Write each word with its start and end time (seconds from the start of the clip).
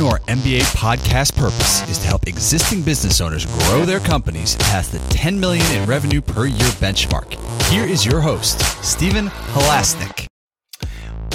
Entrepreneur 0.00 0.34
MBA 0.34 0.60
podcast 0.74 1.36
purpose 1.36 1.86
is 1.90 1.98
to 1.98 2.06
help 2.06 2.26
existing 2.26 2.80
business 2.80 3.20
owners 3.20 3.44
grow 3.44 3.84
their 3.84 4.00
companies 4.00 4.56
past 4.56 4.92
the 4.92 4.98
10 5.14 5.38
million 5.38 5.64
in 5.72 5.86
revenue 5.86 6.22
per 6.22 6.46
year 6.46 6.68
benchmark. 6.80 7.34
Here 7.70 7.84
is 7.84 8.06
your 8.06 8.18
host, 8.18 8.60
Stephen 8.82 9.26
Halasnik. 9.26 10.26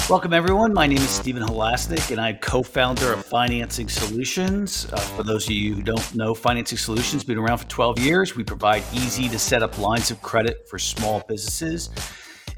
Welcome, 0.09 0.33
everyone. 0.33 0.73
My 0.73 0.87
name 0.87 0.97
is 0.97 1.11
Stephen 1.11 1.43
Halasnik, 1.43 2.09
and 2.09 2.19
I'm 2.19 2.37
co-founder 2.37 3.13
of 3.13 3.23
Financing 3.23 3.87
Solutions. 3.87 4.87
Uh, 4.91 4.97
for 4.97 5.21
those 5.21 5.45
of 5.45 5.51
you 5.51 5.75
who 5.75 5.83
don't 5.83 6.15
know, 6.15 6.33
Financing 6.33 6.79
Solutions 6.79 7.21
has 7.21 7.23
been 7.23 7.37
around 7.37 7.59
for 7.59 7.67
12 7.67 7.99
years. 7.99 8.35
We 8.35 8.43
provide 8.43 8.81
easy 8.93 9.29
to 9.29 9.37
set 9.37 9.61
up 9.61 9.77
lines 9.77 10.09
of 10.09 10.23
credit 10.23 10.67
for 10.67 10.79
small 10.79 11.21
businesses, 11.27 11.91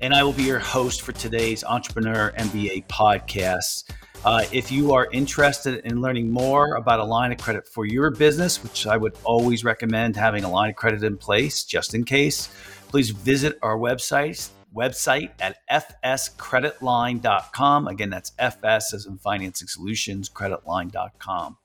and 0.01 0.13
I 0.13 0.23
will 0.23 0.31
be 0.33 0.43
your 0.43 0.59
host 0.59 1.01
for 1.01 1.11
today's 1.11 1.65
Entrepreneur 1.65 2.31
MBA 2.37 2.87
podcast. 2.87 3.83
Uh, 4.25 4.43
if 4.51 4.71
you 4.71 4.93
are 4.93 5.07
interested 5.11 5.85
in 5.85 6.01
learning 6.01 6.29
more 6.29 6.75
about 6.75 6.99
a 6.99 7.03
line 7.03 7.31
of 7.31 7.37
credit 7.37 7.67
for 7.67 7.85
your 7.85 8.11
business, 8.11 8.61
which 8.63 8.85
I 8.85 8.97
would 8.97 9.15
always 9.23 9.63
recommend 9.63 10.15
having 10.15 10.43
a 10.43 10.49
line 10.49 10.71
of 10.71 10.75
credit 10.75 11.03
in 11.03 11.17
place 11.17 11.63
just 11.63 11.93
in 11.93 12.03
case, 12.03 12.49
please 12.89 13.11
visit 13.11 13.57
our 13.61 13.77
website 13.77 14.49
website 14.75 15.31
at 15.39 15.57
fscreditline.com. 16.03 17.87
Again, 17.87 18.09
that's 18.09 18.33
FS 18.37 18.93
as 18.93 19.05
in 19.05 19.17
Financing 19.17 19.67
Solutions, 19.67 20.29
creditline.com. 20.29 21.57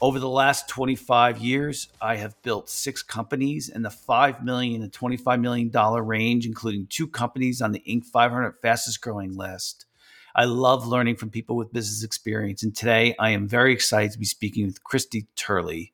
Over 0.00 0.18
the 0.18 0.28
last 0.28 0.68
25 0.68 1.38
years, 1.38 1.88
I 2.00 2.16
have 2.16 2.40
built 2.42 2.68
six 2.68 3.04
companies 3.04 3.68
in 3.68 3.82
the 3.82 3.88
$5 3.88 4.42
million 4.42 4.82
and 4.82 4.90
$25 4.90 5.40
million 5.40 5.70
range, 5.70 6.44
including 6.44 6.88
two 6.88 7.06
companies 7.06 7.62
on 7.62 7.70
the 7.70 7.82
Inc. 7.88 8.06
500 8.06 8.54
fastest 8.60 9.00
growing 9.00 9.36
list. 9.36 9.86
I 10.34 10.44
love 10.44 10.86
learning 10.86 11.16
from 11.16 11.30
people 11.30 11.56
with 11.56 11.72
business 11.72 12.02
experience. 12.02 12.62
And 12.62 12.74
today 12.74 13.14
I 13.18 13.30
am 13.30 13.48
very 13.48 13.72
excited 13.72 14.12
to 14.12 14.18
be 14.18 14.24
speaking 14.24 14.66
with 14.66 14.82
Christie 14.82 15.26
Turley. 15.36 15.92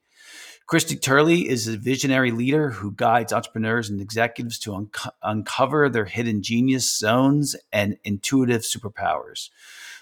Christie 0.66 0.96
Turley 0.96 1.48
is 1.48 1.66
a 1.66 1.78
visionary 1.78 2.30
leader 2.30 2.70
who 2.70 2.92
guides 2.92 3.32
entrepreneurs 3.32 3.88
and 3.88 4.00
executives 4.00 4.58
to 4.60 4.74
un- 4.74 4.90
uncover 5.22 5.88
their 5.88 6.04
hidden 6.04 6.42
genius 6.42 6.98
zones 6.98 7.56
and 7.72 7.96
intuitive 8.04 8.62
superpowers 8.62 9.48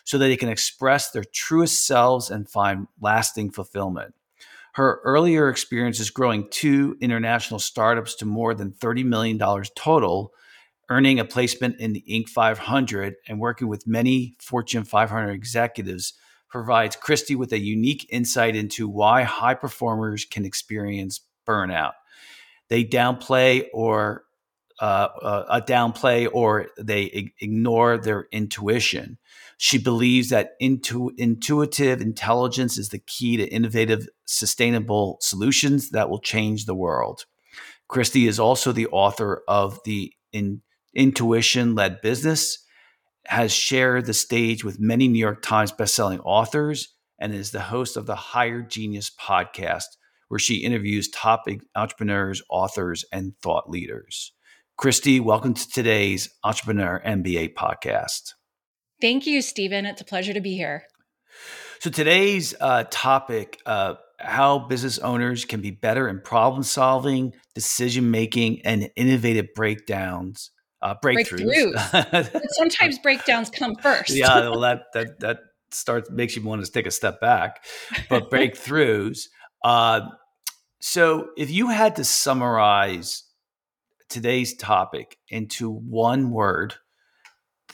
so 0.02 0.18
that 0.18 0.26
they 0.26 0.36
can 0.36 0.48
express 0.48 1.10
their 1.10 1.24
truest 1.24 1.86
selves 1.86 2.30
and 2.30 2.48
find 2.48 2.88
lasting 3.00 3.50
fulfillment. 3.50 4.14
Her 4.74 5.00
earlier 5.04 5.48
experience 5.48 6.00
is 6.00 6.10
growing 6.10 6.48
two 6.50 6.98
international 7.00 7.60
startups 7.60 8.14
to 8.16 8.26
more 8.26 8.52
than 8.52 8.72
$30 8.72 9.04
million 9.04 9.38
total 9.74 10.34
earning 10.88 11.18
a 11.18 11.24
placement 11.24 11.80
in 11.80 11.92
the 11.92 12.04
Inc. 12.08 12.28
500 12.28 13.14
and 13.28 13.40
working 13.40 13.68
with 13.68 13.86
many 13.86 14.36
Fortune 14.40 14.84
500 14.84 15.30
executives 15.30 16.14
provides 16.48 16.96
Christie 16.96 17.34
with 17.34 17.52
a 17.52 17.58
unique 17.58 18.06
insight 18.10 18.56
into 18.56 18.88
why 18.88 19.22
high 19.22 19.54
performers 19.54 20.24
can 20.24 20.44
experience 20.44 21.20
burnout. 21.46 21.92
They 22.68 22.84
downplay 22.84 23.66
or 23.72 24.24
uh, 24.80 25.08
uh, 25.22 25.60
downplay 25.62 26.28
or 26.30 26.68
they 26.78 27.32
ignore 27.40 27.96
their 27.96 28.28
intuition. 28.30 29.18
She 29.58 29.78
believes 29.78 30.28
that 30.28 30.50
intu- 30.60 31.12
intuitive 31.16 32.00
intelligence 32.00 32.76
is 32.76 32.90
the 32.90 32.98
key 32.98 33.38
to 33.38 33.44
innovative, 33.44 34.06
sustainable 34.26 35.18
solutions 35.22 35.90
that 35.90 36.10
will 36.10 36.20
change 36.20 36.66
the 36.66 36.74
world. 36.74 37.24
Christie 37.88 38.26
is 38.26 38.38
also 38.38 38.72
the 38.72 38.88
author 38.88 39.42
of 39.48 39.80
the 39.84 40.12
in, 40.32 40.60
intuition 40.96 41.74
led 41.74 42.00
business, 42.00 42.58
has 43.26 43.52
shared 43.52 44.06
the 44.06 44.14
stage 44.14 44.64
with 44.64 44.80
many 44.80 45.06
New 45.06 45.18
York 45.18 45.42
Times 45.42 45.70
bestselling 45.70 46.20
authors, 46.24 46.94
and 47.20 47.34
is 47.34 47.50
the 47.50 47.60
host 47.60 47.96
of 47.96 48.06
the 48.06 48.16
Higher 48.16 48.62
Genius 48.62 49.10
podcast, 49.10 49.96
where 50.28 50.38
she 50.38 50.56
interviews 50.56 51.08
top 51.08 51.44
entrepreneurs, 51.74 52.42
authors, 52.48 53.04
and 53.12 53.34
thought 53.42 53.70
leaders. 53.70 54.32
Christie, 54.76 55.20
welcome 55.20 55.54
to 55.54 55.68
today's 55.70 56.30
Entrepreneur 56.44 57.02
MBA 57.04 57.54
podcast. 57.54 58.32
Thank 59.00 59.26
you, 59.26 59.42
Stephen. 59.42 59.86
It's 59.86 60.00
a 60.00 60.04
pleasure 60.04 60.32
to 60.32 60.40
be 60.40 60.54
here. 60.54 60.84
So, 61.80 61.90
today's 61.90 62.54
uh, 62.60 62.84
topic 62.90 63.60
uh, 63.66 63.94
how 64.18 64.60
business 64.60 64.98
owners 64.98 65.44
can 65.44 65.60
be 65.60 65.70
better 65.70 66.08
in 66.08 66.20
problem 66.20 66.62
solving, 66.62 67.34
decision 67.54 68.10
making, 68.10 68.62
and 68.64 68.90
innovative 68.96 69.48
breakdowns 69.54 70.50
uh, 70.82 70.94
breakthroughs. 71.02 71.74
breakthroughs. 71.74 72.40
sometimes 72.50 72.98
breakdowns 72.98 73.50
come 73.50 73.74
first. 73.76 74.10
yeah, 74.10 74.48
well, 74.48 74.60
that 74.60 74.84
that 74.94 75.20
that 75.20 75.38
starts 75.70 76.10
makes 76.10 76.36
you 76.36 76.42
want 76.42 76.64
to 76.64 76.70
take 76.70 76.86
a 76.86 76.90
step 76.90 77.20
back, 77.20 77.64
but 78.08 78.30
breakthroughs. 78.30 79.28
Uh, 79.64 80.02
so, 80.80 81.28
if 81.36 81.50
you 81.50 81.68
had 81.68 81.96
to 81.96 82.04
summarize 82.04 83.24
today's 84.08 84.54
topic 84.54 85.18
into 85.28 85.70
one 85.70 86.30
word 86.30 86.74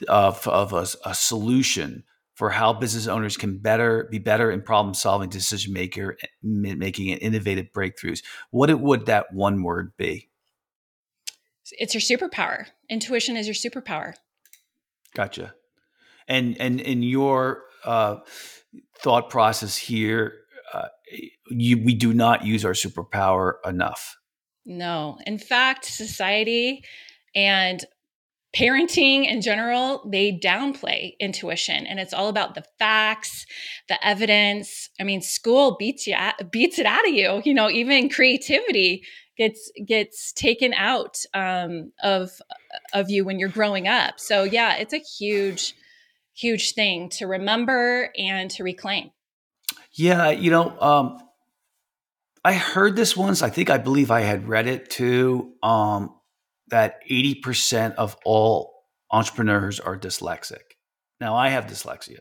of 0.09 0.47
of 0.49 0.73
a, 0.73 0.87
a 1.05 1.15
solution 1.15 2.05
for 2.35 2.51
how 2.51 2.73
business 2.73 3.07
owners 3.07 3.37
can 3.37 3.59
better 3.59 4.09
be 4.11 4.19
better 4.19 4.51
in 4.51 4.63
problem 4.63 4.95
solving, 4.95 5.29
decision 5.29 5.73
maker 5.73 6.17
making, 6.43 7.13
and 7.13 7.21
innovative 7.21 7.67
breakthroughs, 7.75 8.23
what 8.51 8.71
it 8.71 8.81
would 8.81 9.07
that 9.07 9.33
one 9.33 9.63
word 9.63 9.93
be? 9.97 10.29
It's 11.73 11.95
your 11.95 12.01
superpower. 12.01 12.67
Intuition 12.89 13.37
is 13.37 13.47
your 13.47 13.55
superpower. 13.55 14.15
Gotcha. 15.15 15.55
And 16.29 16.61
and 16.61 16.81
in 16.81 17.03
your 17.03 17.65
uh, 17.85 18.17
thought 18.99 19.31
process 19.31 19.77
here, 19.77 20.35
uh, 20.73 20.89
you, 21.51 21.83
we 21.83 21.95
do 21.95 22.13
not 22.15 22.45
use 22.45 22.65
our 22.65 22.73
superpower 22.73 23.55
enough. 23.67 24.17
No, 24.65 25.19
in 25.27 25.39
fact, 25.39 25.85
society 25.85 26.85
and 27.35 27.85
parenting 28.55 29.27
in 29.27 29.41
general 29.41 30.07
they 30.11 30.31
downplay 30.31 31.15
intuition 31.19 31.87
and 31.87 31.99
it's 31.99 32.13
all 32.13 32.29
about 32.29 32.55
the 32.55 32.65
facts 32.79 33.47
the 33.89 34.07
evidence 34.07 34.91
i 35.01 35.05
mean 35.05 35.23
school 35.23 35.77
beats 35.79 36.07
you 36.07 36.13
at, 36.13 36.51
beats 36.51 36.79
it 36.79 36.85
out 36.85 37.07
of 37.09 37.15
you 37.15 37.41
you 37.47 37.55
know 37.55 37.71
even 37.71 38.11
creativity 38.11 39.03
gets 39.37 39.71
gets 39.87 40.33
taken 40.33 40.75
out 40.75 41.19
um, 41.35 41.93
of 42.03 42.31
of 42.93 43.11
you 43.11 43.25
when 43.25 43.39
you're 43.39 43.49
growing 43.49 43.89
up. 43.89 44.21
So 44.21 44.45
yeah, 44.45 44.77
it's 44.77 44.93
a 44.93 44.99
huge 44.99 45.75
huge 46.35 46.73
thing 46.73 47.09
to 47.11 47.27
remember 47.27 48.11
and 48.17 48.51
to 48.53 48.65
reclaim. 48.65 49.11
Yeah, 49.93 50.31
you 50.31 50.51
know, 50.51 50.79
um, 50.81 51.19
I 52.45 52.55
heard 52.55 52.97
this 52.97 53.17
once. 53.17 53.43
I 53.43 53.51
think 53.51 53.69
I 53.69 53.79
believe 53.79 54.11
I 54.11 54.21
had 54.21 54.49
read 54.49 54.67
it 54.67 54.91
too. 54.91 55.53
Um, 55.63 56.15
that 56.73 56.99
eighty 57.09 57.37
percent 57.37 57.95
of 57.95 58.17
all 58.25 58.73
entrepreneurs 59.13 59.79
are 59.79 59.97
dyslexic. 59.97 60.77
Now 61.21 61.37
I 61.37 61.51
have 61.51 61.67
dyslexia. 61.67 62.19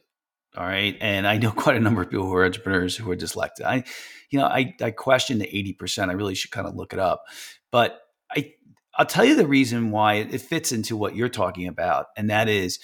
All 0.55 0.65
right. 0.65 0.97
And 0.99 1.25
I 1.25 1.37
know 1.37 1.51
quite 1.55 1.77
a 1.77 1.79
number 1.79 2.01
of 2.01 2.09
people 2.09 2.25
who 2.25 2.35
are 2.35 2.45
entrepreneurs 2.45 2.95
who 2.95 3.09
are 3.09 3.15
dyslexic. 3.15 3.65
I, 3.65 3.83
you 4.29 4.39
know, 4.39 4.45
I, 4.45 4.75
I 4.81 4.91
question 4.91 5.39
the 5.39 5.45
80%. 5.79 6.09
I 6.09 6.13
really 6.13 6.35
should 6.35 6.51
kind 6.51 6.67
of 6.67 6.75
look 6.75 6.93
it 6.93 6.99
up. 6.99 7.23
But 7.71 7.99
I, 8.29 8.53
I'll 8.95 9.05
tell 9.05 9.25
you 9.25 9.35
the 9.35 9.47
reason 9.47 9.91
why 9.91 10.15
it 10.15 10.41
fits 10.41 10.71
into 10.71 10.97
what 10.97 11.15
you're 11.15 11.29
talking 11.29 11.67
about. 11.67 12.07
And 12.17 12.29
that 12.29 12.49
is 12.49 12.79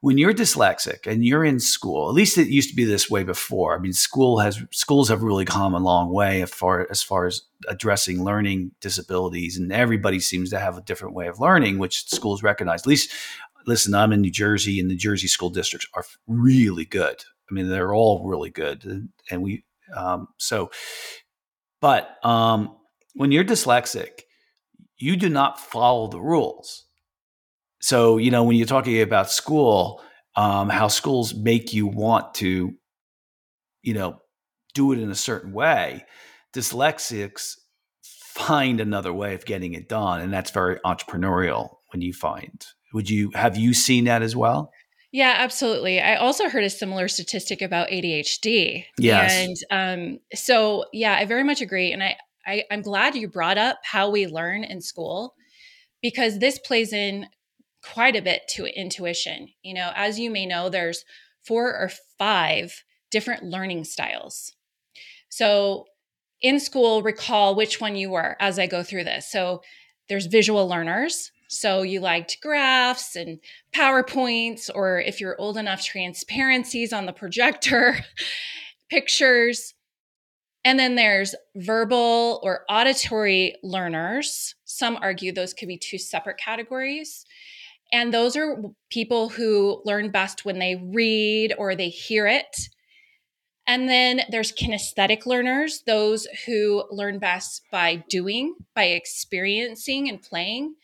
when 0.00 0.18
you're 0.18 0.34
dyslexic 0.34 1.06
and 1.06 1.24
you're 1.24 1.44
in 1.44 1.58
school, 1.58 2.08
at 2.08 2.14
least 2.14 2.38
it 2.38 2.48
used 2.48 2.70
to 2.70 2.76
be 2.76 2.84
this 2.84 3.10
way 3.10 3.24
before. 3.24 3.74
I 3.74 3.78
mean, 3.78 3.92
school 3.92 4.38
has 4.38 4.62
schools 4.70 5.08
have 5.08 5.22
really 5.22 5.44
come 5.44 5.74
a 5.74 5.78
long 5.78 6.12
way 6.12 6.42
as 6.42 6.50
far 6.50 6.86
as 6.90 7.02
far 7.02 7.26
as 7.26 7.42
addressing 7.68 8.22
learning 8.22 8.72
disabilities, 8.80 9.56
and 9.56 9.72
everybody 9.72 10.20
seems 10.20 10.50
to 10.50 10.58
have 10.58 10.76
a 10.76 10.82
different 10.82 11.14
way 11.14 11.28
of 11.28 11.40
learning, 11.40 11.78
which 11.78 12.08
schools 12.08 12.42
recognize. 12.42 12.82
At 12.82 12.86
least 12.86 13.10
listen, 13.66 13.94
I'm 13.94 14.12
in 14.12 14.20
New 14.20 14.30
Jersey, 14.30 14.80
and 14.80 14.90
the 14.90 14.96
Jersey 14.96 15.28
school 15.28 15.50
districts 15.50 15.88
are 15.94 16.04
really 16.26 16.84
good. 16.84 17.24
I 17.50 17.54
mean, 17.54 17.68
they're 17.68 17.94
all 17.94 18.26
really 18.26 18.50
good, 18.50 19.08
and 19.30 19.42
we 19.42 19.64
um, 19.94 20.28
so. 20.38 20.70
But 21.80 22.16
um, 22.24 22.76
when 23.14 23.32
you're 23.32 23.44
dyslexic, 23.44 24.22
you 24.98 25.16
do 25.16 25.28
not 25.28 25.60
follow 25.60 26.08
the 26.08 26.20
rules. 26.20 26.85
So 27.86 28.16
you 28.16 28.32
know 28.32 28.42
when 28.42 28.56
you're 28.56 28.66
talking 28.66 29.00
about 29.00 29.30
school, 29.30 30.02
um, 30.34 30.68
how 30.68 30.88
schools 30.88 31.34
make 31.34 31.72
you 31.72 31.86
want 31.86 32.34
to, 32.36 32.74
you 33.82 33.94
know, 33.94 34.18
do 34.74 34.92
it 34.92 34.98
in 34.98 35.10
a 35.10 35.14
certain 35.14 35.52
way. 35.52 36.04
Dyslexics 36.52 37.54
find 38.02 38.80
another 38.80 39.12
way 39.12 39.34
of 39.34 39.44
getting 39.44 39.74
it 39.74 39.88
done, 39.88 40.20
and 40.20 40.32
that's 40.32 40.50
very 40.50 40.80
entrepreneurial 40.84 41.76
when 41.92 42.02
you 42.02 42.12
find 42.12 42.66
would 42.92 43.10
you 43.10 43.30
have 43.34 43.56
you 43.56 43.74
seen 43.74 44.04
that 44.04 44.22
as 44.22 44.34
well? 44.34 44.72
Yeah, 45.12 45.34
absolutely. 45.38 46.00
I 46.00 46.16
also 46.16 46.48
heard 46.48 46.64
a 46.64 46.70
similar 46.70 47.08
statistic 47.08 47.62
about 47.62 47.88
ADHD. 47.88 48.84
Yes. 48.98 49.32
And 49.32 49.56
um, 49.70 50.18
so, 50.34 50.86
yeah, 50.92 51.14
I 51.14 51.26
very 51.26 51.44
much 51.44 51.60
agree. 51.60 51.92
And 51.92 52.02
I, 52.02 52.16
I, 52.46 52.64
I'm 52.70 52.82
glad 52.82 53.14
you 53.14 53.28
brought 53.28 53.58
up 53.58 53.78
how 53.84 54.10
we 54.10 54.26
learn 54.26 54.64
in 54.64 54.80
school 54.80 55.34
because 56.02 56.38
this 56.38 56.58
plays 56.58 56.92
in 56.92 57.26
quite 57.92 58.16
a 58.16 58.22
bit 58.22 58.42
to 58.48 58.66
intuition. 58.66 59.48
You 59.62 59.74
know, 59.74 59.92
as 59.94 60.18
you 60.18 60.30
may 60.30 60.46
know, 60.46 60.68
there's 60.68 61.04
four 61.44 61.68
or 61.68 61.90
five 62.18 62.82
different 63.10 63.44
learning 63.44 63.84
styles. 63.84 64.52
So, 65.28 65.86
in 66.40 66.60
school, 66.60 67.02
recall 67.02 67.54
which 67.54 67.80
one 67.80 67.96
you 67.96 68.10
were 68.10 68.36
as 68.40 68.58
I 68.58 68.66
go 68.66 68.82
through 68.82 69.04
this. 69.04 69.30
So, 69.30 69.62
there's 70.08 70.26
visual 70.26 70.68
learners. 70.68 71.30
So, 71.48 71.82
you 71.82 72.00
liked 72.00 72.38
graphs 72.42 73.16
and 73.16 73.38
PowerPoints, 73.74 74.70
or 74.74 75.00
if 75.00 75.20
you're 75.20 75.40
old 75.40 75.56
enough, 75.56 75.84
transparencies 75.84 76.92
on 76.92 77.06
the 77.06 77.12
projector, 77.12 77.98
pictures. 78.90 79.74
And 80.64 80.80
then 80.80 80.96
there's 80.96 81.34
verbal 81.54 82.40
or 82.42 82.64
auditory 82.68 83.54
learners. 83.62 84.56
Some 84.64 84.98
argue 85.00 85.32
those 85.32 85.54
could 85.54 85.68
be 85.68 85.78
two 85.78 85.98
separate 85.98 86.38
categories. 86.38 87.24
And 87.92 88.12
those 88.12 88.36
are 88.36 88.56
people 88.90 89.28
who 89.28 89.80
learn 89.84 90.10
best 90.10 90.44
when 90.44 90.58
they 90.58 90.76
read 90.76 91.54
or 91.56 91.74
they 91.74 91.88
hear 91.88 92.26
it. 92.26 92.56
And 93.66 93.88
then 93.88 94.22
there's 94.30 94.52
kinesthetic 94.52 95.26
learners, 95.26 95.82
those 95.86 96.26
who 96.46 96.84
learn 96.90 97.18
best 97.18 97.62
by 97.70 98.04
doing, 98.08 98.54
by 98.74 98.84
experiencing 98.84 100.08
and 100.08 100.22
playing. 100.22 100.74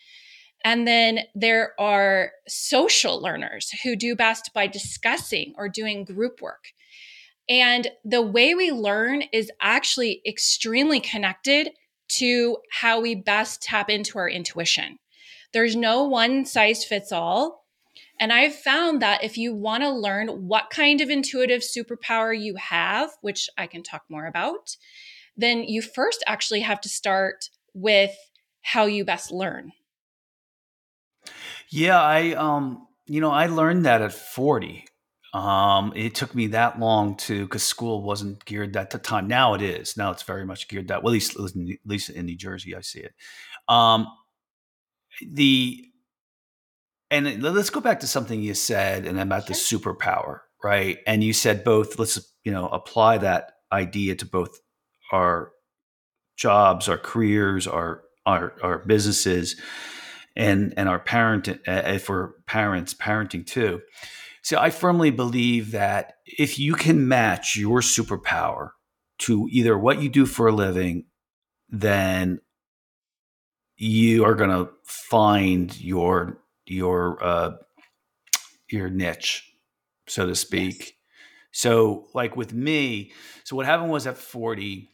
And 0.65 0.87
then 0.87 1.21
there 1.35 1.73
are 1.79 2.33
social 2.49 3.21
learners 3.21 3.71
who 3.83 3.97
do 3.97 4.15
best 4.15 4.51
by 4.55 4.67
discussing 4.67 5.55
or 5.57 5.69
doing 5.69 6.05
group 6.05 6.41
work. 6.41 6.67
And 7.49 7.89
the 8.05 8.23
way 8.23 8.55
we 8.55 8.71
learn 8.71 9.23
is 9.33 9.51
actually 9.61 10.23
extremely 10.27 11.01
connected 11.01 11.71
to 12.17 12.59
how 12.71 13.01
we 13.01 13.15
best 13.15 13.63
tap 13.63 13.91
into 13.91 14.19
our 14.19 14.29
intuition. 14.29 14.99
There's 15.53 15.77
no 15.77 16.05
one 16.05 16.45
size 16.45 16.85
fits 16.85 17.13
all. 17.13 17.63
And 18.21 18.33
I've 18.33 18.55
found 18.55 19.03
that 19.03 19.25
if 19.25 19.37
you 19.37 19.55
want 19.55 19.83
to 19.83 19.91
learn 19.91 20.29
what 20.47 20.71
kind 20.71 21.01
of 21.01 21.11
intuitive 21.11 21.63
superpower 21.63 22.39
you 22.39 22.55
have, 22.57 23.11
which 23.21 23.49
I 23.59 23.67
can 23.67 23.83
talk 23.83 24.03
more 24.09 24.27
about, 24.27 24.77
then 25.37 25.65
you 25.65 25.83
first 25.83 26.23
actually 26.27 26.61
have 26.61 26.81
to 26.83 26.89
start 26.89 27.49
with 27.75 28.15
how 28.61 28.85
you 28.85 29.05
best 29.05 29.33
learn. 29.33 29.73
Yeah, 31.69 32.01
I 32.01 32.33
um 32.35 32.87
you 33.07 33.21
know, 33.21 33.31
I 33.31 33.47
learned 33.47 33.85
that 33.87 34.01
at 34.01 34.13
40. 34.13 34.85
Um, 35.35 35.93
it 35.97 36.15
took 36.15 36.35
me 36.35 36.49
that 36.49 36.79
long 36.79 37.17
to 37.17 37.45
because 37.45 37.63
school 37.63 38.03
wasn't 38.03 38.45
geared 38.45 38.75
that 38.75 38.91
to 38.91 38.99
time. 38.99 39.29
Now 39.29 39.55
it 39.55 39.63
is. 39.63 39.97
Now 39.97 40.11
it's 40.11 40.23
very 40.23 40.45
much 40.45 40.69
geared 40.69 40.89
that. 40.89 41.03
Well, 41.03 41.11
at 41.11 41.15
least 41.15 41.39
at 41.39 41.57
least 41.87 42.11
in 42.11 42.27
New 42.27 42.37
Jersey, 42.37 42.77
I 42.77 42.83
see 42.83 43.01
it. 43.01 43.15
Um, 43.67 44.07
the 45.31 45.85
and 47.11 47.43
let's 47.43 47.71
go 47.71 47.81
back 47.81 48.01
to 48.01 48.07
something 48.07 48.41
you 48.41 48.55
said 48.55 49.05
and 49.05 49.21
about 49.21 49.47
sure. 49.47 49.49
the 49.49 49.55
superpower, 49.55 50.41
right? 50.65 50.99
And 51.07 51.23
you 51.23 51.35
said 51.35 51.63
both. 51.63 51.99
Let's 51.99 52.33
you 52.45 52.53
know 52.53 52.69
apply 52.69 53.19
that 53.19 53.53
idea 53.71 54.15
to 54.17 54.27
both 54.27 54.59
our 55.13 55.53
jobs, 56.37 56.89
our 56.89 56.99
careers, 56.99 57.67
our 57.67 58.03
our, 58.25 58.55
our 58.63 58.79
businesses, 58.79 59.61
and 60.37 60.73
and 60.77 60.89
our 60.89 60.99
parent 60.99 61.49
eh, 61.49 61.59
eh, 61.67 61.95
if 61.95 62.09
we're 62.09 62.31
parents, 62.47 62.95
parenting 62.95 63.47
too. 63.47 63.83
So 64.43 64.59
I 64.59 64.71
firmly 64.71 65.11
believe 65.11 65.71
that 65.71 66.15
if 66.27 66.59
you 66.59 66.75
can 66.75 67.07
match 67.07 67.57
your 67.57 67.81
superpower 67.81 68.71
to 69.21 69.47
either 69.51 69.79
what 69.79 70.03
you 70.03 70.09
do 70.09 70.27
for 70.27 70.49
a 70.49 70.53
living, 70.53 71.05
then 71.69 72.41
you 73.83 74.25
are 74.25 74.37
going 74.37 74.51
to 74.51 74.71
find 74.85 75.79
your 75.81 76.39
your 76.67 77.23
uh, 77.23 77.51
your 78.71 78.89
niche, 78.89 79.53
so 80.07 80.25
to 80.25 80.37
speak. 80.37 80.79
Yes. 80.79 80.93
So, 81.51 82.07
like 82.15 82.37
with 82.37 82.55
me, 82.55 83.11
so 83.43 83.57
what 83.57 83.67
happened 83.67 83.91
was 83.91 84.07
at 84.07 84.17
forty, 84.17 84.91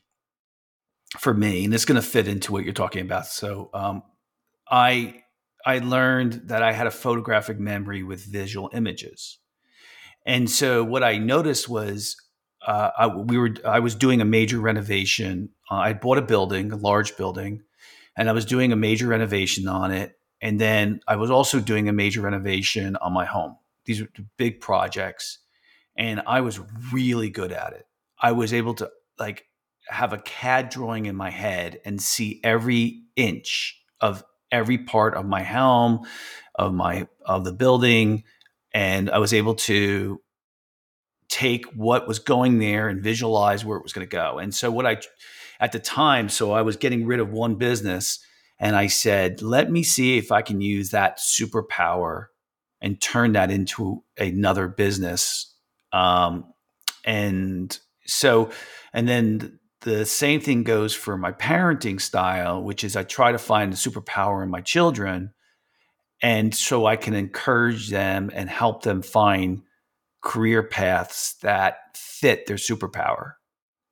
for 1.18 1.34
me, 1.34 1.66
and 1.66 1.74
it's 1.74 1.84
going 1.84 2.00
to 2.00 2.06
fit 2.06 2.28
into 2.28 2.50
what 2.50 2.64
you're 2.64 2.72
talking 2.72 3.02
about. 3.02 3.26
So, 3.26 3.68
um, 3.74 4.02
I 4.70 5.22
I 5.66 5.80
learned 5.80 6.44
that 6.46 6.62
I 6.62 6.72
had 6.72 6.86
a 6.86 6.90
photographic 6.90 7.60
memory 7.60 8.02
with 8.02 8.24
visual 8.24 8.70
images, 8.72 9.38
and 10.24 10.48
so 10.50 10.82
what 10.82 11.04
I 11.04 11.18
noticed 11.18 11.68
was 11.68 12.16
uh, 12.66 12.90
I, 12.98 13.06
we 13.08 13.36
were 13.36 13.50
I 13.66 13.80
was 13.80 13.94
doing 13.94 14.22
a 14.22 14.24
major 14.24 14.60
renovation. 14.60 15.50
Uh, 15.70 15.74
I 15.74 15.92
bought 15.92 16.16
a 16.16 16.22
building, 16.22 16.72
a 16.72 16.76
large 16.76 17.18
building, 17.18 17.64
and 18.18 18.28
I 18.28 18.32
was 18.32 18.44
doing 18.44 18.72
a 18.72 18.76
major 18.76 19.06
renovation 19.06 19.68
on 19.68 19.92
it. 19.92 20.18
And 20.42 20.60
then 20.60 21.00
I 21.06 21.16
was 21.16 21.30
also 21.30 21.60
doing 21.60 21.88
a 21.88 21.92
major 21.92 22.20
renovation 22.20 22.96
on 22.96 23.12
my 23.12 23.24
home. 23.24 23.56
These 23.86 24.02
are 24.02 24.08
big 24.36 24.60
projects, 24.60 25.38
and 25.96 26.20
I 26.26 26.42
was 26.42 26.60
really 26.92 27.30
good 27.30 27.52
at 27.52 27.72
it. 27.72 27.86
I 28.20 28.32
was 28.32 28.52
able 28.52 28.74
to 28.74 28.90
like 29.18 29.46
have 29.88 30.12
a 30.12 30.18
CAD 30.18 30.68
drawing 30.68 31.06
in 31.06 31.16
my 31.16 31.30
head 31.30 31.80
and 31.84 32.00
see 32.00 32.40
every 32.44 33.04
inch 33.16 33.80
of 34.00 34.22
every 34.52 34.78
part 34.78 35.14
of 35.14 35.24
my 35.24 35.42
home, 35.42 36.06
of 36.54 36.74
my 36.74 37.08
of 37.24 37.44
the 37.44 37.52
building, 37.52 38.24
and 38.72 39.10
I 39.10 39.18
was 39.18 39.32
able 39.32 39.54
to 39.54 40.20
take 41.28 41.66
what 41.66 42.06
was 42.06 42.18
going 42.18 42.58
there 42.58 42.88
and 42.88 43.02
visualize 43.02 43.64
where 43.64 43.78
it 43.78 43.82
was 43.82 43.92
going 43.92 44.06
to 44.06 44.16
go. 44.16 44.38
And 44.38 44.54
so 44.54 44.70
what 44.70 44.86
I 44.86 44.98
at 45.60 45.72
the 45.72 45.78
time. 45.78 46.28
So 46.28 46.52
I 46.52 46.62
was 46.62 46.76
getting 46.76 47.06
rid 47.06 47.20
of 47.20 47.30
one 47.30 47.56
business 47.56 48.20
and 48.58 48.74
I 48.74 48.88
said, 48.88 49.42
let 49.42 49.70
me 49.70 49.82
see 49.82 50.18
if 50.18 50.32
I 50.32 50.42
can 50.42 50.60
use 50.60 50.90
that 50.90 51.18
superpower 51.18 52.26
and 52.80 53.00
turn 53.00 53.32
that 53.32 53.50
into 53.50 54.02
another 54.16 54.68
business. 54.68 55.54
Um, 55.92 56.52
and 57.04 57.76
so, 58.06 58.50
and 58.92 59.08
then 59.08 59.58
the 59.82 60.04
same 60.04 60.40
thing 60.40 60.64
goes 60.64 60.94
for 60.94 61.16
my 61.16 61.32
parenting 61.32 62.00
style, 62.00 62.62
which 62.62 62.82
is 62.82 62.96
I 62.96 63.04
try 63.04 63.32
to 63.32 63.38
find 63.38 63.72
the 63.72 63.76
superpower 63.76 64.42
in 64.42 64.50
my 64.50 64.60
children. 64.60 65.32
And 66.20 66.52
so 66.52 66.86
I 66.86 66.96
can 66.96 67.14
encourage 67.14 67.90
them 67.90 68.30
and 68.34 68.50
help 68.50 68.82
them 68.82 69.02
find 69.02 69.62
career 70.20 70.64
paths 70.64 71.36
that 71.42 71.78
fit 71.96 72.46
their 72.46 72.56
superpower 72.56 73.34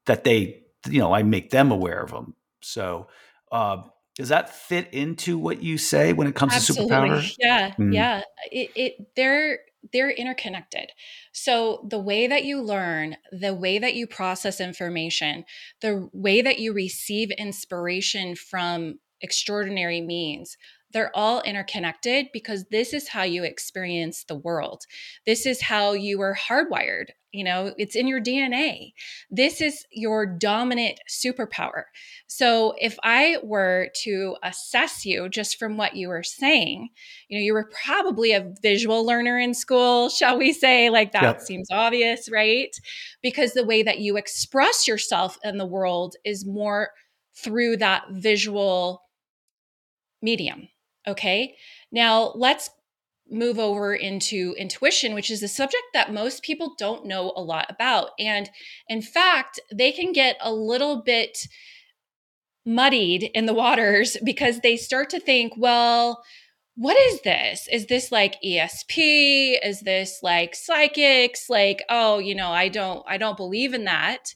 that 0.06 0.24
they 0.24 0.62
you 0.88 1.00
know, 1.00 1.12
I 1.12 1.22
make 1.22 1.50
them 1.50 1.70
aware 1.70 2.02
of 2.02 2.10
them. 2.10 2.34
So, 2.62 3.08
uh, 3.52 3.82
does 4.14 4.30
that 4.30 4.54
fit 4.54 4.92
into 4.92 5.36
what 5.38 5.62
you 5.62 5.76
say 5.76 6.12
when 6.14 6.26
it 6.26 6.34
comes 6.34 6.54
Absolutely. 6.54 6.88
to 6.88 6.94
superpower? 6.94 7.36
Yeah, 7.38 7.74
mm. 7.78 7.94
yeah. 7.94 8.22
It, 8.50 8.70
it 8.74 9.14
they're 9.14 9.58
they're 9.92 10.10
interconnected. 10.10 10.90
So 11.32 11.86
the 11.88 11.98
way 11.98 12.26
that 12.26 12.44
you 12.44 12.60
learn, 12.60 13.16
the 13.30 13.54
way 13.54 13.78
that 13.78 13.94
you 13.94 14.06
process 14.06 14.60
information, 14.60 15.44
the 15.80 16.08
way 16.12 16.42
that 16.42 16.58
you 16.58 16.72
receive 16.72 17.30
inspiration 17.32 18.34
from 18.34 18.98
extraordinary 19.20 20.00
means, 20.00 20.56
they're 20.96 21.14
all 21.14 21.42
interconnected 21.42 22.28
because 22.32 22.64
this 22.70 22.94
is 22.94 23.08
how 23.08 23.22
you 23.22 23.44
experience 23.44 24.24
the 24.24 24.34
world. 24.34 24.84
This 25.26 25.44
is 25.44 25.60
how 25.60 25.92
you 25.92 26.22
are 26.22 26.34
hardwired. 26.34 27.08
You 27.32 27.44
know, 27.44 27.74
it's 27.76 27.94
in 27.94 28.08
your 28.08 28.18
DNA. 28.18 28.94
This 29.30 29.60
is 29.60 29.84
your 29.92 30.24
dominant 30.24 30.98
superpower. 31.06 31.82
So, 32.28 32.74
if 32.80 32.96
I 33.04 33.36
were 33.42 33.90
to 34.04 34.36
assess 34.42 35.04
you 35.04 35.28
just 35.28 35.58
from 35.58 35.76
what 35.76 35.96
you 35.96 36.08
were 36.08 36.22
saying, 36.22 36.88
you 37.28 37.38
know, 37.38 37.44
you 37.44 37.52
were 37.52 37.70
probably 37.84 38.32
a 38.32 38.54
visual 38.62 39.04
learner 39.04 39.38
in 39.38 39.52
school, 39.52 40.08
shall 40.08 40.38
we 40.38 40.54
say? 40.54 40.88
Like 40.88 41.12
that 41.12 41.42
seems 41.42 41.68
obvious, 41.70 42.30
right? 42.32 42.74
Because 43.22 43.52
the 43.52 43.66
way 43.66 43.82
that 43.82 43.98
you 43.98 44.16
express 44.16 44.88
yourself 44.88 45.36
in 45.44 45.58
the 45.58 45.66
world 45.66 46.16
is 46.24 46.46
more 46.46 46.88
through 47.34 47.76
that 47.76 48.04
visual 48.12 49.02
medium. 50.22 50.68
Okay. 51.06 51.56
Now 51.92 52.32
let's 52.34 52.70
move 53.30 53.58
over 53.58 53.94
into 53.94 54.54
intuition, 54.58 55.14
which 55.14 55.30
is 55.30 55.42
a 55.42 55.48
subject 55.48 55.82
that 55.92 56.12
most 56.12 56.42
people 56.42 56.74
don't 56.78 57.06
know 57.06 57.32
a 57.36 57.42
lot 57.42 57.66
about. 57.68 58.10
And 58.18 58.48
in 58.88 59.02
fact, 59.02 59.60
they 59.72 59.92
can 59.92 60.12
get 60.12 60.36
a 60.40 60.52
little 60.52 61.02
bit 61.02 61.46
muddied 62.64 63.24
in 63.34 63.46
the 63.46 63.54
waters 63.54 64.16
because 64.24 64.60
they 64.60 64.76
start 64.76 65.10
to 65.10 65.20
think, 65.20 65.54
well, 65.56 66.22
what 66.76 66.96
is 66.98 67.22
this? 67.22 67.66
Is 67.72 67.86
this 67.86 68.12
like 68.12 68.40
ESP? 68.44 69.56
Is 69.64 69.80
this 69.80 70.20
like 70.22 70.54
psychics? 70.54 71.48
Like, 71.48 71.82
oh, 71.88 72.18
you 72.18 72.34
know, 72.34 72.50
I 72.50 72.68
don't 72.68 73.02
I 73.08 73.16
don't 73.16 73.36
believe 73.36 73.72
in 73.72 73.84
that. 73.84 74.34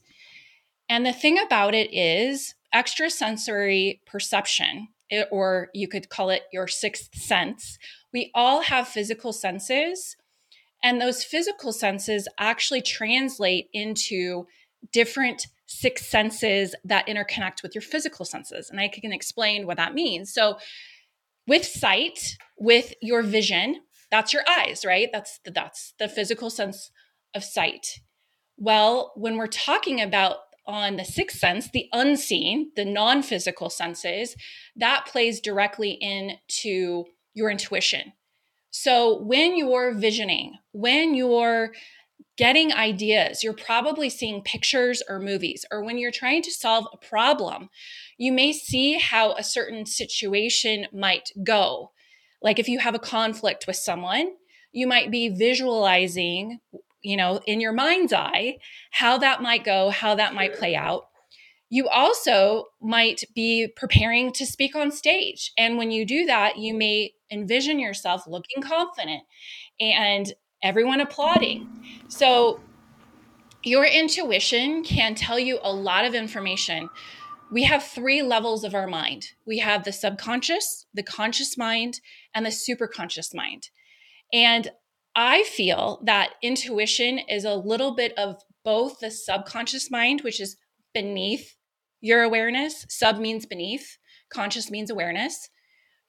And 0.89 1.05
the 1.05 1.12
thing 1.12 1.39
about 1.39 1.75
it 1.75 1.93
is 1.93 2.55
extrasensory 2.75 4.00
perception 4.07 4.89
or 5.31 5.69
you 5.75 5.88
could 5.88 6.09
call 6.09 6.31
it 6.31 6.43
your 6.52 6.69
sixth 6.69 7.14
sense. 7.14 7.79
We 8.12 8.31
all 8.35 8.62
have 8.62 8.88
physical 8.88 9.33
senses, 9.33 10.17
and 10.83 11.00
those 11.00 11.25
physical 11.25 11.73
senses 11.73 12.29
actually 12.38 12.83
translate 12.83 13.69
into 13.73 14.47
different 14.93 15.47
six 15.67 16.07
senses 16.07 16.75
that 16.85 17.07
interconnect 17.07 17.62
with 17.62 17.75
your 17.75 17.83
physical 17.83 18.25
senses. 18.25 18.71
And 18.71 18.81
I 18.81 18.88
can 18.88 19.12
explain 19.12 19.67
what 19.67 19.76
that 19.76 19.95
means. 19.95 20.33
So, 20.33 20.59
with 21.47 21.64
sight, 21.64 22.37
with 22.59 22.95
your 23.00 23.23
vision, 23.23 23.81
that's 24.11 24.33
your 24.33 24.43
eyes, 24.49 24.85
right? 24.85 25.09
That's 25.12 25.38
the, 25.45 25.50
that's 25.50 25.95
the 25.99 26.09
physical 26.09 26.50
sense 26.50 26.90
of 27.35 27.45
sight. 27.45 28.00
Well, 28.57 29.12
when 29.17 29.37
we're 29.37 29.47
talking 29.47 30.00
about 30.00 30.37
on 30.71 30.97
the 30.97 31.05
sixth 31.05 31.39
sense, 31.39 31.71
the 31.71 31.87
unseen, 31.93 32.71
the 32.77 32.85
non 32.85 33.23
physical 33.23 33.71
senses, 33.71 34.37
that 34.77 35.07
plays 35.07 35.41
directly 35.41 35.99
into 36.00 37.05
your 37.35 37.50
intuition. 37.50 38.12
So 38.71 39.21
when 39.23 39.57
you're 39.57 39.95
visioning, 39.95 40.55
when 40.73 41.15
you're 41.15 41.73
getting 42.37 42.73
ideas, 42.73 43.45
you're 43.45 43.53
probably 43.53 44.09
seeing 44.09 44.43
pictures 44.43 45.03
or 45.09 45.19
movies, 45.19 45.67
or 45.71 45.85
when 45.85 45.99
you're 45.99 46.11
trying 46.11 46.43
to 46.43 46.50
solve 46.50 46.87
a 46.93 46.97
problem, 46.97 47.69
you 48.17 48.33
may 48.33 48.53
see 48.53 48.95
how 48.95 49.35
a 49.35 49.45
certain 49.45 49.85
situation 49.85 50.87
might 50.93 51.33
go. 51.45 51.91
Like 52.41 52.59
if 52.59 52.69
you 52.69 52.79
have 52.79 52.95
a 52.95 52.99
conflict 52.99 53.67
with 53.67 53.77
someone, 53.77 54.33
you 54.73 54.87
might 54.87 55.11
be 55.11 55.29
visualizing, 55.29 56.61
you 57.02 57.16
know, 57.16 57.40
in 57.47 57.61
your 57.61 57.73
mind's 57.73 58.12
eye, 58.12 58.59
how 58.90 59.19
that 59.19 59.42
might 59.42 59.64
go, 59.64 59.90
how 59.90 60.14
that 60.14 60.35
might 60.35 60.54
play 60.54 60.75
out. 60.75 61.07
You 61.69 61.88
also 61.88 62.66
might 62.80 63.23
be 63.35 63.69
preparing 63.76 64.33
to 64.33 64.45
speak 64.45 64.75
on 64.75 64.90
stage. 64.90 65.52
And 65.57 65.78
when 65.78 65.90
you 65.90 66.04
do 66.04 66.26
that, 66.26 66.59
you 66.59 66.75
may 66.75 67.12
envision 67.30 67.78
yourself 67.78 68.26
looking 68.26 68.62
confident 68.62 69.23
and 69.80 70.33
everyone 70.62 71.00
applauding. 71.00 71.69
So, 72.09 72.61
your 73.62 73.85
intuition 73.85 74.83
can 74.83 75.14
tell 75.14 75.38
you 75.38 75.59
a 75.62 75.73
lot 75.73 76.07
of 76.07 76.14
information. 76.14 76.88
We 77.52 77.64
have 77.64 77.85
three 77.85 78.23
levels 78.23 78.64
of 78.64 78.75
our 78.75 78.87
mind 78.87 79.33
we 79.47 79.59
have 79.59 79.85
the 79.85 79.92
subconscious, 79.92 80.87
the 80.95 81.02
conscious 81.02 81.59
mind, 81.59 82.00
and 82.35 82.47
the 82.47 82.50
superconscious 82.50 83.35
mind. 83.35 83.69
And 84.33 84.71
I 85.14 85.43
feel 85.45 86.00
that 86.05 86.35
intuition 86.43 87.19
is 87.19 87.45
a 87.45 87.55
little 87.55 87.95
bit 87.95 88.17
of 88.17 88.40
both 88.64 89.00
the 89.00 89.11
subconscious 89.11 89.90
mind, 89.90 90.21
which 90.23 90.40
is 90.40 90.57
beneath 90.95 91.57
your 92.00 92.23
awareness. 92.23 92.87
Sub 92.88 93.19
means 93.19 93.47
beneath, 93.47 93.99
conscious 94.33 94.71
means 94.71 94.90
awareness. 94.90 95.49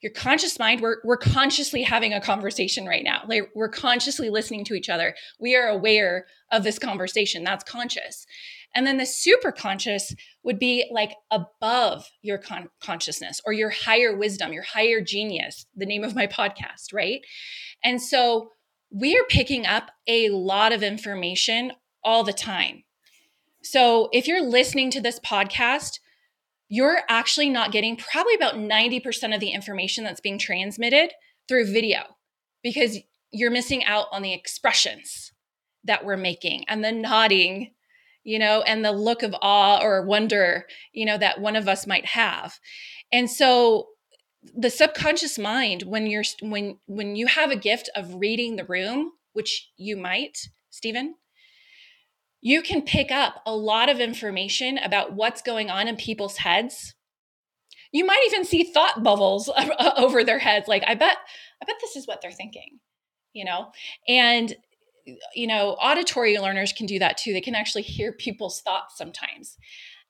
Your 0.02 0.12
conscious 0.12 0.58
mind 0.58 0.80
we're, 0.80 0.96
we're 1.04 1.16
consciously 1.16 1.82
having 1.82 2.12
a 2.12 2.20
conversation 2.20 2.86
right 2.86 3.04
now. 3.04 3.22
Like 3.28 3.50
we're 3.54 3.68
consciously 3.68 4.30
listening 4.30 4.64
to 4.64 4.74
each 4.74 4.88
other. 4.88 5.14
We 5.38 5.54
are 5.54 5.68
aware 5.68 6.26
of 6.50 6.64
this 6.64 6.78
conversation. 6.78 7.44
That's 7.44 7.62
conscious. 7.62 8.26
And 8.74 8.86
then 8.86 8.96
the 8.96 9.06
super 9.06 9.52
conscious 9.52 10.14
would 10.42 10.58
be 10.58 10.88
like 10.90 11.12
above 11.30 12.08
your 12.22 12.38
con- 12.38 12.70
consciousness 12.82 13.40
or 13.44 13.52
your 13.52 13.70
higher 13.70 14.16
wisdom 14.16 14.52
your 14.52 14.62
higher 14.62 15.00
genius 15.00 15.66
the 15.76 15.86
name 15.86 16.04
of 16.04 16.14
my 16.14 16.26
podcast 16.26 16.92
right? 16.92 17.20
And 17.84 18.00
so 18.00 18.50
we 18.92 19.16
are 19.16 19.24
picking 19.28 19.66
up 19.66 19.90
a 20.06 20.28
lot 20.30 20.72
of 20.72 20.82
information 20.82 21.72
all 22.04 22.24
the 22.24 22.32
time. 22.32 22.84
So 23.62 24.08
if 24.12 24.26
you're 24.26 24.42
listening 24.42 24.90
to 24.90 25.00
this 25.00 25.20
podcast 25.20 25.98
you're 26.72 27.02
actually 27.06 27.50
not 27.50 27.70
getting 27.70 27.96
probably 27.96 28.34
about 28.34 28.54
90% 28.54 29.34
of 29.34 29.40
the 29.40 29.50
information 29.50 30.04
that's 30.04 30.22
being 30.22 30.38
transmitted 30.38 31.12
through 31.46 31.70
video 31.70 32.00
because 32.62 32.96
you're 33.30 33.50
missing 33.50 33.84
out 33.84 34.06
on 34.10 34.22
the 34.22 34.32
expressions 34.32 35.34
that 35.84 36.02
we're 36.02 36.16
making 36.16 36.64
and 36.68 36.82
the 36.82 36.90
nodding 36.90 37.72
you 38.24 38.38
know 38.38 38.62
and 38.62 38.82
the 38.82 38.92
look 38.92 39.22
of 39.22 39.34
awe 39.42 39.82
or 39.82 40.06
wonder 40.06 40.64
you 40.94 41.04
know 41.04 41.18
that 41.18 41.42
one 41.42 41.56
of 41.56 41.68
us 41.68 41.86
might 41.86 42.06
have. 42.06 42.58
And 43.12 43.30
so 43.30 43.88
the 44.56 44.70
subconscious 44.70 45.38
mind 45.38 45.82
when 45.84 46.06
you're 46.06 46.24
when 46.40 46.78
when 46.86 47.16
you 47.16 47.26
have 47.26 47.50
a 47.50 47.56
gift 47.56 47.88
of 47.94 48.16
reading 48.16 48.56
the 48.56 48.64
room 48.64 49.12
which 49.32 49.70
you 49.76 49.96
might 49.96 50.36
stephen 50.70 51.14
you 52.42 52.60
can 52.60 52.82
pick 52.82 53.12
up 53.12 53.40
a 53.46 53.54
lot 53.54 53.88
of 53.88 54.00
information 54.00 54.76
about 54.76 55.12
what's 55.12 55.40
going 55.40 55.70
on 55.70 55.86
in 55.86 55.96
people's 55.96 56.38
heads. 56.38 56.94
You 57.92 58.04
might 58.04 58.24
even 58.26 58.44
see 58.44 58.64
thought 58.64 59.04
bubbles 59.04 59.48
over 59.96 60.24
their 60.24 60.40
heads 60.40 60.66
like 60.66 60.82
I 60.86 60.94
bet 60.96 61.16
I 61.62 61.64
bet 61.64 61.76
this 61.80 61.94
is 61.94 62.06
what 62.06 62.20
they're 62.20 62.32
thinking, 62.32 62.80
you 63.32 63.44
know? 63.44 63.70
And 64.08 64.54
you 65.34 65.46
know, 65.46 65.70
auditory 65.80 66.38
learners 66.38 66.72
can 66.72 66.86
do 66.86 66.98
that 66.98 67.16
too. 67.16 67.32
They 67.32 67.40
can 67.40 67.54
actually 67.54 67.82
hear 67.82 68.12
people's 68.12 68.60
thoughts 68.60 68.98
sometimes. 68.98 69.56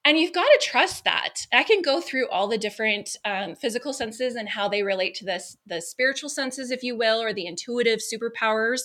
And 0.04 0.18
you've 0.18 0.32
got 0.32 0.44
to 0.44 0.58
trust 0.60 1.04
that. 1.04 1.46
I 1.52 1.62
can 1.62 1.80
go 1.80 2.00
through 2.00 2.28
all 2.28 2.48
the 2.48 2.58
different 2.58 3.16
um, 3.24 3.54
physical 3.54 3.92
senses 3.92 4.34
and 4.34 4.48
how 4.48 4.68
they 4.68 4.82
relate 4.82 5.14
to 5.16 5.24
this, 5.24 5.56
the 5.64 5.80
spiritual 5.80 6.28
senses, 6.28 6.72
if 6.72 6.82
you 6.82 6.96
will, 6.96 7.22
or 7.22 7.32
the 7.32 7.46
intuitive 7.46 8.00
superpowers, 8.00 8.80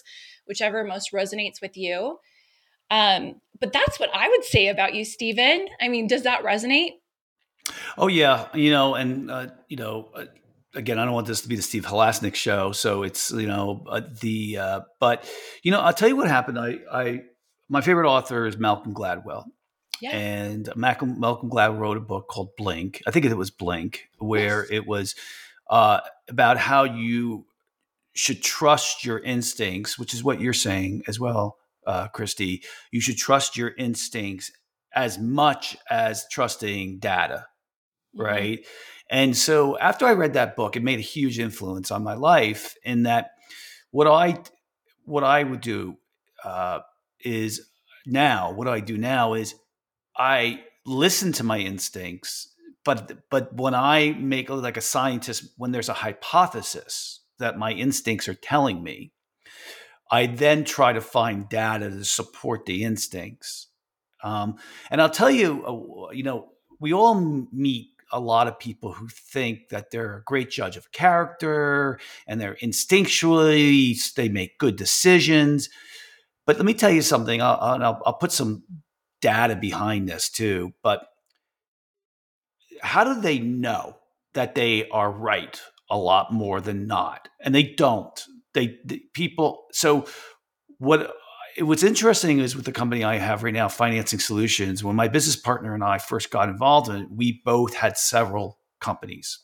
whichever 0.48 0.84
most 0.84 1.12
resonates 1.12 1.60
with 1.60 1.76
you. 1.76 2.20
Um, 2.92 3.42
but 3.60 3.74
that's 3.74 4.00
what 4.00 4.12
I 4.14 4.30
would 4.30 4.44
say 4.44 4.68
about 4.68 4.94
you, 4.94 5.04
Stephen. 5.04 5.68
I 5.82 5.88
mean, 5.88 6.08
does 6.08 6.24
that 6.24 6.44
resonate? 6.44 6.92
Oh 7.98 8.08
yeah, 8.08 8.48
you 8.54 8.72
know, 8.72 8.96
and 8.96 9.30
uh, 9.30 9.48
you 9.68 9.78
know, 9.78 10.10
uh, 10.16 10.26
again, 10.74 11.00
I 11.00 11.06
don't 11.06 11.14
want 11.14 11.28
this 11.28 11.42
to 11.42 11.50
be 11.50 11.56
the 11.56 11.62
Steve 11.62 11.86
Halasnik 11.86 12.36
show, 12.36 12.72
so 12.72 13.04
it's 13.04 13.32
you 13.32 13.48
know 13.48 13.84
uh, 13.90 14.02
the 14.22 14.58
uh, 14.58 14.80
but 15.00 15.30
you 15.64 15.72
know, 15.72 15.82
I'll 15.82 15.94
tell 15.94 16.08
you 16.08 16.16
what 16.16 16.28
happened. 16.28 16.60
I, 16.60 16.78
I 16.92 17.22
my 17.68 17.82
favorite 17.82 18.10
author 18.10 18.46
is 18.46 18.58
Malcolm 18.58 18.94
Gladwell. 18.94 19.46
Yeah. 20.02 20.12
And 20.12 20.70
Malcolm, 20.76 21.20
Malcolm 21.20 21.50
Gladwell 21.50 21.80
wrote 21.80 21.98
a 21.98 22.02
book 22.02 22.28
called 22.28 22.50
Blink. 22.58 23.02
I 23.08 23.12
think 23.12 23.26
it 23.26 23.34
was 23.36 23.52
Blink, 23.52 24.10
where 24.20 24.62
yes. 24.62 24.72
it 24.72 24.88
was 24.88 25.16
uh, 25.70 26.02
about 26.30 26.58
how 26.58 26.84
you 26.84 27.46
should 28.14 28.42
trust 28.42 29.06
your 29.06 29.20
instincts, 29.20 29.98
which 30.00 30.14
is 30.14 30.24
what 30.24 30.42
you're 30.42 30.54
saying 30.54 31.04
as 31.08 31.20
well, 31.20 31.58
uh, 31.86 32.08
Christie, 32.10 32.64
you 32.92 33.00
should 33.00 33.18
trust 33.18 33.56
your 33.56 33.74
instincts 33.78 34.52
as 34.94 35.20
much 35.20 35.78
as 35.90 36.26
trusting 36.32 37.00
data, 37.00 37.46
mm-hmm. 38.16 38.26
right? 38.26 38.66
And 39.10 39.38
so 39.38 39.78
after 39.78 40.06
I 40.06 40.14
read 40.14 40.34
that 40.34 40.56
book, 40.56 40.76
it 40.76 40.84
made 40.84 41.00
a 41.00 41.04
huge 41.04 41.40
influence 41.40 41.92
on 41.92 42.04
my 42.04 42.16
life. 42.16 42.76
In 42.84 43.04
that, 43.04 43.32
what 43.92 44.08
I 44.08 44.40
what 45.06 45.24
I 45.24 45.44
would 45.44 45.62
do 45.62 45.98
uh, 46.44 46.80
is 47.22 47.70
now 48.06 48.52
what 48.52 48.68
I 48.68 48.82
do 48.82 48.98
now 48.98 49.34
is 49.34 49.56
I 50.18 50.64
listen 50.86 51.32
to 51.34 51.44
my 51.44 51.60
instincts, 51.60 52.54
but 52.84 53.30
but 53.30 53.54
when 53.54 53.76
I 53.76 54.14
make 54.18 54.50
like 54.50 54.78
a 54.78 54.82
scientist, 54.82 55.54
when 55.58 55.72
there's 55.72 55.90
a 55.90 55.94
hypothesis 55.94 57.22
that 57.40 57.58
my 57.58 57.72
instincts 57.72 58.28
are 58.28 58.34
telling 58.34 58.82
me, 58.82 59.12
I 60.10 60.26
then 60.26 60.64
try 60.64 60.94
to 60.94 61.02
find 61.02 61.50
data 61.50 61.90
to 61.90 62.04
support 62.04 62.66
the 62.66 62.84
instincts. 62.84 63.68
Um, 64.24 64.56
and 64.90 65.02
I'll 65.02 65.10
tell 65.10 65.30
you, 65.30 65.64
uh, 65.66 66.12
you 66.12 66.24
know, 66.24 66.50
we 66.80 66.94
all 66.94 67.48
meet 67.52 67.90
a 68.12 68.20
lot 68.20 68.48
of 68.48 68.58
people 68.58 68.94
who 68.94 69.08
think 69.10 69.70
that 69.70 69.92
they're 69.92 70.18
a 70.18 70.24
great 70.24 70.50
judge 70.50 70.78
of 70.78 70.92
character 70.92 72.00
and 72.26 72.40
they're 72.40 72.56
instinctually, 72.56 74.14
they 74.16 74.30
make 74.30 74.58
good 74.58 74.76
decisions. 74.76 75.70
But 76.46 76.56
let 76.56 76.66
me 76.66 76.74
tell 76.74 76.90
you 76.90 77.02
something, 77.02 77.42
I'll, 77.42 77.58
I'll, 77.60 78.02
I'll 78.06 78.14
put 78.14 78.32
some 78.32 78.64
data 79.22 79.56
behind 79.56 80.08
this 80.08 80.30
too. 80.30 80.74
But 80.84 81.08
how 82.82 83.04
do 83.04 83.20
they 83.20 83.40
know 83.40 83.98
that 84.34 84.56
they 84.56 84.88
are 84.90 85.12
right 85.12 85.60
a 85.90 85.98
lot 85.98 86.32
more 86.32 86.62
than 86.62 86.88
not? 86.88 87.30
And 87.42 87.54
they 87.54 87.64
don't 87.64 88.24
they, 88.54 88.80
they 88.86 89.02
people. 89.14 89.66
So 89.72 90.08
what 90.80 91.14
what's 91.60 91.84
interesting 91.84 92.40
is 92.40 92.56
with 92.56 92.66
the 92.66 92.72
company 92.72 93.04
I 93.04 93.18
have 93.18 93.44
right 93.44 93.54
now, 93.54 93.68
Financing 93.68 94.20
Solutions. 94.20 94.84
When 94.84 94.96
my 94.96 95.08
business 95.08 95.36
partner 95.36 95.74
and 95.74 95.84
I 95.84 95.98
first 95.98 96.32
got 96.32 96.50
involved 96.50 96.90
in 96.90 96.96
it, 96.98 97.08
we 97.12 97.42
both 97.46 97.74
had 97.74 97.98
several 97.98 98.60
companies. 98.82 99.40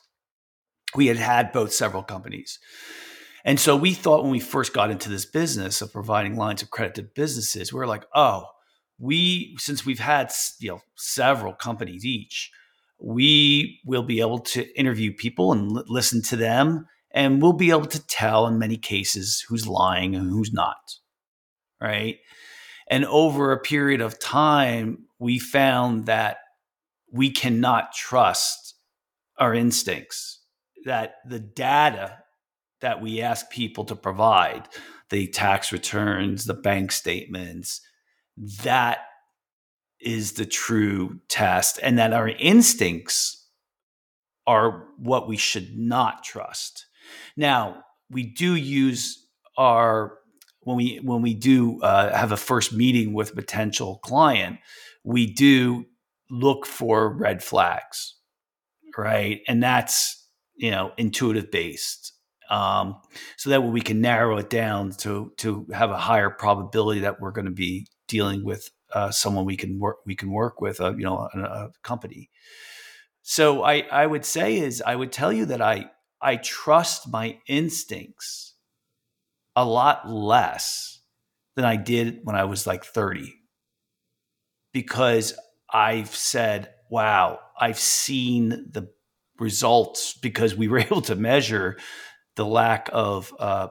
We 0.96 1.08
had 1.08 1.18
had 1.18 1.52
both 1.52 1.74
several 1.74 2.04
companies. 2.04 2.60
And 3.46 3.60
so 3.60 3.76
we 3.76 3.94
thought 3.94 4.24
when 4.24 4.32
we 4.32 4.40
first 4.40 4.74
got 4.74 4.90
into 4.90 5.10
this 5.10 5.26
business 5.26 5.82
of 5.82 5.92
providing 5.92 6.38
lines 6.38 6.62
of 6.62 6.70
credit 6.70 6.96
to 6.96 7.04
businesses, 7.04 7.74
we 7.74 7.82
are 7.82 7.88
like, 7.88 8.06
oh, 8.16 8.46
we 9.04 9.54
since 9.58 9.86
we've 9.86 10.00
had 10.00 10.32
you 10.60 10.70
know 10.70 10.82
several 10.96 11.54
companies 11.54 12.06
each, 12.06 12.50
we 13.00 13.82
will 13.86 14.04
be 14.04 14.22
able 14.22 14.40
to 14.40 14.80
interview 14.80 15.14
people 15.14 15.52
and 15.52 15.76
l- 15.78 15.84
listen 15.88 16.22
to 16.22 16.38
them 16.38 16.88
and 17.12 17.42
we'll 17.42 17.54
be 17.54 17.70
able 17.70 17.86
to 17.86 18.08
tell 18.08 18.48
in 18.48 18.58
many 18.58 18.78
cases 18.78 19.46
who's 19.48 19.68
lying 19.68 20.16
and 20.16 20.30
who's 20.30 20.54
not. 20.54 20.96
Right. 21.82 22.20
And 22.90 23.06
over 23.06 23.52
a 23.52 23.60
period 23.60 24.00
of 24.00 24.20
time, 24.20 25.06
we 25.20 25.38
found 25.38 26.06
that 26.06 26.38
we 27.12 27.30
cannot 27.30 27.94
trust 27.94 28.76
our 29.38 29.54
instincts, 29.54 30.40
that 30.86 31.16
the 31.28 31.40
data 31.40 32.20
that 32.80 33.02
we 33.02 33.22
ask 33.22 33.50
people 33.50 33.84
to 33.86 33.96
provide, 33.96 34.70
the 35.10 35.28
tax 35.28 35.74
returns, 35.74 36.46
the 36.46 36.54
bank 36.54 36.92
statements, 36.92 37.82
that 38.38 39.00
is 40.00 40.34
the 40.34 40.46
true 40.46 41.20
test, 41.30 41.80
and 41.82 41.98
that 41.98 42.14
our 42.14 42.30
instincts 42.30 43.48
are 44.46 44.88
what 44.98 45.28
we 45.28 45.38
should 45.38 45.78
not 45.78 46.24
trust. 46.24 46.86
Now, 47.38 47.84
we 48.10 48.24
do 48.24 48.56
use 48.56 49.26
our 49.58 50.18
when 50.62 50.78
we 50.78 51.00
when 51.04 51.22
we 51.22 51.34
do 51.34 51.82
uh, 51.82 52.16
have 52.16 52.32
a 52.32 52.38
first 52.38 52.74
meeting 52.74 53.14
with 53.14 53.32
a 53.32 53.36
potential 53.36 54.00
client, 54.04 54.60
we 55.04 55.32
do 55.32 55.86
look 56.30 56.66
for 56.66 57.16
red 57.16 57.44
flags, 57.44 58.16
right? 58.98 59.42
And 59.48 59.62
that's 59.62 60.28
you 60.56 60.72
know 60.72 60.92
intuitive 60.98 61.52
based, 61.52 62.14
um, 62.50 62.96
so 63.38 63.50
that 63.50 63.62
way 63.62 63.70
we 63.70 63.82
can 63.82 64.02
narrow 64.02 64.38
it 64.38 64.50
down 64.50 64.92
to 65.00 65.32
to 65.38 65.68
have 65.74 65.92
a 65.92 65.98
higher 65.98 66.30
probability 66.30 67.02
that 67.02 67.20
we're 67.20 67.32
going 67.32 67.46
to 67.46 67.52
be 67.52 67.88
dealing 68.14 68.46
with 68.46 68.70
uh, 68.94 69.10
someone 69.10 69.44
we 69.44 69.58
can 69.58 69.80
work 69.80 69.98
we 70.06 70.16
can 70.16 70.32
work 70.32 70.62
with, 70.62 70.80
uh, 70.80 70.94
you 70.96 71.04
know, 71.04 71.28
a, 71.34 71.40
a 71.40 71.72
company. 71.82 72.30
So 73.24 73.64
I 73.64 73.80
I 73.92 74.06
would 74.06 74.24
say 74.24 74.60
is 74.60 74.84
I 74.86 74.96
would 74.96 75.12
tell 75.12 75.34
you 75.34 75.46
that 75.48 75.62
I 75.62 75.90
I 76.22 76.36
trust 76.36 77.12
my 77.12 77.40
instincts 77.48 78.54
a 79.56 79.66
lot 79.66 80.08
less 80.08 81.02
than 81.56 81.66
I 81.66 81.76
did 81.76 82.20
when 82.24 82.36
I 82.36 82.44
was 82.44 82.68
like 82.68 82.86
30 82.86 83.34
because 84.74 85.34
I've 85.72 86.14
said, 86.16 86.70
wow, 86.90 87.40
I've 87.60 87.80
seen 87.80 88.50
the 88.50 88.90
results 89.40 90.14
because 90.14 90.56
we 90.56 90.68
were 90.68 90.80
able 90.88 91.02
to 91.02 91.16
measure 91.16 91.78
the 92.36 92.46
lack 92.46 92.90
of 92.94 93.34
uh, 93.40 93.70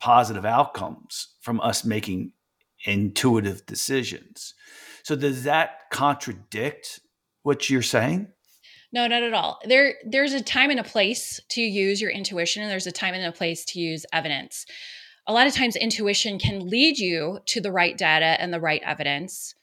positive 0.00 0.44
outcomes 0.44 1.34
from 1.40 1.60
us 1.60 1.84
making 1.84 2.32
intuitive 2.84 3.66
decisions. 3.66 4.54
So, 5.02 5.16
does 5.16 5.44
that 5.44 5.90
contradict 5.90 7.00
what 7.42 7.70
you're 7.70 7.82
saying? 7.82 8.28
No, 8.92 9.06
not 9.06 9.22
at 9.22 9.34
all. 9.34 9.58
There 9.64 9.94
there's 10.04 10.32
a 10.32 10.42
time 10.42 10.70
and 10.70 10.80
a 10.80 10.84
place 10.84 11.40
to 11.50 11.60
use 11.60 12.00
your 12.00 12.10
intuition 12.10 12.62
and 12.62 12.70
there's 12.70 12.86
a 12.86 12.92
time 12.92 13.14
and 13.14 13.24
a 13.24 13.32
place 13.32 13.64
to 13.66 13.80
use 13.80 14.06
evidence. 14.12 14.64
A 15.26 15.32
lot 15.32 15.46
of 15.46 15.54
times 15.54 15.76
intuition 15.76 16.38
can 16.38 16.70
lead 16.70 16.98
you 16.98 17.40
to 17.46 17.60
the 17.60 17.72
right 17.72 17.96
data 17.98 18.40
and 18.40 18.52
the 18.52 18.60
right 18.60 18.82
evidence. 18.82 19.54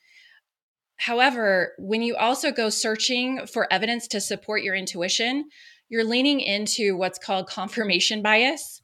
However, 0.97 1.73
when 1.79 2.03
you 2.03 2.15
also 2.15 2.51
go 2.51 2.69
searching 2.69 3.47
for 3.47 3.71
evidence 3.73 4.07
to 4.09 4.21
support 4.21 4.61
your 4.61 4.75
intuition, 4.75 5.49
you're 5.89 6.03
leaning 6.03 6.39
into 6.39 6.95
what's 6.95 7.19
called 7.19 7.47
confirmation 7.47 8.21
bias. 8.21 8.81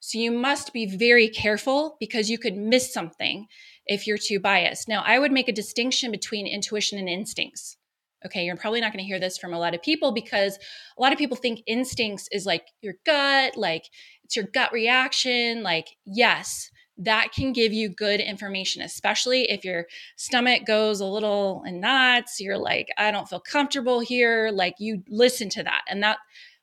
So 0.00 0.18
you 0.18 0.30
must 0.30 0.72
be 0.72 0.86
very 0.86 1.28
careful 1.28 1.96
because 2.00 2.30
you 2.30 2.38
could 2.38 2.56
miss 2.56 2.92
something 2.92 3.46
if 3.86 4.06
you're 4.06 4.18
too 4.18 4.40
biased. 4.40 4.88
Now, 4.88 5.02
I 5.06 5.18
would 5.18 5.30
make 5.30 5.48
a 5.48 5.52
distinction 5.52 6.10
between 6.10 6.46
intuition 6.46 6.98
and 6.98 7.08
instincts. 7.08 7.76
Okay, 8.24 8.44
you're 8.44 8.56
probably 8.56 8.80
not 8.80 8.92
going 8.92 9.02
to 9.02 9.08
hear 9.08 9.20
this 9.20 9.38
from 9.38 9.54
a 9.54 9.58
lot 9.58 9.74
of 9.74 9.82
people 9.82 10.12
because 10.12 10.58
a 10.98 11.00
lot 11.00 11.12
of 11.12 11.18
people 11.18 11.36
think 11.36 11.62
instincts 11.66 12.28
is 12.32 12.44
like 12.44 12.66
your 12.82 12.94
gut, 13.06 13.56
like 13.56 13.84
it's 14.24 14.36
your 14.36 14.46
gut 14.46 14.72
reaction. 14.72 15.62
Like, 15.62 15.96
yes, 16.04 16.70
that 16.98 17.32
can 17.34 17.52
give 17.52 17.72
you 17.72 17.88
good 17.88 18.20
information, 18.20 18.82
especially 18.82 19.50
if 19.50 19.64
your 19.64 19.86
stomach 20.16 20.66
goes 20.66 21.00
a 21.00 21.06
little 21.06 21.62
in 21.66 21.80
knots. 21.80 22.40
You're 22.40 22.58
like, 22.58 22.88
I 22.98 23.10
don't 23.10 23.28
feel 23.28 23.40
comfortable 23.40 24.00
here. 24.00 24.50
Like, 24.52 24.74
you 24.78 25.02
listen 25.08 25.48
to 25.50 25.62
that. 25.62 25.82
And 25.88 26.02
that, 26.02 26.18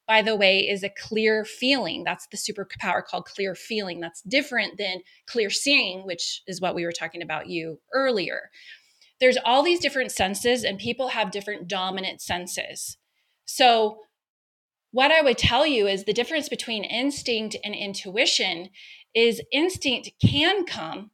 by 0.08 0.22
the 0.22 0.36
way, 0.36 0.60
is 0.60 0.84
a 0.84 0.90
clear 0.90 1.44
feeling. 1.44 2.04
That's 2.04 2.28
the 2.28 2.38
superpower 2.38 3.04
called 3.04 3.26
clear 3.26 3.56
feeling. 3.56 4.00
That's 4.00 4.22
different 4.22 4.78
than 4.78 5.02
clear 5.28 5.50
seeing, 5.50 6.06
which 6.06 6.42
is 6.48 6.62
what 6.62 6.76
we 6.76 6.86
were 6.86 6.92
talking 6.92 7.22
about 7.22 7.48
you 7.48 7.80
earlier 7.94 8.50
there's 9.20 9.38
all 9.44 9.64
these 9.64 9.80
different 9.80 10.12
senses 10.12 10.64
and 10.64 10.78
people 10.78 11.10
have 11.10 11.32
different 11.32 11.68
dominant 11.68 12.22
senses. 12.22 12.98
So 13.46 14.00
what 14.92 15.12
I 15.12 15.22
would 15.22 15.38
tell 15.38 15.66
you 15.66 15.88
is 15.88 16.04
the 16.04 16.14
difference 16.14 16.50
between 16.50 16.84
instinct 16.84 17.56
and 17.64 17.74
intuition 17.74 18.70
is 19.14 19.42
instinct 19.52 20.12
can 20.24 20.66
come 20.66 21.12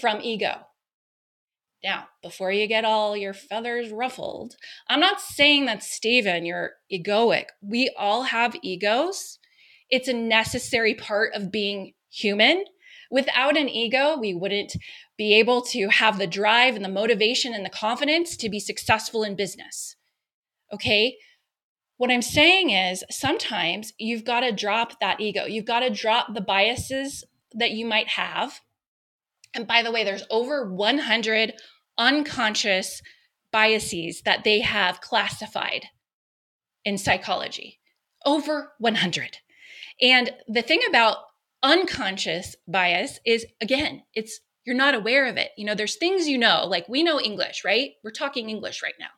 from 0.00 0.20
ego. 0.20 0.66
Now, 1.82 2.08
before 2.22 2.52
you 2.52 2.66
get 2.66 2.84
all 2.84 3.16
your 3.16 3.32
feathers 3.32 3.90
ruffled, 3.90 4.56
I'm 4.88 5.00
not 5.00 5.20
saying 5.20 5.64
that 5.66 5.82
Stephen, 5.82 6.44
you're 6.44 6.72
egoic. 6.92 7.46
We 7.62 7.94
all 7.98 8.24
have 8.24 8.54
egos. 8.62 9.38
It's 9.88 10.08
a 10.08 10.12
necessary 10.12 10.94
part 10.94 11.32
of 11.34 11.50
being 11.50 11.94
human. 12.10 12.64
Without 13.10 13.56
an 13.56 13.68
ego, 13.68 14.16
we 14.18 14.34
wouldn't 14.34 14.74
be 15.16 15.34
able 15.34 15.62
to 15.62 15.88
have 15.88 16.18
the 16.18 16.26
drive 16.26 16.76
and 16.76 16.84
the 16.84 16.88
motivation 16.88 17.54
and 17.54 17.64
the 17.64 17.70
confidence 17.70 18.36
to 18.36 18.48
be 18.48 18.60
successful 18.60 19.24
in 19.24 19.34
business. 19.34 19.96
Okay. 20.72 21.16
What 21.96 22.10
I'm 22.10 22.22
saying 22.22 22.70
is 22.70 23.04
sometimes 23.10 23.92
you've 23.98 24.24
got 24.24 24.40
to 24.40 24.52
drop 24.52 25.00
that 25.00 25.20
ego. 25.20 25.44
You've 25.44 25.66
got 25.66 25.80
to 25.80 25.90
drop 25.90 26.34
the 26.34 26.40
biases 26.40 27.24
that 27.52 27.72
you 27.72 27.84
might 27.84 28.08
have. 28.08 28.60
And 29.54 29.66
by 29.66 29.82
the 29.82 29.90
way, 29.90 30.04
there's 30.04 30.24
over 30.30 30.68
100 30.72 31.54
unconscious 31.98 33.02
biases 33.52 34.22
that 34.22 34.44
they 34.44 34.60
have 34.60 35.00
classified 35.00 35.86
in 36.84 36.98
psychology. 36.98 37.80
Over 38.24 38.72
100. 38.78 39.38
And 40.00 40.30
the 40.46 40.62
thing 40.62 40.80
about 40.88 41.18
unconscious 41.62 42.56
bias 42.66 43.18
is 43.26 43.46
again, 43.60 44.02
it's 44.14 44.40
you're 44.64 44.76
not 44.76 44.94
aware 44.94 45.26
of 45.26 45.36
it. 45.36 45.50
You 45.56 45.64
know, 45.66 45.74
there's 45.74 45.96
things 45.96 46.28
you 46.28 46.38
know, 46.38 46.66
like 46.66 46.88
we 46.88 47.02
know 47.02 47.20
English, 47.20 47.64
right? 47.64 47.92
We're 48.04 48.10
talking 48.10 48.48
English 48.48 48.82
right 48.82 48.94
now. 49.00 49.08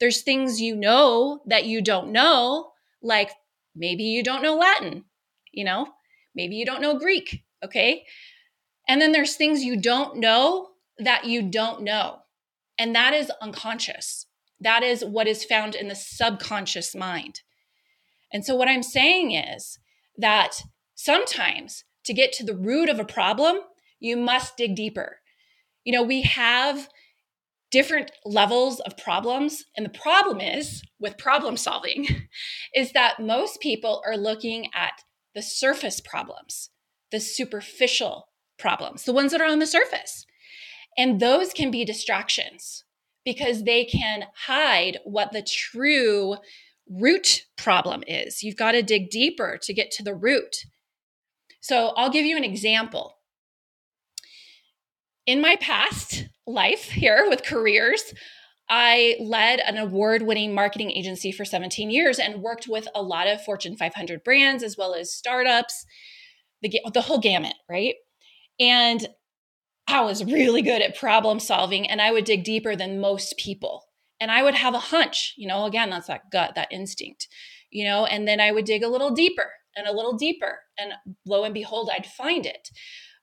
There's 0.00 0.22
things 0.22 0.60
you 0.60 0.76
know 0.76 1.40
that 1.46 1.66
you 1.66 1.82
don't 1.82 2.10
know, 2.10 2.70
like 3.02 3.30
maybe 3.76 4.04
you 4.04 4.22
don't 4.22 4.42
know 4.42 4.56
Latin, 4.56 5.04
you 5.52 5.64
know, 5.64 5.88
maybe 6.34 6.56
you 6.56 6.64
don't 6.64 6.82
know 6.82 6.98
Greek, 6.98 7.44
okay? 7.64 8.04
And 8.88 9.00
then 9.00 9.12
there's 9.12 9.36
things 9.36 9.62
you 9.62 9.80
don't 9.80 10.16
know 10.16 10.68
that 10.98 11.26
you 11.26 11.42
don't 11.42 11.82
know. 11.82 12.20
And 12.78 12.94
that 12.94 13.12
is 13.12 13.30
unconscious. 13.42 14.26
That 14.60 14.82
is 14.82 15.04
what 15.04 15.28
is 15.28 15.44
found 15.44 15.74
in 15.74 15.88
the 15.88 15.94
subconscious 15.94 16.94
mind. 16.94 17.42
And 18.32 18.44
so, 18.44 18.56
what 18.56 18.68
I'm 18.68 18.82
saying 18.82 19.32
is 19.32 19.78
that 20.16 20.62
sometimes 20.94 21.84
to 22.04 22.12
get 22.12 22.32
to 22.32 22.44
the 22.44 22.56
root 22.56 22.88
of 22.88 22.98
a 22.98 23.04
problem, 23.04 23.58
you 24.00 24.16
must 24.16 24.56
dig 24.56 24.74
deeper. 24.74 25.18
You 25.84 25.92
know, 25.92 26.02
we 26.02 26.22
have 26.22 26.88
different 27.70 28.10
levels 28.24 28.80
of 28.80 28.96
problems. 28.96 29.64
And 29.76 29.84
the 29.84 29.90
problem 29.90 30.40
is 30.40 30.82
with 30.98 31.18
problem 31.18 31.56
solving 31.56 32.06
is 32.74 32.92
that 32.92 33.20
most 33.20 33.60
people 33.60 34.02
are 34.06 34.16
looking 34.16 34.68
at 34.74 34.92
the 35.34 35.42
surface 35.42 36.00
problems, 36.00 36.70
the 37.12 37.20
superficial 37.20 38.28
problems, 38.58 39.04
the 39.04 39.12
ones 39.12 39.32
that 39.32 39.40
are 39.40 39.50
on 39.50 39.58
the 39.58 39.66
surface. 39.66 40.26
And 40.96 41.20
those 41.20 41.52
can 41.52 41.70
be 41.70 41.84
distractions 41.84 42.84
because 43.24 43.64
they 43.64 43.84
can 43.84 44.24
hide 44.46 44.98
what 45.04 45.32
the 45.32 45.42
true 45.42 46.36
root 46.90 47.44
problem 47.56 48.02
is. 48.06 48.42
You've 48.42 48.56
got 48.56 48.72
to 48.72 48.82
dig 48.82 49.10
deeper 49.10 49.58
to 49.62 49.74
get 49.74 49.90
to 49.92 50.02
the 50.02 50.14
root. 50.14 50.56
So 51.60 51.92
I'll 51.96 52.10
give 52.10 52.24
you 52.24 52.36
an 52.36 52.44
example 52.44 53.18
in 55.28 55.42
my 55.42 55.56
past 55.56 56.26
life 56.46 56.84
here 56.84 57.26
with 57.28 57.44
careers, 57.44 58.14
I 58.70 59.16
led 59.20 59.60
an 59.60 59.76
award 59.76 60.22
winning 60.22 60.54
marketing 60.54 60.90
agency 60.90 61.32
for 61.32 61.44
17 61.44 61.90
years 61.90 62.18
and 62.18 62.42
worked 62.42 62.66
with 62.66 62.88
a 62.94 63.02
lot 63.02 63.26
of 63.26 63.44
Fortune 63.44 63.76
500 63.76 64.24
brands 64.24 64.62
as 64.62 64.78
well 64.78 64.94
as 64.94 65.12
startups, 65.12 65.84
the, 66.62 66.80
the 66.94 67.02
whole 67.02 67.18
gamut, 67.18 67.52
right? 67.68 67.96
And 68.60 69.06
I 69.88 70.02
was 70.02 70.24
really 70.24 70.62
good 70.62 70.82
at 70.82 70.96
problem 70.96 71.40
solving 71.40 71.88
and 71.88 72.00
I 72.02 72.12
would 72.12 72.24
dig 72.24 72.44
deeper 72.44 72.76
than 72.76 73.00
most 73.00 73.36
people. 73.38 73.84
And 74.20 74.30
I 74.30 74.42
would 74.42 74.54
have 74.54 74.74
a 74.74 74.78
hunch, 74.78 75.34
you 75.36 75.46
know, 75.46 75.64
again, 75.64 75.90
that's 75.90 76.08
that 76.08 76.30
gut, 76.30 76.54
that 76.56 76.72
instinct, 76.72 77.28
you 77.70 77.84
know, 77.84 78.04
and 78.04 78.26
then 78.26 78.40
I 78.40 78.52
would 78.52 78.64
dig 78.64 78.82
a 78.82 78.88
little 78.88 79.10
deeper 79.10 79.50
and 79.76 79.86
a 79.86 79.92
little 79.92 80.16
deeper. 80.16 80.58
And 80.78 80.92
lo 81.24 81.44
and 81.44 81.54
behold, 81.54 81.88
I'd 81.92 82.06
find 82.06 82.44
it. 82.44 82.68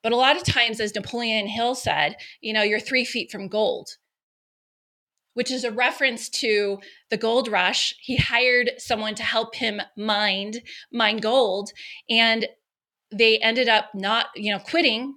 But 0.02 0.14
a 0.14 0.18
lot 0.18 0.38
of 0.38 0.44
times, 0.44 0.80
as 0.80 0.96
Napoleon 0.96 1.48
Hill 1.48 1.76
said, 1.76 2.16
you 2.40 2.54
know, 2.54 2.62
you're 2.62 2.80
three 2.80 3.06
feet 3.06 3.32
from 3.32 3.48
gold, 3.48 3.90
which 5.34 5.52
is 5.52 5.64
a 5.64 5.72
reference 5.72 6.30
to 6.30 6.80
the 7.10 7.18
gold 7.18 7.48
rush. 7.48 7.94
He 8.00 8.16
hired 8.16 8.72
someone 8.78 9.16
to 9.16 9.24
help 9.24 9.56
him 9.56 9.82
mine, 9.98 10.54
mine 10.92 11.18
gold. 11.18 11.72
And 12.10 12.48
they 13.12 13.38
ended 13.40 13.68
up 13.68 13.90
not, 13.94 14.28
you 14.36 14.54
know, 14.54 14.60
quitting 14.60 15.16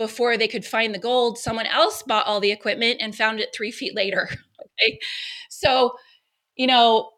before 0.00 0.38
they 0.38 0.48
could 0.48 0.64
find 0.64 0.94
the 0.94 0.98
gold. 0.98 1.36
Someone 1.36 1.66
else 1.66 2.02
bought 2.02 2.26
all 2.26 2.40
the 2.40 2.50
equipment 2.50 2.96
and 3.02 3.14
found 3.14 3.38
it 3.38 3.50
three 3.54 3.70
feet 3.70 3.94
later. 3.94 4.30
okay. 4.82 4.98
So, 5.50 5.92
you 6.56 6.66
know, 6.66 7.10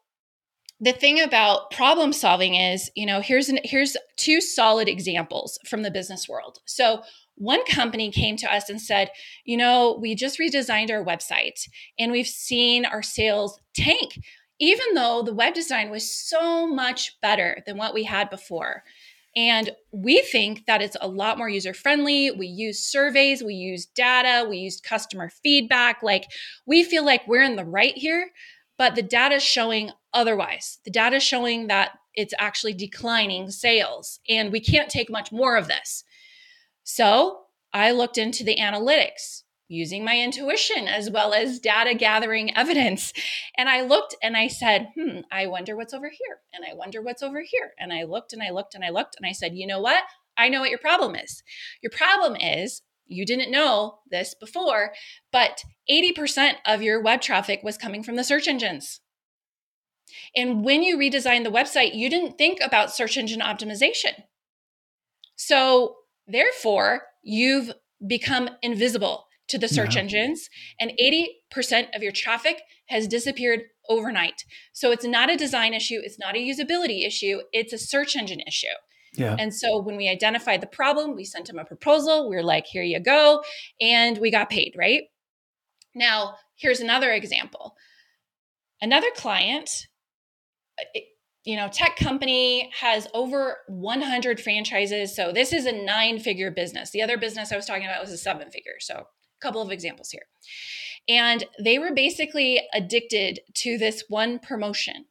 the 0.81 0.91
thing 0.93 1.21
about 1.21 1.71
problem 1.71 2.13
solving 2.13 2.57
is 2.57 2.91
you 2.97 3.07
know 3.07 3.21
here's 3.21 3.49
an, 3.49 3.61
here's 3.63 3.97
two 4.17 4.41
solid 4.41 4.89
examples 4.89 5.57
from 5.65 5.83
the 5.83 5.93
business 5.93 6.29
world 6.29 6.59
so 6.65 7.03
one 7.37 7.65
company 7.67 8.11
came 8.11 8.37
to 8.37 8.53
us 8.53 8.69
and 8.69 8.81
said 8.81 9.09
you 9.45 9.57
know 9.57 9.97
we 10.03 10.17
just 10.17 10.41
redesigned 10.41 10.91
our 10.91 11.05
website 11.05 11.69
and 12.01 12.11
we've 12.11 12.27
seen 12.27 12.85
our 12.85 13.01
sales 13.01 13.61
tank 13.77 14.19
even 14.59 14.95
though 14.95 15.23
the 15.23 15.33
web 15.33 15.55
design 15.55 15.89
was 15.89 16.13
so 16.13 16.67
much 16.67 17.17
better 17.23 17.63
than 17.65 17.77
what 17.77 17.95
we 17.95 18.03
had 18.03 18.29
before 18.29 18.83
And 19.35 19.71
we 19.93 20.21
think 20.21 20.67
that 20.67 20.83
it's 20.83 20.97
a 21.01 21.09
lot 21.09 21.39
more 21.39 21.49
user 21.49 21.73
friendly. 21.73 22.31
We 22.31 22.47
use 22.47 22.81
surveys, 22.81 23.43
we 23.43 23.55
use 23.55 23.87
data, 23.87 24.47
we 24.49 24.59
use 24.59 24.81
customer 24.81 25.31
feedback. 25.43 26.03
Like 26.03 26.27
we 26.67 26.85
feel 26.85 27.05
like 27.05 27.27
we're 27.27 27.43
in 27.43 27.57
the 27.57 27.65
right 27.65 27.97
here, 27.97 28.31
but 28.77 28.95
the 28.95 29.03
data 29.03 29.37
is 29.37 29.43
showing 29.43 29.91
otherwise. 30.13 30.79
The 30.85 30.91
data 30.91 31.17
is 31.17 31.23
showing 31.23 31.69
that 31.69 31.93
it's 32.15 32.35
actually 32.39 32.75
declining 32.75 33.51
sales, 33.51 34.21
and 34.29 34.53
we 34.53 34.61
can't 34.61 34.91
take 34.91 35.11
much 35.11 35.33
more 35.33 35.57
of 35.57 35.67
this. 35.67 36.05
So 36.85 37.45
I 37.73 37.93
looked 37.93 38.19
into 38.19 38.45
the 38.45 38.57
analytics 38.57 39.45
using 39.73 40.05
my 40.05 40.19
intuition 40.19 40.87
as 40.87 41.11
well 41.11 41.33
as 41.33 41.59
data 41.59 41.95
gathering 41.95 42.55
evidence. 42.57 43.13
And 43.57 43.69
I 43.69 43.81
looked 43.81 44.15
and 44.23 44.37
I 44.37 44.49
said, 44.49 44.89
hmm, 44.95 45.21
I 45.31 45.47
wonder 45.47 45.75
what's 45.75 45.95
over 45.95 46.11
here. 46.11 46.41
And 46.53 46.65
I 46.71 46.75
wonder 46.75 47.01
what's 47.01 47.23
over 47.23 47.41
here. 47.41 47.73
And 47.79 47.93
I 47.93 48.05
looked 48.05 48.33
and 48.33 48.43
I 48.43 48.51
looked 48.51 48.75
and 48.75 48.85
I 48.85 48.91
looked 48.91 49.17
and 49.17 49.27
I 49.27 49.33
said, 49.33 49.55
you 49.55 49.67
know 49.67 49.81
what? 49.81 50.05
I 50.37 50.49
know 50.49 50.61
what 50.61 50.71
your 50.71 50.79
problem 50.79 51.15
is. 51.17 51.43
Your 51.83 51.91
problem 51.91 52.37
is 52.37 52.83
you 53.07 53.27
didn't 53.27 53.51
know 53.51 53.99
this 54.11 54.35
before, 54.35 54.93
but 55.33 55.63
80% 55.91 56.55
of 56.67 56.83
your 56.83 57.03
web 57.03 57.21
traffic 57.21 57.61
was 57.63 57.77
coming 57.77 58.03
from 58.03 58.17
the 58.17 58.25
search 58.25 58.49
engines. 58.49 59.01
And 60.37 60.65
when 60.65 60.83
you 60.83 60.99
redesigned 60.99 61.45
the 61.45 61.51
website, 61.51 61.95
you 61.95 62.11
didn't 62.11 62.37
think 62.37 62.59
about 62.63 62.95
search 62.95 63.17
engine 63.17 63.41
optimization. 63.41 64.25
So, 65.37 65.97
therefore, 66.27 67.03
you've 67.23 67.73
become 68.07 68.51
invisible 68.63 69.27
to 69.49 69.59
the 69.59 69.69
search 69.69 69.95
yeah. 69.95 70.03
engines, 70.03 70.49
and 70.81 70.93
80% 71.01 71.95
of 71.95 72.03
your 72.03 72.13
traffic 72.13 72.63
has 72.87 73.07
disappeared 73.07 73.63
overnight. 73.89 74.45
So 74.73 74.91
it's 74.93 75.05
not 75.05 75.31
a 75.31 75.37
design 75.37 75.75
issue, 75.75 76.01
it's 76.03 76.19
not 76.19 76.37
a 76.37 76.39
usability 76.39 77.07
issue, 77.07 77.41
it's 77.53 77.73
a 77.73 77.79
search 77.79 78.17
engine 78.17 78.41
issue. 78.47 78.67
Yeah. 79.15 79.37
And 79.39 79.55
so 79.55 79.79
when 79.79 79.97
we 79.97 80.09
identified 80.09 80.63
the 80.63 80.67
problem, 80.67 81.15
we 81.15 81.25
sent 81.25 81.47
them 81.47 81.59
a 81.59 81.65
proposal. 81.65 82.29
We 82.29 82.37
are 82.37 82.43
like, 82.43 82.67
here 82.67 82.83
you 82.83 82.99
go. 82.99 83.43
And 83.81 84.17
we 84.19 84.31
got 84.31 84.49
paid, 84.49 84.75
right? 84.77 85.03
Now, 85.95 86.37
here's 86.57 86.81
another 86.81 87.13
example. 87.13 87.77
Another 88.81 89.09
client, 89.15 89.87
uh, 90.81 91.01
you 91.45 91.57
know, 91.57 91.69
tech 91.69 91.97
company 91.97 92.71
has 92.81 93.07
over 93.13 93.59
100 93.69 94.41
franchises. 94.41 95.15
So 95.15 95.33
this 95.33 95.53
is 95.53 95.67
a 95.67 95.73
nine 95.73 96.19
figure 96.19 96.51
business. 96.51 96.91
The 96.91 97.03
other 97.03 97.19
business 97.19 97.53
I 97.53 97.57
was 97.57 97.67
talking 97.67 97.85
about 97.85 98.01
was 98.01 98.13
a 98.13 98.19
seven 98.19 98.51
figure. 98.51 98.77
So 98.81 99.07
couple 99.43 99.63
of 99.63 99.71
examples 99.71 100.11
here. 100.11 100.27
And 101.09 101.45
they 101.63 101.79
were 101.79 101.93
basically 101.93 102.63
addicted 102.73 103.41
to 103.55 103.77
this 103.77 104.05
one 104.09 104.39
promotion 104.39 105.07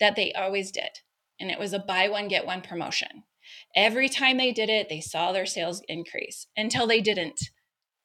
that 0.00 0.16
they 0.16 0.32
always 0.32 0.70
did. 0.70 0.90
And 1.38 1.50
it 1.50 1.58
was 1.58 1.72
a 1.72 1.78
buy 1.78 2.08
one, 2.08 2.28
get 2.28 2.46
one 2.46 2.62
promotion. 2.62 3.24
Every 3.74 4.08
time 4.08 4.36
they 4.36 4.52
did 4.52 4.68
it, 4.68 4.88
they 4.88 5.00
saw 5.00 5.32
their 5.32 5.46
sales 5.46 5.82
increase 5.88 6.46
until 6.56 6.86
they 6.86 7.00
didn't. 7.00 7.40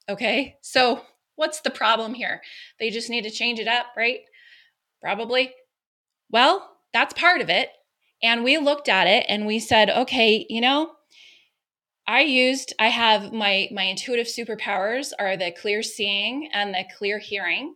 Okay. 0.07 0.55
So, 0.61 1.01
what's 1.35 1.61
the 1.61 1.71
problem 1.71 2.13
here? 2.13 2.41
They 2.79 2.89
just 2.89 3.09
need 3.09 3.23
to 3.23 3.31
change 3.31 3.59
it 3.59 3.67
up, 3.67 3.87
right? 3.97 4.19
Probably. 5.01 5.53
Well, 6.29 6.69
that's 6.93 7.13
part 7.13 7.41
of 7.41 7.49
it. 7.49 7.69
And 8.23 8.43
we 8.43 8.57
looked 8.57 8.87
at 8.87 9.07
it 9.07 9.25
and 9.27 9.45
we 9.45 9.59
said, 9.59 9.89
okay, 9.89 10.45
you 10.49 10.61
know, 10.61 10.91
I 12.07 12.21
used 12.21 12.73
I 12.79 12.89
have 12.89 13.33
my 13.33 13.67
my 13.71 13.83
intuitive 13.83 14.27
superpowers 14.27 15.11
are 15.17 15.37
the 15.37 15.51
clear 15.51 15.81
seeing 15.81 16.49
and 16.53 16.73
the 16.73 16.85
clear 16.97 17.17
hearing. 17.19 17.75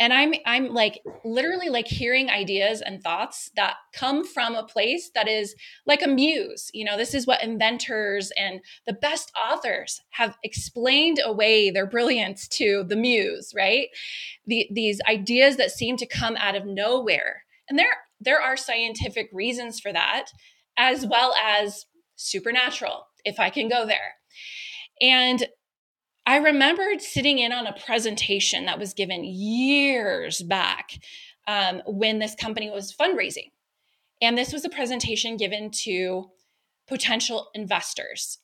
And 0.00 0.12
I'm 0.12 0.34
I'm 0.46 0.74
like 0.74 1.00
literally 1.24 1.68
like 1.68 1.86
hearing 1.86 2.28
ideas 2.28 2.80
and 2.80 3.00
thoughts 3.00 3.52
that 3.54 3.76
come 3.94 4.26
from 4.26 4.56
a 4.56 4.64
place 4.64 5.10
that 5.14 5.28
is 5.28 5.54
like 5.86 6.02
a 6.02 6.08
muse. 6.08 6.70
You 6.74 6.84
know, 6.84 6.96
this 6.96 7.14
is 7.14 7.26
what 7.26 7.42
inventors 7.42 8.32
and 8.36 8.60
the 8.84 8.94
best 8.94 9.30
authors 9.36 10.00
have 10.10 10.36
explained 10.42 11.20
away 11.24 11.70
their 11.70 11.86
brilliance 11.86 12.48
to 12.48 12.84
the 12.88 12.96
muse, 12.96 13.52
right? 13.54 13.88
The, 14.46 14.66
these 14.72 15.00
ideas 15.08 15.56
that 15.58 15.70
seem 15.70 15.96
to 15.98 16.06
come 16.06 16.36
out 16.36 16.56
of 16.56 16.66
nowhere. 16.66 17.44
And 17.68 17.78
there 17.78 17.94
there 18.20 18.40
are 18.40 18.56
scientific 18.56 19.28
reasons 19.32 19.78
for 19.78 19.92
that 19.92 20.26
as 20.76 21.06
well 21.06 21.32
as 21.40 21.86
supernatural 22.16 23.06
if 23.24 23.38
I 23.40 23.50
can 23.50 23.68
go 23.68 23.86
there. 23.86 24.16
And 25.00 25.46
I 26.26 26.36
remembered 26.36 27.00
sitting 27.00 27.38
in 27.38 27.52
on 27.52 27.66
a 27.66 27.78
presentation 27.84 28.66
that 28.66 28.78
was 28.78 28.94
given 28.94 29.24
years 29.24 30.40
back 30.42 30.92
um, 31.48 31.82
when 31.86 32.18
this 32.20 32.34
company 32.34 32.70
was 32.70 32.94
fundraising. 32.94 33.50
And 34.20 34.38
this 34.38 34.52
was 34.52 34.64
a 34.64 34.70
presentation 34.70 35.36
given 35.36 35.70
to 35.82 36.30
potential 36.86 37.48
investors. 37.54 38.38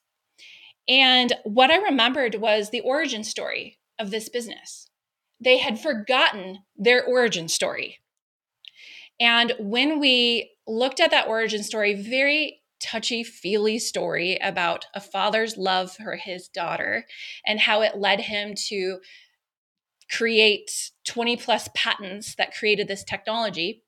And 0.88 1.32
what 1.44 1.70
I 1.70 1.76
remembered 1.76 2.36
was 2.36 2.70
the 2.70 2.80
origin 2.80 3.22
story 3.22 3.78
of 3.98 4.10
this 4.10 4.28
business. 4.28 4.88
They 5.40 5.58
had 5.58 5.78
forgotten 5.78 6.60
their 6.76 7.04
origin 7.04 7.46
story. 7.48 7.98
And 9.20 9.52
when 9.58 10.00
we 10.00 10.52
looked 10.66 11.00
at 11.00 11.10
that 11.10 11.28
origin 11.28 11.62
story 11.62 11.94
very 11.94 12.57
touchy 12.80 13.24
feely 13.24 13.78
story 13.78 14.38
about 14.42 14.86
a 14.94 15.00
father's 15.00 15.56
love 15.56 15.92
for 15.92 16.16
his 16.16 16.48
daughter 16.48 17.04
and 17.46 17.60
how 17.60 17.82
it 17.82 17.96
led 17.96 18.20
him 18.20 18.54
to 18.68 18.98
create 20.10 20.90
20 21.04 21.36
plus 21.36 21.68
patents 21.74 22.34
that 22.36 22.54
created 22.54 22.88
this 22.88 23.04
technology. 23.04 23.82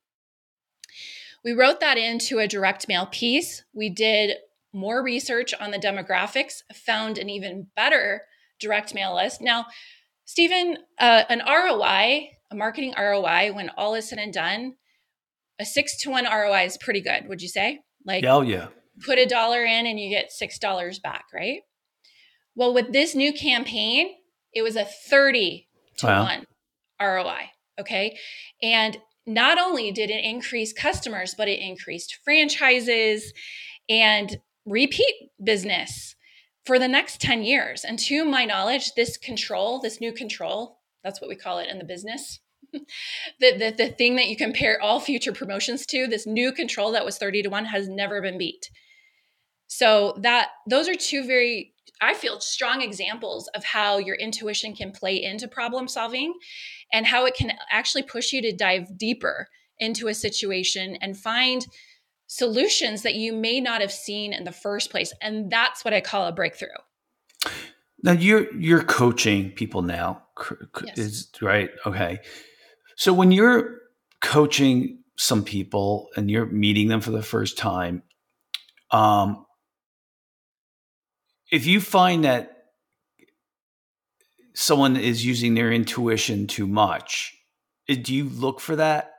We 1.43 1.53
wrote 1.53 1.79
that 1.79 1.97
into 1.97 2.39
a 2.39 2.47
direct 2.47 2.87
mail 2.87 3.07
piece. 3.07 3.63
We 3.73 3.89
did 3.89 4.37
more 4.73 5.03
research 5.03 5.53
on 5.59 5.71
the 5.71 5.79
demographics, 5.79 6.61
found 6.73 7.17
an 7.17 7.29
even 7.29 7.67
better 7.75 8.23
direct 8.59 8.93
mail 8.93 9.15
list. 9.15 9.41
Now, 9.41 9.65
Stephen, 10.25 10.77
uh, 10.99 11.23
an 11.29 11.41
ROI, 11.45 12.29
a 12.51 12.55
marketing 12.55 12.93
ROI, 12.97 13.51
when 13.53 13.69
all 13.75 13.95
is 13.95 14.07
said 14.07 14.19
and 14.19 14.31
done, 14.31 14.75
a 15.59 15.65
six 15.65 15.99
to 16.01 16.11
one 16.11 16.25
ROI 16.25 16.65
is 16.65 16.77
pretty 16.77 17.01
good. 17.01 17.27
Would 17.27 17.41
you 17.41 17.47
say? 17.47 17.79
Like, 18.05 18.23
hell 18.23 18.43
yeah, 18.43 18.67
put 19.05 19.17
a 19.17 19.25
dollar 19.25 19.63
in 19.63 19.85
and 19.85 19.99
you 19.99 20.09
get 20.09 20.31
six 20.31 20.59
dollars 20.59 20.99
back, 20.99 21.25
right? 21.33 21.61
Well, 22.55 22.73
with 22.73 22.91
this 22.91 23.15
new 23.15 23.33
campaign, 23.33 24.15
it 24.53 24.61
was 24.61 24.75
a 24.75 24.85
30 24.85 25.67
to 25.97 26.05
wow. 26.05 26.23
1 26.23 26.45
ROI. 27.01 27.49
Okay. 27.79 28.17
And 28.61 28.97
not 29.25 29.57
only 29.57 29.91
did 29.91 30.09
it 30.09 30.23
increase 30.23 30.73
customers, 30.73 31.33
but 31.37 31.47
it 31.47 31.59
increased 31.59 32.19
franchises 32.23 33.33
and 33.87 34.37
repeat 34.65 35.13
business 35.43 36.15
for 36.65 36.77
the 36.77 36.87
next 36.87 37.21
10 37.21 37.43
years. 37.43 37.83
And 37.83 37.97
to 37.99 38.25
my 38.25 38.45
knowledge, 38.45 38.93
this 38.95 39.17
control, 39.17 39.79
this 39.79 40.01
new 40.01 40.11
control, 40.11 40.79
that's 41.03 41.21
what 41.21 41.29
we 41.29 41.35
call 41.35 41.59
it 41.59 41.69
in 41.69 41.77
the 41.79 41.85
business. 41.85 42.39
the, 43.39 43.51
the, 43.57 43.73
the 43.77 43.89
thing 43.89 44.15
that 44.15 44.27
you 44.27 44.37
compare 44.37 44.81
all 44.81 44.99
future 44.99 45.33
promotions 45.33 45.85
to, 45.87 46.07
this 46.07 46.25
new 46.25 46.51
control 46.51 46.91
that 46.91 47.05
was 47.05 47.17
30 47.17 47.43
to 47.43 47.49
1 47.49 47.65
has 47.65 47.87
never 47.87 48.21
been 48.21 48.37
beat. 48.37 48.69
So 49.67 50.17
that 50.21 50.49
those 50.67 50.89
are 50.89 50.95
two 50.95 51.25
very 51.25 51.73
I 52.01 52.15
feel 52.15 52.39
strong 52.39 52.81
examples 52.81 53.47
of 53.49 53.63
how 53.63 53.99
your 53.99 54.15
intuition 54.15 54.75
can 54.75 54.91
play 54.91 55.21
into 55.21 55.47
problem 55.47 55.87
solving 55.87 56.33
and 56.91 57.05
how 57.05 57.25
it 57.25 57.35
can 57.35 57.53
actually 57.69 58.03
push 58.03 58.33
you 58.33 58.41
to 58.41 58.51
dive 58.51 58.97
deeper 58.97 59.47
into 59.77 60.07
a 60.07 60.13
situation 60.13 60.97
and 60.99 61.17
find 61.17 61.67
solutions 62.25 63.03
that 63.03 63.13
you 63.13 63.33
may 63.33 63.61
not 63.61 63.81
have 63.81 63.91
seen 63.91 64.33
in 64.33 64.45
the 64.45 64.51
first 64.51 64.89
place 64.89 65.13
and 65.21 65.51
that's 65.51 65.85
what 65.85 65.93
I 65.93 66.01
call 66.01 66.25
a 66.25 66.31
breakthrough. 66.31 66.69
Now 68.03 68.13
you're 68.13 68.51
you're 68.55 68.83
coaching 68.83 69.51
people 69.51 69.83
now 69.83 70.23
yes. 70.83 70.97
is 70.97 71.29
right 71.41 71.69
okay. 71.85 72.19
So 73.01 73.13
when 73.13 73.31
you're 73.31 73.79
coaching 74.21 74.99
some 75.17 75.43
people 75.43 76.09
and 76.15 76.29
you're 76.29 76.45
meeting 76.45 76.87
them 76.87 77.01
for 77.01 77.09
the 77.09 77.23
first 77.23 77.57
time 77.57 78.03
um 78.91 79.43
if 81.51 81.65
you 81.65 81.81
find 81.81 82.25
that 82.25 82.57
someone 84.53 84.97
is 84.97 85.25
using 85.25 85.55
their 85.55 85.71
intuition 85.71 86.45
too 86.45 86.67
much, 86.67 87.35
eh, 87.89 87.95
do 87.95 88.13
you 88.13 88.29
look 88.29 88.59
for 88.59 88.75
that? 88.75 89.13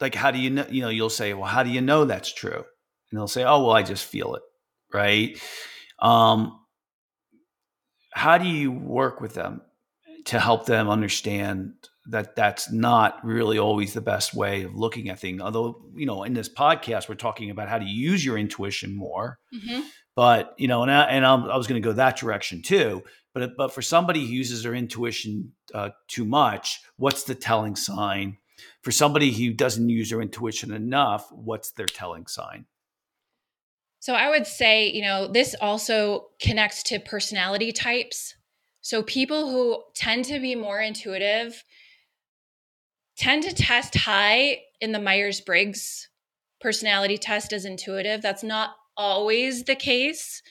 Like, 0.00 0.14
how 0.14 0.30
do 0.30 0.38
you 0.38 0.50
know? 0.50 0.66
You 0.70 0.82
know, 0.82 0.88
you'll 0.88 1.10
say, 1.10 1.34
"Well, 1.34 1.50
how 1.50 1.64
do 1.64 1.70
you 1.70 1.80
know 1.80 2.04
that's 2.04 2.32
true?" 2.32 2.64
And 3.10 3.18
they'll 3.18 3.26
say, 3.26 3.42
"Oh, 3.42 3.64
well, 3.64 3.72
I 3.72 3.82
just 3.82 4.04
feel 4.04 4.36
it." 4.36 4.42
Right? 4.94 5.42
Um, 5.98 6.60
how 8.12 8.38
do 8.38 8.46
you 8.46 8.70
work 8.70 9.20
with 9.20 9.34
them 9.34 9.62
to 10.26 10.38
help 10.38 10.66
them 10.66 10.88
understand 10.88 11.72
that 12.08 12.36
that's 12.36 12.72
not 12.72 13.24
really 13.24 13.58
always 13.58 13.92
the 13.92 14.00
best 14.00 14.34
way 14.34 14.62
of 14.62 14.74
looking 14.74 15.08
at 15.08 15.20
things? 15.20 15.40
Although, 15.40 15.82
you 15.94 16.06
know, 16.06 16.24
in 16.24 16.34
this 16.34 16.48
podcast, 16.48 17.08
we're 17.08 17.14
talking 17.14 17.50
about 17.50 17.68
how 17.68 17.78
to 17.78 17.84
use 17.84 18.24
your 18.24 18.38
intuition 18.38 18.94
more. 18.96 19.38
Mm-hmm. 19.54 19.80
But 20.16 20.54
you 20.58 20.66
know, 20.66 20.82
and 20.82 20.90
I, 20.90 21.04
and 21.04 21.24
I'm, 21.24 21.44
i 21.44 21.56
was 21.56 21.66
going 21.66 21.80
to 21.80 21.86
go 21.86 21.92
that 21.92 22.16
direction 22.16 22.62
too. 22.62 23.04
But 23.34 23.56
but 23.56 23.72
for 23.72 23.82
somebody 23.82 24.26
who 24.26 24.32
uses 24.32 24.62
their 24.62 24.74
intuition 24.74 25.52
uh, 25.72 25.90
too 26.08 26.24
much, 26.24 26.80
what's 26.96 27.22
the 27.22 27.34
telling 27.34 27.76
sign? 27.76 28.38
For 28.82 28.90
somebody 28.90 29.32
who 29.32 29.52
doesn't 29.52 29.88
use 29.88 30.10
their 30.10 30.20
intuition 30.20 30.72
enough, 30.72 31.28
what's 31.30 31.70
their 31.70 31.86
telling 31.86 32.26
sign? 32.26 32.66
So 34.00 34.14
I 34.14 34.30
would 34.30 34.46
say, 34.46 34.90
you 34.90 35.02
know, 35.02 35.28
this 35.28 35.54
also 35.60 36.28
connects 36.40 36.82
to 36.84 36.98
personality 36.98 37.72
types. 37.72 38.34
So 38.80 39.02
people 39.02 39.50
who 39.50 39.82
tend 39.94 40.24
to 40.26 40.40
be 40.40 40.54
more 40.54 40.80
intuitive 40.80 41.62
tend 43.18 43.42
to 43.42 43.52
test 43.52 43.96
high 43.96 44.60
in 44.80 44.92
the 44.92 45.00
Myers 45.00 45.40
Briggs 45.40 46.08
personality 46.60 47.18
test 47.18 47.52
as 47.52 47.64
intuitive. 47.64 48.22
That's 48.22 48.44
not 48.44 48.70
always 48.96 49.64
the 49.64 49.74
case, 49.74 50.42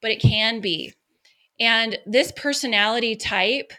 but 0.00 0.10
it 0.10 0.20
can 0.20 0.60
be. 0.60 0.92
And 1.60 1.98
this 2.06 2.32
personality 2.32 3.14
type 3.14 3.72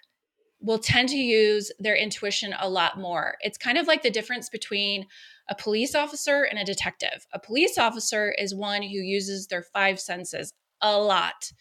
will 0.62 0.80
tend 0.80 1.10
to 1.10 1.18
use 1.18 1.72
their 1.80 1.96
intuition 1.96 2.54
a 2.60 2.70
lot 2.70 2.98
more. 2.98 3.36
It's 3.42 3.58
kind 3.58 3.78
of 3.78 3.88
like 3.88 4.04
the 4.04 4.10
difference 4.10 4.50
between 4.50 5.06
a 5.50 5.56
police 5.56 5.94
officer 5.94 6.44
and 6.44 6.58
a 6.58 6.64
detective. 6.64 7.28
A 7.34 7.40
police 7.40 7.78
officer 7.78 8.34
is 8.38 8.56
one 8.56 8.82
who 8.82 8.98
uses 8.98 9.48
their 9.48 9.62
five 9.62 10.00
senses 10.00 10.52
a 10.82 10.98
lot. 10.98 11.52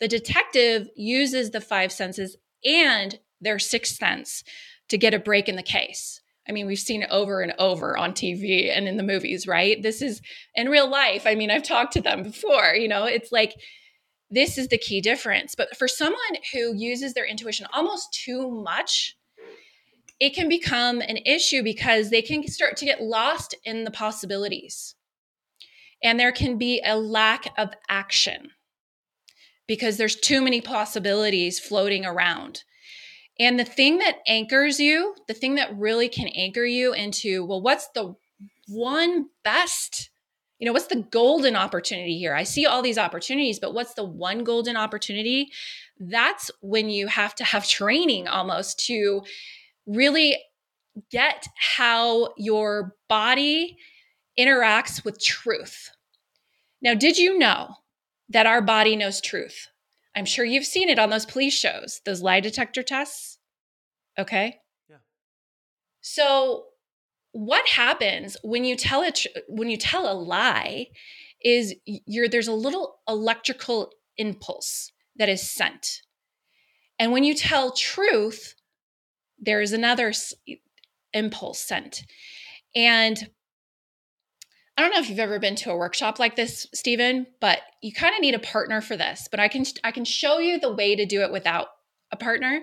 The 0.00 0.08
detective 0.08 0.88
uses 0.96 1.50
the 1.50 1.60
five 1.60 1.92
senses 1.92 2.36
and 2.64 3.18
their 3.40 3.58
sixth 3.58 3.96
sense 3.96 4.42
to 4.88 4.98
get 4.98 5.14
a 5.14 5.18
break 5.18 5.48
in 5.48 5.56
the 5.56 5.62
case. 5.62 6.20
I 6.48 6.52
mean, 6.52 6.66
we've 6.66 6.78
seen 6.78 7.02
it 7.02 7.10
over 7.10 7.42
and 7.42 7.52
over 7.58 7.96
on 7.96 8.12
TV 8.12 8.74
and 8.74 8.88
in 8.88 8.96
the 8.96 9.02
movies, 9.02 9.46
right? 9.46 9.82
This 9.82 10.00
is 10.00 10.22
in 10.54 10.70
real 10.70 10.88
life. 10.88 11.26
I 11.26 11.34
mean, 11.34 11.50
I've 11.50 11.62
talked 11.62 11.92
to 11.92 12.00
them 12.00 12.22
before, 12.22 12.74
you 12.74 12.88
know, 12.88 13.04
it's 13.04 13.30
like 13.30 13.54
this 14.30 14.56
is 14.56 14.68
the 14.68 14.78
key 14.78 15.00
difference. 15.00 15.54
But 15.54 15.76
for 15.76 15.88
someone 15.88 16.38
who 16.52 16.74
uses 16.74 17.14
their 17.14 17.26
intuition 17.26 17.66
almost 17.72 18.12
too 18.12 18.50
much, 18.50 19.16
it 20.20 20.34
can 20.34 20.48
become 20.48 21.00
an 21.00 21.18
issue 21.18 21.62
because 21.62 22.10
they 22.10 22.22
can 22.22 22.46
start 22.48 22.76
to 22.78 22.84
get 22.84 23.02
lost 23.02 23.54
in 23.64 23.84
the 23.84 23.90
possibilities. 23.90 24.94
And 26.02 26.18
there 26.18 26.32
can 26.32 26.58
be 26.58 26.82
a 26.84 26.96
lack 26.96 27.52
of 27.58 27.70
action 27.88 28.50
because 29.66 29.96
there's 29.96 30.16
too 30.16 30.40
many 30.40 30.60
possibilities 30.60 31.58
floating 31.58 32.04
around. 32.06 32.64
And 33.38 33.58
the 33.58 33.64
thing 33.64 33.98
that 33.98 34.18
anchors 34.26 34.80
you, 34.80 35.14
the 35.28 35.34
thing 35.34 35.54
that 35.56 35.76
really 35.76 36.08
can 36.08 36.28
anchor 36.28 36.64
you 36.64 36.92
into, 36.92 37.44
well, 37.44 37.62
what's 37.62 37.88
the 37.94 38.14
one 38.68 39.26
best 39.44 40.10
you 40.58 40.66
know, 40.66 40.72
what's 40.72 40.88
the 40.88 41.06
golden 41.12 41.54
opportunity 41.54 42.18
here? 42.18 42.34
I 42.34 42.42
see 42.42 42.66
all 42.66 42.82
these 42.82 42.98
opportunities, 42.98 43.60
but 43.60 43.74
what's 43.74 43.94
the 43.94 44.04
one 44.04 44.42
golden 44.42 44.76
opportunity? 44.76 45.52
That's 46.00 46.50
when 46.60 46.90
you 46.90 47.06
have 47.06 47.34
to 47.36 47.44
have 47.44 47.66
training 47.68 48.28
almost 48.28 48.84
to 48.86 49.22
really 49.86 50.36
get 51.10 51.46
how 51.56 52.34
your 52.36 52.96
body 53.08 53.76
interacts 54.38 55.04
with 55.04 55.22
truth. 55.22 55.90
Now, 56.82 56.94
did 56.94 57.18
you 57.18 57.38
know 57.38 57.74
that 58.28 58.46
our 58.46 58.60
body 58.60 58.96
knows 58.96 59.20
truth? 59.20 59.68
I'm 60.18 60.24
sure 60.24 60.44
you've 60.44 60.66
seen 60.66 60.88
it 60.88 60.98
on 60.98 61.10
those 61.10 61.24
police 61.24 61.56
shows, 61.56 62.00
those 62.04 62.20
lie 62.20 62.40
detector 62.40 62.82
tests. 62.82 63.38
Okay. 64.18 64.56
Yeah. 64.90 64.96
So, 66.00 66.64
what 67.30 67.68
happens 67.68 68.36
when 68.42 68.64
you 68.64 68.74
tell 68.74 69.02
it 69.02 69.24
when 69.46 69.70
you 69.70 69.76
tell 69.76 70.10
a 70.10 70.18
lie 70.18 70.88
is 71.44 71.72
you're 71.84 72.28
there's 72.28 72.48
a 72.48 72.52
little 72.52 72.98
electrical 73.06 73.92
impulse 74.16 74.90
that 75.14 75.28
is 75.28 75.48
sent 75.48 76.02
and 76.98 77.12
when 77.12 77.22
you 77.22 77.32
tell 77.34 77.70
truth 77.70 78.54
there 79.38 79.60
is 79.60 79.72
another 79.72 80.12
impulse 81.12 81.60
sent 81.60 82.02
and 82.74 83.30
I 84.78 84.80
don't 84.80 84.92
know 84.92 85.00
if 85.00 85.10
you've 85.10 85.18
ever 85.18 85.40
been 85.40 85.56
to 85.56 85.72
a 85.72 85.76
workshop 85.76 86.20
like 86.20 86.36
this, 86.36 86.68
Stephen, 86.72 87.26
but 87.40 87.58
you 87.82 87.92
kind 87.92 88.14
of 88.14 88.20
need 88.20 88.36
a 88.36 88.38
partner 88.38 88.80
for 88.80 88.96
this. 88.96 89.26
But 89.28 89.40
I 89.40 89.48
can 89.48 89.64
I 89.82 89.90
can 89.90 90.04
show 90.04 90.38
you 90.38 90.60
the 90.60 90.72
way 90.72 90.94
to 90.94 91.04
do 91.04 91.22
it 91.22 91.32
without 91.32 91.66
a 92.12 92.16
partner. 92.16 92.62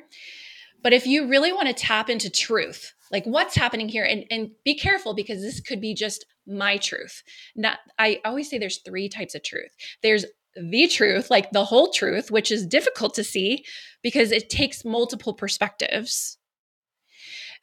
But 0.81 0.93
if 0.93 1.05
you 1.05 1.27
really 1.27 1.51
want 1.51 1.67
to 1.67 1.73
tap 1.73 2.09
into 2.09 2.29
truth, 2.29 2.93
like 3.11 3.25
what's 3.25 3.55
happening 3.55 3.89
here 3.89 4.03
and 4.03 4.23
and 4.31 4.51
be 4.63 4.75
careful 4.75 5.13
because 5.13 5.41
this 5.41 5.59
could 5.59 5.81
be 5.81 5.93
just 5.93 6.25
my 6.47 6.77
truth 6.77 7.23
not 7.55 7.79
i 7.97 8.19
always 8.25 8.49
say 8.49 8.57
there's 8.57 8.79
three 8.79 9.09
types 9.09 9.35
of 9.35 9.43
truth 9.43 9.71
there's 10.03 10.25
the 10.55 10.87
truth 10.87 11.29
like 11.29 11.51
the 11.51 11.65
whole 11.65 11.91
truth 11.91 12.31
which 12.31 12.51
is 12.51 12.65
difficult 12.65 13.13
to 13.13 13.23
see 13.23 13.63
because 14.03 14.31
it 14.31 14.49
takes 14.49 14.85
multiple 14.85 15.33
perspectives 15.33 16.37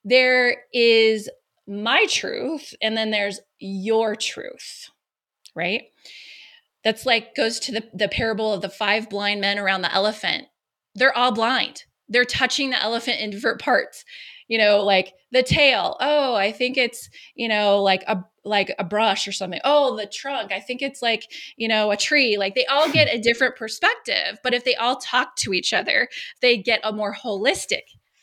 there 0.05 0.65
is 0.73 1.29
my 1.67 2.07
truth 2.07 2.75
and 2.83 2.97
then 2.97 3.11
there's 3.11 3.41
your 3.59 4.17
truth 4.17 4.91
right? 5.55 5.83
That's 6.85 7.07
like 7.07 7.35
goes 7.35 7.61
to 7.61 7.73
the, 7.73 7.85
the 7.95 8.09
parable 8.09 8.53
of 8.53 8.63
the 8.63 8.69
five 8.69 9.09
blind 9.09 9.41
men 9.41 9.59
around 9.59 9.83
the 9.83 9.95
elephant. 9.95 10.47
They're 10.95 11.17
all 11.17 11.33
blind. 11.33 11.85
They're 12.09 12.25
touching 12.25 12.71
the 12.71 12.83
elephant 12.83 13.21
in 13.21 13.31
different 13.31 13.61
parts. 13.61 14.05
You 14.49 14.59
know 14.59 14.83
like 14.83 15.15
the 15.31 15.43
tail. 15.43 15.97
Oh 16.01 16.35
i 16.35 16.53
think 16.53 16.77
it's 16.77 17.09
you 17.35 17.49
know 17.49 17.83
like 17.83 18.03
a 18.07 18.23
like 18.45 18.75
a 18.79 18.85
brush 18.85 19.27
or 19.27 19.33
something. 19.33 19.61
Oh 19.65 19.97
the 19.97 20.07
trunk. 20.07 20.53
I 20.53 20.61
think 20.61 20.83
it's 20.83 21.01
like 21.01 21.25
you 21.57 21.69
know 21.69 21.91
a 21.91 21.97
tree. 21.97 22.37
Like 22.37 22.55
they 22.55 22.67
all 22.67 22.91
get 22.91 23.09
a 23.09 23.21
different 23.21 23.57
perspective 23.57 24.39
but 24.43 24.53
if 24.53 24.65
they 24.65 24.75
all 24.75 24.97
talk 24.97 25.37
to 25.37 25.55
each 25.55 25.73
other 25.73 26.09
they 26.43 26.59
get 26.59 26.81
a 26.83 26.93
more 26.93 27.15
holistic 27.15 27.83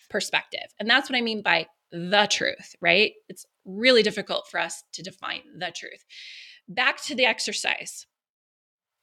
perspective. 0.09 0.67
And 0.79 0.89
that's 0.89 1.09
what 1.09 1.17
i 1.17 1.21
mean 1.21 1.41
by 1.41 1.67
the 1.91 2.27
truth 2.29 2.75
right 2.81 3.13
it's 3.27 3.45
really 3.65 4.03
difficult 4.03 4.47
for 4.49 4.59
us 4.59 4.83
to 4.93 5.01
define 5.01 5.41
the 5.57 5.71
truth 5.75 6.05
back 6.67 7.01
to 7.01 7.15
the 7.15 7.25
exercise 7.25 8.05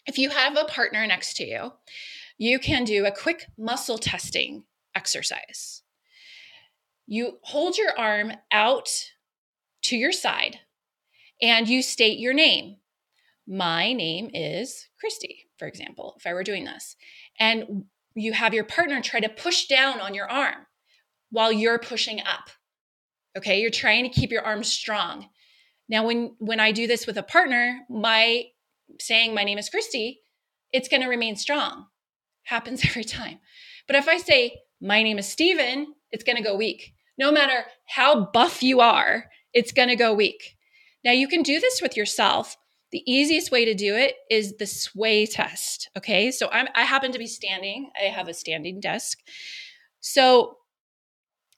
if 0.07 0.18
you 0.18 0.31
have 0.31 0.57
a 0.57 0.64
partner 0.64 1.07
next 1.07 1.37
to 1.37 1.44
you 1.44 1.72
you 2.38 2.59
can 2.59 2.85
do 2.85 3.05
a 3.05 3.11
quick 3.11 3.46
muscle 3.59 3.99
testing 3.99 4.64
exercise 4.94 5.83
you 7.07 7.38
hold 7.42 7.79
your 7.79 7.96
arm 7.99 8.33
out 8.51 8.88
to 9.83 9.96
your 9.96 10.12
side 10.12 10.59
and 11.40 11.68
you 11.68 11.83
state 11.83 12.18
your 12.18 12.35
name. 12.35 12.77
My 13.46 13.92
name 13.92 14.31
is 14.35 14.88
Christie, 14.99 15.46
for 15.59 15.68
example, 15.68 16.14
if 16.18 16.27
I 16.27 16.35
were 16.35 16.42
doing 16.42 16.64
this. 16.64 16.96
And 17.38 17.85
you 18.14 18.33
have 18.33 18.55
your 18.55 18.64
partner 18.64 19.01
try 19.01 19.20
to 19.20 19.29
push 19.29 19.66
down 19.66 20.01
on 20.01 20.14
your 20.14 20.29
arm 20.29 20.66
while 21.31 21.53
you're 21.53 21.79
pushing 21.79 22.20
up. 22.20 22.51
Okay, 23.37 23.61
you're 23.61 23.70
trying 23.70 24.05
to 24.05 24.11
keep 24.11 24.31
your 24.31 24.42
arms 24.42 24.72
strong. 24.72 25.29
Now, 25.88 26.07
when 26.07 26.35
when 26.38 26.61
I 26.61 26.72
do 26.72 26.87
this 26.87 27.07
with 27.07 27.18
a 27.18 27.22
partner, 27.22 27.81
my 27.88 28.44
saying 29.01 29.35
my 29.35 29.44
name 29.44 29.59
is 29.59 29.68
Christie, 29.68 30.20
it's 30.72 30.88
going 30.88 31.03
to 31.03 31.09
remain 31.09 31.37
strong. 31.37 31.87
Happens 32.44 32.85
every 32.87 33.05
time. 33.05 33.38
But 33.87 33.96
if 33.96 34.09
I 34.09 34.18
say 34.18 34.61
my 34.81 35.03
name 35.03 35.18
is 35.18 35.29
Stephen, 35.29 35.94
it's 36.11 36.25
going 36.25 36.37
to 36.37 36.42
go 36.42 36.57
weak 36.57 36.94
no 37.18 37.33
matter 37.33 37.64
how 37.87 38.27
buff 38.27 38.62
you 38.62 38.81
are, 38.81 39.27
it's 39.53 39.72
going 39.72 39.88
to 39.88 39.96
go 39.96 40.12
weak. 40.12 40.57
Now, 41.05 41.12
you 41.12 41.29
can 41.29 41.42
do 41.42 41.61
this 41.61 41.81
with 41.81 41.96
yourself. 41.96 42.57
The 42.92 43.03
easiest 43.11 43.51
way 43.51 43.64
to 43.64 43.75
do 43.75 43.96
it 43.96 44.14
is 44.31 44.57
the 44.57 44.66
sway 44.66 45.27
test. 45.27 45.90
Okay. 45.96 46.31
So 46.31 46.49
I'm, 46.53 46.68
I 46.75 46.83
happen 46.83 47.12
to 47.12 47.18
be 47.18 47.27
standing, 47.27 47.90
I 48.01 48.05
have 48.05 48.29
a 48.29 48.35
standing 48.35 48.81
desk. 48.81 49.18
So 50.01 50.59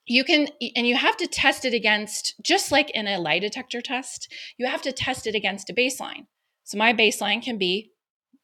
you 0.08 0.24
can, 0.24 0.48
and 0.74 0.86
you 0.86 0.96
have 0.96 1.16
to 1.18 1.26
test 1.26 1.64
it 1.64 1.74
against, 1.74 2.34
just 2.42 2.72
like 2.72 2.90
in 2.90 3.06
a 3.06 3.18
lie 3.18 3.38
detector 3.38 3.80
test, 3.80 4.32
you 4.56 4.66
have 4.66 4.82
to 4.82 4.92
test 4.92 5.26
it 5.26 5.34
against 5.34 5.70
a 5.70 5.74
baseline. 5.74 6.26
So 6.64 6.78
my 6.78 6.92
baseline 6.92 7.42
can 7.42 7.58
be 7.58 7.92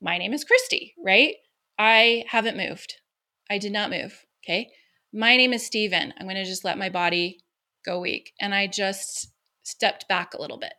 my 0.00 0.18
name 0.18 0.34
is 0.34 0.44
Christie, 0.44 0.94
right? 1.02 1.36
I 1.78 2.24
haven't 2.28 2.58
moved. 2.58 2.96
I 3.50 3.58
did 3.58 3.72
not 3.72 3.90
move. 3.90 4.26
Okay. 4.44 4.70
My 5.14 5.36
name 5.36 5.54
is 5.54 5.64
Stephen. 5.64 6.12
I'm 6.18 6.26
going 6.26 6.36
to 6.36 6.44
just 6.44 6.64
let 6.64 6.76
my 6.76 6.90
body 6.90 7.40
go 7.86 8.00
weak. 8.00 8.32
And 8.38 8.54
I 8.54 8.66
just 8.66 9.32
stepped 9.62 10.06
back 10.06 10.34
a 10.34 10.40
little 10.40 10.58
bit. 10.58 10.74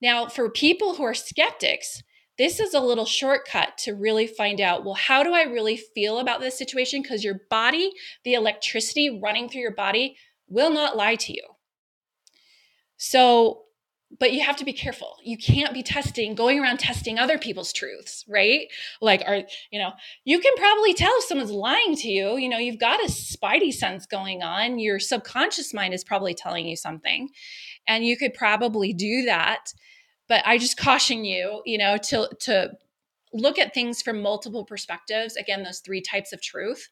Now, 0.00 0.26
for 0.26 0.48
people 0.48 0.94
who 0.94 1.02
are 1.02 1.14
skeptics, 1.14 2.02
this 2.42 2.58
is 2.58 2.74
a 2.74 2.80
little 2.80 3.04
shortcut 3.04 3.78
to 3.78 3.92
really 3.92 4.26
find 4.26 4.60
out 4.60 4.84
well, 4.84 4.94
how 4.94 5.22
do 5.22 5.32
I 5.32 5.42
really 5.42 5.76
feel 5.76 6.18
about 6.18 6.40
this 6.40 6.58
situation? 6.58 7.00
Because 7.00 7.22
your 7.22 7.42
body, 7.48 7.92
the 8.24 8.34
electricity 8.34 9.20
running 9.22 9.48
through 9.48 9.60
your 9.60 9.74
body, 9.74 10.16
will 10.48 10.72
not 10.72 10.96
lie 10.96 11.14
to 11.14 11.32
you. 11.32 11.44
So, 12.96 13.62
but 14.18 14.32
you 14.32 14.40
have 14.42 14.56
to 14.56 14.64
be 14.64 14.72
careful. 14.72 15.18
You 15.22 15.38
can't 15.38 15.72
be 15.72 15.84
testing, 15.84 16.34
going 16.34 16.58
around 16.58 16.80
testing 16.80 17.16
other 17.16 17.38
people's 17.38 17.72
truths, 17.72 18.24
right? 18.28 18.66
Like, 19.00 19.22
are, 19.24 19.42
you 19.70 19.78
know, 19.78 19.92
you 20.24 20.40
can 20.40 20.56
probably 20.56 20.94
tell 20.94 21.12
if 21.18 21.24
someone's 21.24 21.52
lying 21.52 21.94
to 21.94 22.08
you. 22.08 22.38
You 22.38 22.48
know, 22.48 22.58
you've 22.58 22.80
got 22.80 23.04
a 23.04 23.06
spidey 23.06 23.72
sense 23.72 24.04
going 24.04 24.42
on. 24.42 24.80
Your 24.80 24.98
subconscious 24.98 25.72
mind 25.72 25.94
is 25.94 26.02
probably 26.02 26.34
telling 26.34 26.66
you 26.66 26.76
something, 26.76 27.28
and 27.86 28.04
you 28.04 28.16
could 28.16 28.34
probably 28.34 28.92
do 28.92 29.26
that. 29.26 29.72
But 30.32 30.42
I 30.46 30.56
just 30.56 30.78
caution 30.78 31.26
you, 31.26 31.60
you 31.66 31.76
know, 31.76 31.98
to, 31.98 32.30
to, 32.40 32.72
look 33.34 33.58
at 33.58 33.72
things 33.72 34.02
from 34.02 34.20
multiple 34.20 34.62
perspectives 34.62 35.36
again 35.36 35.62
those 35.62 35.78
three 35.78 36.02
types 36.02 36.34
of 36.34 36.42
truth 36.42 36.90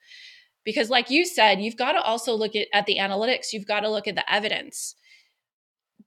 because 0.64 0.88
like 0.88 1.11
you 1.11 1.26
said 1.26 1.61
you've 1.61 1.76
got 1.76 1.92
to 1.92 2.00
also 2.00 2.33
look 2.35 2.57
at, 2.57 2.66
at 2.72 2.87
the 2.87 2.96
analytics 2.96 3.53
you've 3.53 3.66
got 3.66 3.81
to 3.81 3.90
look 3.90 4.09
at 4.09 4.14
the 4.14 4.33
evidence 4.33 4.94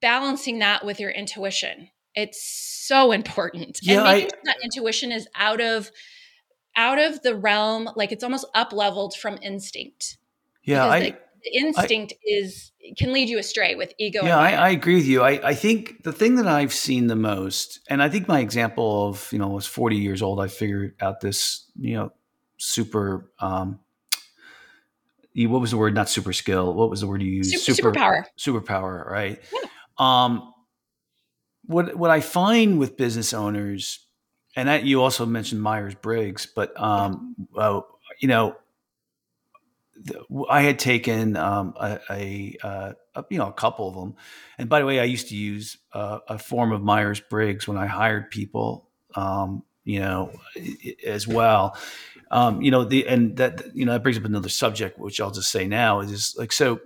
balancing 0.03 0.59
that 0.59 0.85
with 0.85 0.99
your 0.99 1.09
intuition. 1.09 1.89
It's 2.13 2.43
so 2.43 3.11
important. 3.11 3.79
Yeah, 3.81 3.99
and 3.99 4.03
making 4.03 4.25
I- 4.25 4.29
sure 4.29 4.39
that 4.43 4.57
intuition 4.63 5.11
is 5.11 5.27
out 5.33 5.61
of 5.61 5.89
out 6.75 6.99
of 6.99 7.21
the 7.21 7.35
realm, 7.35 7.89
like 7.95 8.11
it's 8.11 8.23
almost 8.23 8.45
up 8.53 8.73
leveled 8.73 9.15
from 9.15 9.39
instinct. 9.41 10.17
Yeah, 10.63 10.85
I 10.85 11.17
the, 11.43 11.57
instinct 11.57 12.13
is 12.25 12.71
can 12.97 13.13
lead 13.13 13.29
you 13.29 13.39
astray 13.39 13.75
with 13.75 13.93
ego. 13.97 14.23
yeah, 14.23 14.37
I. 14.37 14.51
I 14.51 14.69
agree 14.69 14.95
with 14.95 15.05
you. 15.05 15.21
I, 15.21 15.49
I 15.49 15.53
think 15.53 16.03
the 16.03 16.11
thing 16.11 16.35
that 16.35 16.47
I've 16.47 16.73
seen 16.73 17.07
the 17.07 17.15
most, 17.15 17.79
and 17.89 18.01
I 18.01 18.09
think 18.09 18.27
my 18.27 18.39
example 18.39 19.07
of 19.09 19.31
you 19.31 19.39
know 19.39 19.51
I 19.51 19.53
was 19.53 19.65
40 19.65 19.97
years 19.97 20.21
old. 20.21 20.39
I 20.39 20.47
figured 20.47 20.95
out 21.01 21.21
this 21.21 21.69
you 21.79 21.95
know 21.95 22.11
super. 22.57 23.31
Um, 23.39 23.79
what 25.35 25.61
was 25.61 25.71
the 25.71 25.77
word? 25.77 25.95
Not 25.95 26.09
super 26.09 26.33
skill. 26.33 26.73
What 26.73 26.89
was 26.89 27.01
the 27.01 27.07
word 27.07 27.21
you 27.21 27.31
used? 27.31 27.57
Super, 27.59 27.91
superpower. 27.91 28.23
superpower, 28.37 29.09
right? 29.09 29.41
Yeah. 29.51 29.69
Um, 29.97 30.53
what 31.65 31.95
what 31.95 32.11
I 32.11 32.19
find 32.19 32.79
with 32.79 32.97
business 32.97 33.33
owners, 33.33 34.05
and 34.55 34.67
that 34.67 34.83
you 34.83 35.01
also 35.01 35.25
mentioned 35.25 35.61
Myers 35.61 35.95
Briggs, 35.95 36.45
but 36.45 36.79
um, 36.79 37.35
uh, 37.57 37.81
you 38.19 38.27
know, 38.27 38.55
I 40.49 40.61
had 40.61 40.79
taken 40.79 41.37
um, 41.37 41.73
a, 41.79 41.99
a, 42.09 42.57
uh, 42.63 42.93
a 43.15 43.25
you 43.29 43.37
know 43.37 43.47
a 43.47 43.53
couple 43.53 43.87
of 43.87 43.95
them, 43.95 44.15
and 44.57 44.69
by 44.69 44.79
the 44.79 44.85
way, 44.85 44.99
I 44.99 45.03
used 45.03 45.29
to 45.29 45.35
use 45.35 45.77
uh, 45.93 46.19
a 46.27 46.37
form 46.39 46.71
of 46.71 46.81
Myers 46.81 47.19
Briggs 47.19 47.67
when 47.67 47.77
I 47.77 47.85
hired 47.85 48.31
people, 48.31 48.89
um, 49.15 49.63
you 49.83 49.99
know, 49.99 50.33
as 51.05 51.27
well. 51.27 51.77
Um, 52.31 52.61
you 52.61 52.71
know 52.71 52.83
the 52.83 53.07
and 53.07 53.37
that 53.37 53.75
you 53.75 53.85
know 53.85 53.93
that 53.93 54.03
brings 54.03 54.17
up 54.17 54.25
another 54.25 54.49
subject, 54.49 54.97
which 54.97 55.21
I'll 55.21 55.31
just 55.31 55.51
say 55.51 55.67
now 55.67 55.99
is 55.99 56.09
just 56.09 56.39
like 56.39 56.51
so. 56.51 56.79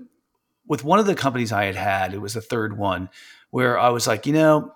With 0.68 0.84
one 0.84 1.00
of 1.00 1.06
the 1.06 1.16
companies 1.16 1.54
I 1.54 1.64
had 1.64 1.76
had, 1.76 2.14
it 2.14 2.18
was 2.18 2.34
the 2.34 2.42
third 2.42 2.78
one, 2.78 3.10
where 3.52 3.80
I 3.80 3.88
was 3.88 4.06
like, 4.06 4.26
you 4.26 4.34
know, 4.34 4.74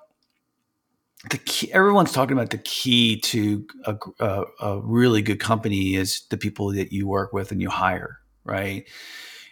the 1.30 1.38
key, 1.38 1.72
everyone's 1.72 2.12
talking 2.12 2.36
about 2.36 2.50
the 2.50 2.58
key 2.58 3.20
to 3.20 3.68
a, 3.86 3.96
a, 4.20 4.44
a 4.62 4.82
really 4.82 5.22
good 5.22 5.40
company 5.40 5.96
is 5.96 6.24
the 6.30 6.38
people 6.38 6.74
that 6.74 6.92
you 6.92 7.08
work 7.08 7.32
with 7.32 7.52
and 7.52 7.62
you 7.62 7.70
hire, 7.70 8.20
right? 8.44 8.88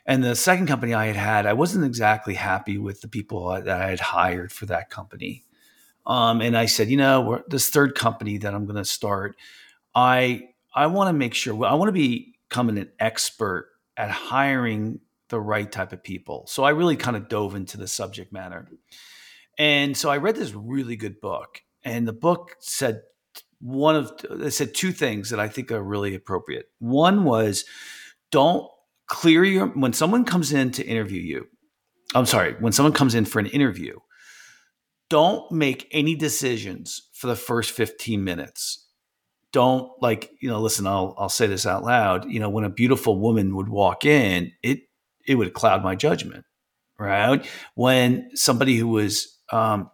And 0.06 0.24
the 0.24 0.36
second 0.36 0.68
company 0.68 0.94
I 0.94 1.08
had 1.08 1.16
had, 1.16 1.46
I 1.46 1.54
wasn't 1.54 1.86
exactly 1.86 2.34
happy 2.34 2.78
with 2.78 3.02
the 3.02 3.08
people 3.08 3.50
that 3.50 3.70
I 3.70 3.90
had 3.90 4.00
hired 4.00 4.52
for 4.52 4.66
that 4.68 4.90
company. 4.90 5.44
Um, 6.06 6.42
and 6.42 6.58
I 6.58 6.66
said, 6.66 6.90
you 6.90 6.98
know, 6.98 7.44
this 7.48 7.70
third 7.70 7.94
company 7.94 8.40
that 8.40 8.54
I'm 8.54 8.66
going 8.66 8.78
to 8.78 8.86
start, 8.86 9.36
I 9.94 10.50
I 10.74 10.88
want 10.88 11.10
to 11.10 11.14
make 11.14 11.34
sure 11.34 11.54
I 11.66 11.76
want 11.76 11.94
to 11.94 12.26
become 12.50 12.70
an 12.70 12.90
expert 13.00 13.70
at 13.98 14.10
hiring 14.10 15.02
the 15.30 15.40
right 15.40 15.72
type 15.72 15.94
of 15.94 16.04
people. 16.04 16.46
So 16.48 16.64
I 16.64 16.72
really 16.72 16.96
kind 16.96 17.16
of 17.16 17.30
dove 17.30 17.54
into 17.54 17.78
the 17.78 17.88
subject 17.88 18.34
matter. 18.34 18.68
And 19.58 19.96
so 19.96 20.10
I 20.10 20.18
read 20.18 20.36
this 20.36 20.54
really 20.54 20.96
good 20.96 21.22
book, 21.22 21.62
and 21.84 22.08
the 22.08 22.14
book 22.14 22.56
said 22.60 23.02
one 23.62 23.96
of 23.96 24.14
it 24.42 24.52
said 24.52 24.74
two 24.74 24.92
things 24.92 25.30
that 25.30 25.40
I 25.40 25.48
think 25.48 25.72
are 25.72 25.84
really 25.84 26.16
appropriate. 26.16 26.70
One 26.80 27.26
was 27.26 27.66
don't 28.32 28.70
clear 29.10 29.44
your 29.44 29.68
when 29.68 29.94
someone 29.94 30.24
comes 30.24 30.54
in 30.54 30.72
to 30.72 30.86
interview 30.86 31.22
you. 31.22 31.48
I'm 32.16 32.26
sorry, 32.26 32.56
when 32.60 32.72
someone 32.72 32.94
comes 32.94 33.14
in 33.14 33.26
for 33.26 33.40
an 33.40 33.46
interview, 33.48 33.98
don't 35.10 35.52
make 35.52 35.88
any 35.92 36.16
decisions 36.16 37.10
for 37.14 37.28
the 37.28 37.36
first 37.36 37.72
15 37.72 38.24
minutes. 38.24 38.88
Don't 39.52 39.92
like, 40.02 40.32
you 40.42 40.50
know, 40.50 40.60
listen, 40.62 40.88
I'll 40.88 41.16
I'll 41.18 41.30
say 41.30 41.48
this 41.48 41.66
out 41.66 41.84
loud. 41.84 42.30
You 42.32 42.40
know, 42.40 42.50
when 42.50 42.64
a 42.64 42.70
beautiful 42.70 43.20
woman 43.20 43.56
would 43.56 43.70
walk 43.70 44.06
in, 44.06 44.52
it 44.64 44.80
it 45.28 45.36
would 45.36 45.54
cloud 45.54 45.84
my 45.84 45.96
judgment, 45.96 46.46
right? 46.98 47.46
When 47.76 48.30
somebody 48.36 48.78
who 48.78 48.88
was 48.88 49.40
um, 49.52 49.90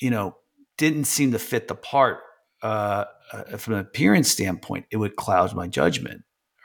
you 0.00 0.10
know, 0.10 0.36
didn't 0.78 1.04
seem 1.04 1.32
to 1.32 1.38
fit 1.38 1.68
the 1.68 1.74
part 1.74 2.18
uh, 2.62 3.04
uh, 3.32 3.56
from 3.56 3.74
an 3.74 3.80
appearance 3.80 4.30
standpoint, 4.30 4.86
it 4.90 4.96
would 4.96 5.16
cloud 5.16 5.54
my 5.54 5.66
judgment, 5.66 6.22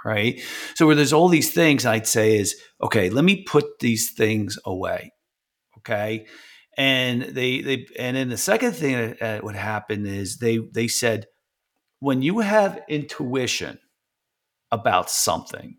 right? 0.09 0.41
So 0.75 0.87
where 0.87 0.95
there's 0.95 1.13
all 1.13 1.29
these 1.29 1.53
things, 1.53 1.85
I'd 1.85 2.07
say 2.07 2.37
is 2.37 2.55
okay. 2.81 3.09
Let 3.11 3.23
me 3.23 3.43
put 3.43 3.79
these 3.79 4.11
things 4.11 4.57
away, 4.65 5.13
okay. 5.77 6.25
And 6.77 7.21
they 7.21 7.61
they 7.61 7.85
and 7.97 8.17
then 8.17 8.29
the 8.29 8.37
second 8.37 8.73
thing 8.73 9.15
that, 9.19 9.43
would 9.43 9.55
happen 9.55 10.05
is 10.07 10.37
they 10.37 10.57
they 10.57 10.87
said 10.87 11.27
when 11.99 12.21
you 12.21 12.39
have 12.39 12.81
intuition 12.87 13.79
about 14.71 15.09
something, 15.11 15.77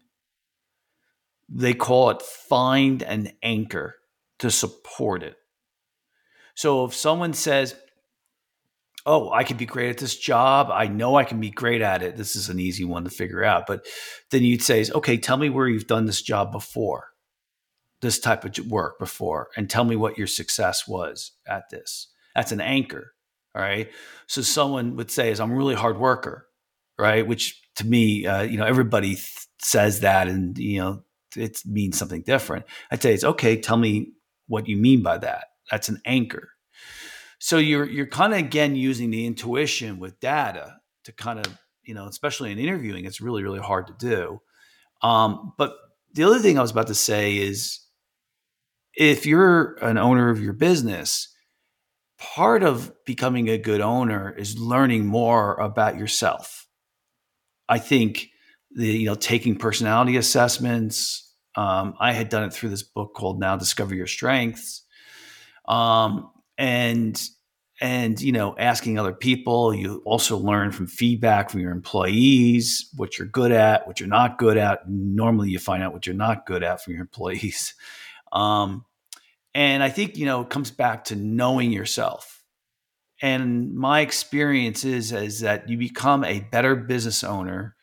they 1.49 1.75
call 1.75 2.11
it 2.11 2.23
find 2.23 3.03
an 3.03 3.33
anchor 3.43 3.97
to 4.39 4.51
support 4.51 5.23
it. 5.23 5.37
So 6.55 6.85
if 6.85 6.95
someone 6.95 7.33
says, 7.33 7.75
"Oh, 9.07 9.31
I 9.31 9.45
could 9.45 9.59
be 9.59 9.67
great 9.67 9.91
at 9.91 9.99
this 9.99 10.17
job. 10.17 10.69
I 10.71 10.87
know 10.87 11.17
I 11.17 11.25
can 11.25 11.41
be 11.41 11.51
great 11.51 11.83
at 11.83 12.03
it." 12.03 12.17
This 12.17 12.37
is 12.37 12.49
an 12.49 12.59
easy 12.59 12.85
one 12.85 13.05
to 13.05 13.11
figure 13.11 13.45
out, 13.45 13.67
but 13.67 13.87
then 14.31 14.43
you'd 14.43 14.63
say, 14.63 14.85
"Okay, 14.93 15.17
tell 15.17 15.37
me 15.37 15.49
where 15.49 15.69
you've 15.69 15.87
done 15.87 16.07
this 16.07 16.23
job 16.23 16.53
before, 16.53 17.09
this 18.01 18.19
type 18.19 18.45
of 18.45 18.57
work 18.67 18.99
before, 18.99 19.49
and 19.57 19.69
tell 19.69 19.85
me 19.85 19.97
what 19.97 20.19
your 20.19 20.27
success 20.27 20.87
was 20.87 21.33
at 21.47 21.65
this." 21.71 22.09
That's 22.35 22.53
an 22.53 22.61
anchor, 22.61 23.13
all 23.55 23.63
right? 23.63 23.91
So 24.27 24.43
someone 24.43 24.97
would 24.97 25.11
say, 25.11 25.31
"Is 25.31 25.41
I'm 25.41 25.53
a 25.53 25.57
really 25.57 25.75
hard 25.75 25.99
worker," 25.99 26.47
right? 26.99 27.27
Which 27.27 27.61
to 27.77 27.87
me, 27.87 28.27
uh, 28.27 28.43
you 28.43 28.59
know, 28.59 28.67
everybody 28.67 29.15
th- 29.15 29.47
says 29.63 30.01
that, 30.01 30.29
and 30.29 30.57
you 30.59 30.81
know, 30.81 31.05
it 31.37 31.61
means 31.65 31.99
something 31.99 32.23
different. 32.23 32.67
I'd 32.91 33.03
say 33.03 33.15
it's 33.15 33.25
okay. 33.25 33.61
Tell 33.61 33.77
me 33.77 34.13
what 34.47 34.69
you 34.69 34.77
mean 34.77 35.03
by 35.03 35.19
that. 35.19 35.47
That's 35.71 35.89
an 35.89 36.01
anchor. 36.05 36.51
So 37.41 37.57
you're 37.57 37.89
you're 37.89 38.07
kind 38.07 38.35
of 38.35 38.39
again 38.39 38.77
using 38.77 39.11
the 39.11 39.27
intuition 39.27 39.99
with 39.99 40.21
data 40.21 40.77
to 41.05 41.13
kind 41.13 41.39
of 41.39 41.59
you 41.83 41.95
know, 41.95 42.07
especially 42.07 42.53
in 42.53 42.59
interviewing, 42.59 43.07
it's 43.07 43.21
really 43.21 43.43
really 43.43 43.59
hard 43.59 43.87
to 43.89 43.95
do. 43.99 44.41
Um, 45.03 45.55
but 45.57 45.75
the 46.13 46.25
other 46.25 46.39
thing 46.39 46.59
I 46.59 46.63
was 46.63 46.71
about 46.71 46.89
to 46.89 46.95
say 46.95 47.39
is, 47.39 47.81
if 48.95 49.25
you're 49.25 49.77
an 49.83 49.97
owner 49.97 50.29
of 50.29 50.43
your 50.43 50.53
business, 50.53 51.35
part 52.19 52.63
of 52.63 52.93
becoming 53.07 53.49
a 53.49 53.57
good 53.57 53.81
owner 53.81 54.31
is 54.31 54.59
learning 54.59 55.07
more 55.07 55.55
about 55.55 55.97
yourself. 55.97 56.67
I 57.69 57.79
think 57.79 58.29
the 58.71 58.87
you 58.87 59.07
know 59.07 59.15
taking 59.15 59.57
personality 59.57 60.19
assessments. 60.19 61.27
Um, 61.57 61.95
I 61.99 62.13
had 62.13 62.29
done 62.29 62.45
it 62.45 62.53
through 62.53 62.69
this 62.69 62.83
book 62.83 63.15
called 63.15 63.41
Now 63.41 63.57
Discover 63.57 63.95
Your 63.95 64.07
Strengths, 64.07 64.85
um, 65.67 66.31
and 66.61 67.21
and 67.81 68.21
you 68.21 68.31
know 68.31 68.55
asking 68.59 68.99
other 68.99 69.13
people. 69.13 69.75
You 69.75 70.03
also 70.05 70.37
learn 70.37 70.71
from 70.71 70.87
feedback 70.87 71.51
from 71.51 71.61
your 71.61 71.73
employees, 71.73 72.89
what 72.97 73.19
you're 73.19 73.27
good 73.27 73.51
at, 73.51 73.89
what 73.89 73.99
you're 73.99 74.09
not 74.09 74.39
good 74.39 74.57
at. 74.57 74.89
Normally, 74.89 75.51
you 75.51 75.59
find 75.59 75.83
out 75.83 75.93
what 75.93 76.07
you're 76.07 76.15
not 76.15 76.47
good 76.47 76.63
at 76.63 76.85
from 76.85 76.93
your 76.93 77.03
employees. 77.03 77.75
Um, 78.33 78.85
and 79.55 79.83
I 79.83 79.89
think 79.89 80.17
you 80.17 80.25
know 80.25 80.43
it 80.43 80.51
comes 80.51 80.71
back 80.71 81.07
to 81.07 81.17
knowing 81.17 81.73
yourself. 81.73 82.45
And 83.21 83.75
my 83.75 84.03
experience 84.03 84.85
is 84.85 85.11
is 85.11 85.41
that 85.41 85.69
you 85.69 85.77
become 85.77 86.23
a 86.23 86.39
better 86.39 86.77
business 86.77 87.25
owner 87.25 87.75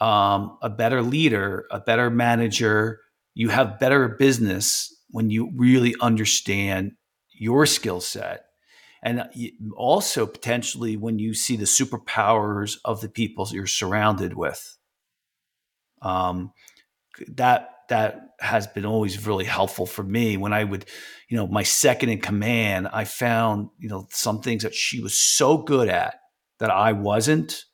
um, 0.00 0.56
a 0.62 0.70
better 0.70 1.02
leader, 1.02 1.66
a 1.70 1.78
better 1.78 2.10
manager. 2.10 3.00
You 3.34 3.50
have 3.50 3.78
better 3.78 4.08
business 4.08 4.92
when 5.10 5.30
you 5.30 5.52
really 5.54 5.94
understand 6.00 6.92
your 7.40 7.66
skill 7.66 8.00
set. 8.00 8.44
And 9.02 9.24
also 9.76 10.26
potentially 10.26 10.96
when 10.96 11.18
you 11.18 11.32
see 11.32 11.56
the 11.56 11.64
superpowers 11.64 12.76
of 12.84 13.00
the 13.00 13.08
people 13.08 13.48
you're 13.50 13.66
surrounded 13.66 14.34
with. 14.34 14.76
Um, 16.02 16.52
that 17.28 17.70
that 17.88 18.20
has 18.38 18.66
been 18.68 18.86
always 18.86 19.26
really 19.26 19.44
helpful 19.44 19.84
for 19.84 20.04
me 20.04 20.36
when 20.36 20.52
I 20.52 20.64
would, 20.64 20.84
you 21.28 21.36
know, 21.36 21.46
my 21.46 21.64
second 21.64 22.10
in 22.10 22.20
command, 22.20 22.88
I 22.92 23.04
found, 23.04 23.68
you 23.78 23.88
know, 23.88 24.06
some 24.10 24.40
things 24.40 24.62
that 24.62 24.74
she 24.74 25.00
was 25.00 25.18
so 25.18 25.58
good 25.58 25.88
at 25.88 26.14
that 26.60 26.70
I 26.70 26.92
wasn't 26.92 27.64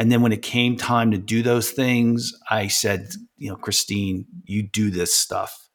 and 0.00 0.10
then 0.10 0.22
when 0.22 0.32
it 0.32 0.40
came 0.40 0.78
time 0.78 1.10
to 1.10 1.18
do 1.18 1.42
those 1.42 1.72
things, 1.72 2.32
I 2.48 2.68
said, 2.68 3.10
you 3.36 3.50
know, 3.50 3.56
Christine, 3.56 4.24
you 4.44 4.62
do 4.62 4.90
this 4.90 5.14
stuff 5.14 5.68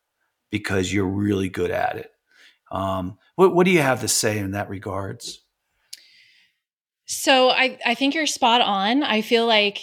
because 0.49 0.91
you're 0.91 1.08
really 1.08 1.47
good 1.47 1.70
at 1.70 1.97
it. 1.97 2.10
Um, 2.72 3.20
what, 3.36 3.54
what 3.54 3.66
do 3.66 3.72
you 3.72 3.82
have 3.82 4.02
to 4.02 4.08
say 4.08 4.38
in 4.38 4.52
that 4.52 4.70
regards? 4.70 5.42
So 7.06 7.50
I, 7.50 7.78
I 7.86 7.94
think 7.94 8.16
you're 8.16 8.26
spot 8.26 8.62
on. 8.62 9.04
I 9.04 9.22
feel 9.22 9.46
like, 9.46 9.80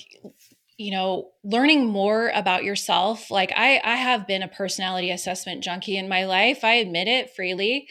you 0.76 0.90
know, 0.90 1.30
learning 1.44 1.86
more 1.86 2.32
about 2.34 2.64
yourself, 2.64 3.30
like 3.30 3.52
I, 3.54 3.80
I 3.84 3.94
have 3.94 4.26
been 4.26 4.42
a 4.42 4.48
personality 4.48 5.10
assessment 5.10 5.62
junkie 5.62 5.96
in 5.96 6.08
my 6.08 6.24
life. 6.24 6.64
I 6.64 6.74
admit 6.74 7.06
it 7.06 7.30
freely. 7.34 7.86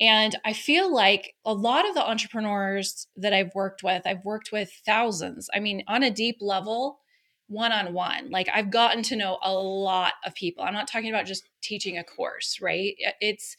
And 0.00 0.36
I 0.44 0.52
feel 0.52 0.92
like 0.92 1.34
a 1.44 1.54
lot 1.54 1.88
of 1.88 1.94
the 1.94 2.04
entrepreneurs 2.04 3.06
that 3.16 3.32
I've 3.32 3.54
worked 3.54 3.84
with, 3.84 4.02
I've 4.04 4.24
worked 4.24 4.50
with 4.50 4.72
thousands. 4.84 5.48
I 5.54 5.60
mean, 5.60 5.84
on 5.86 6.02
a 6.02 6.10
deep 6.10 6.38
level, 6.40 6.98
one 7.46 7.70
on 7.70 7.92
one. 7.92 8.30
Like 8.30 8.48
I've 8.52 8.70
gotten 8.70 9.02
to 9.04 9.16
know 9.16 9.38
a 9.42 9.52
lot 9.52 10.14
of 10.26 10.34
people. 10.34 10.64
I'm 10.64 10.74
not 10.74 10.88
talking 10.88 11.10
about 11.10 11.26
just 11.26 11.44
teaching 11.60 11.98
a 11.98 12.04
course, 12.04 12.58
right? 12.60 12.94
It's 13.20 13.56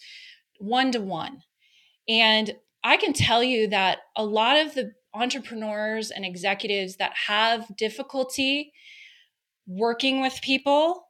one 0.64 0.91
to 0.91 1.01
one. 1.01 1.43
And 2.07 2.55
I 2.84 2.97
can 2.97 3.14
tell 3.14 3.43
you 3.43 3.68
that 3.68 3.99
a 4.16 4.26
lot 4.26 4.57
of 4.57 4.74
the 4.74 4.93
entrepreneurs 5.14 6.09
and 6.09 6.26
executives 6.26 6.97
that 6.97 7.14
have 7.28 7.76
difficulty 7.78 8.74
working 9.68 10.22
with 10.22 10.41
people, 10.41 11.07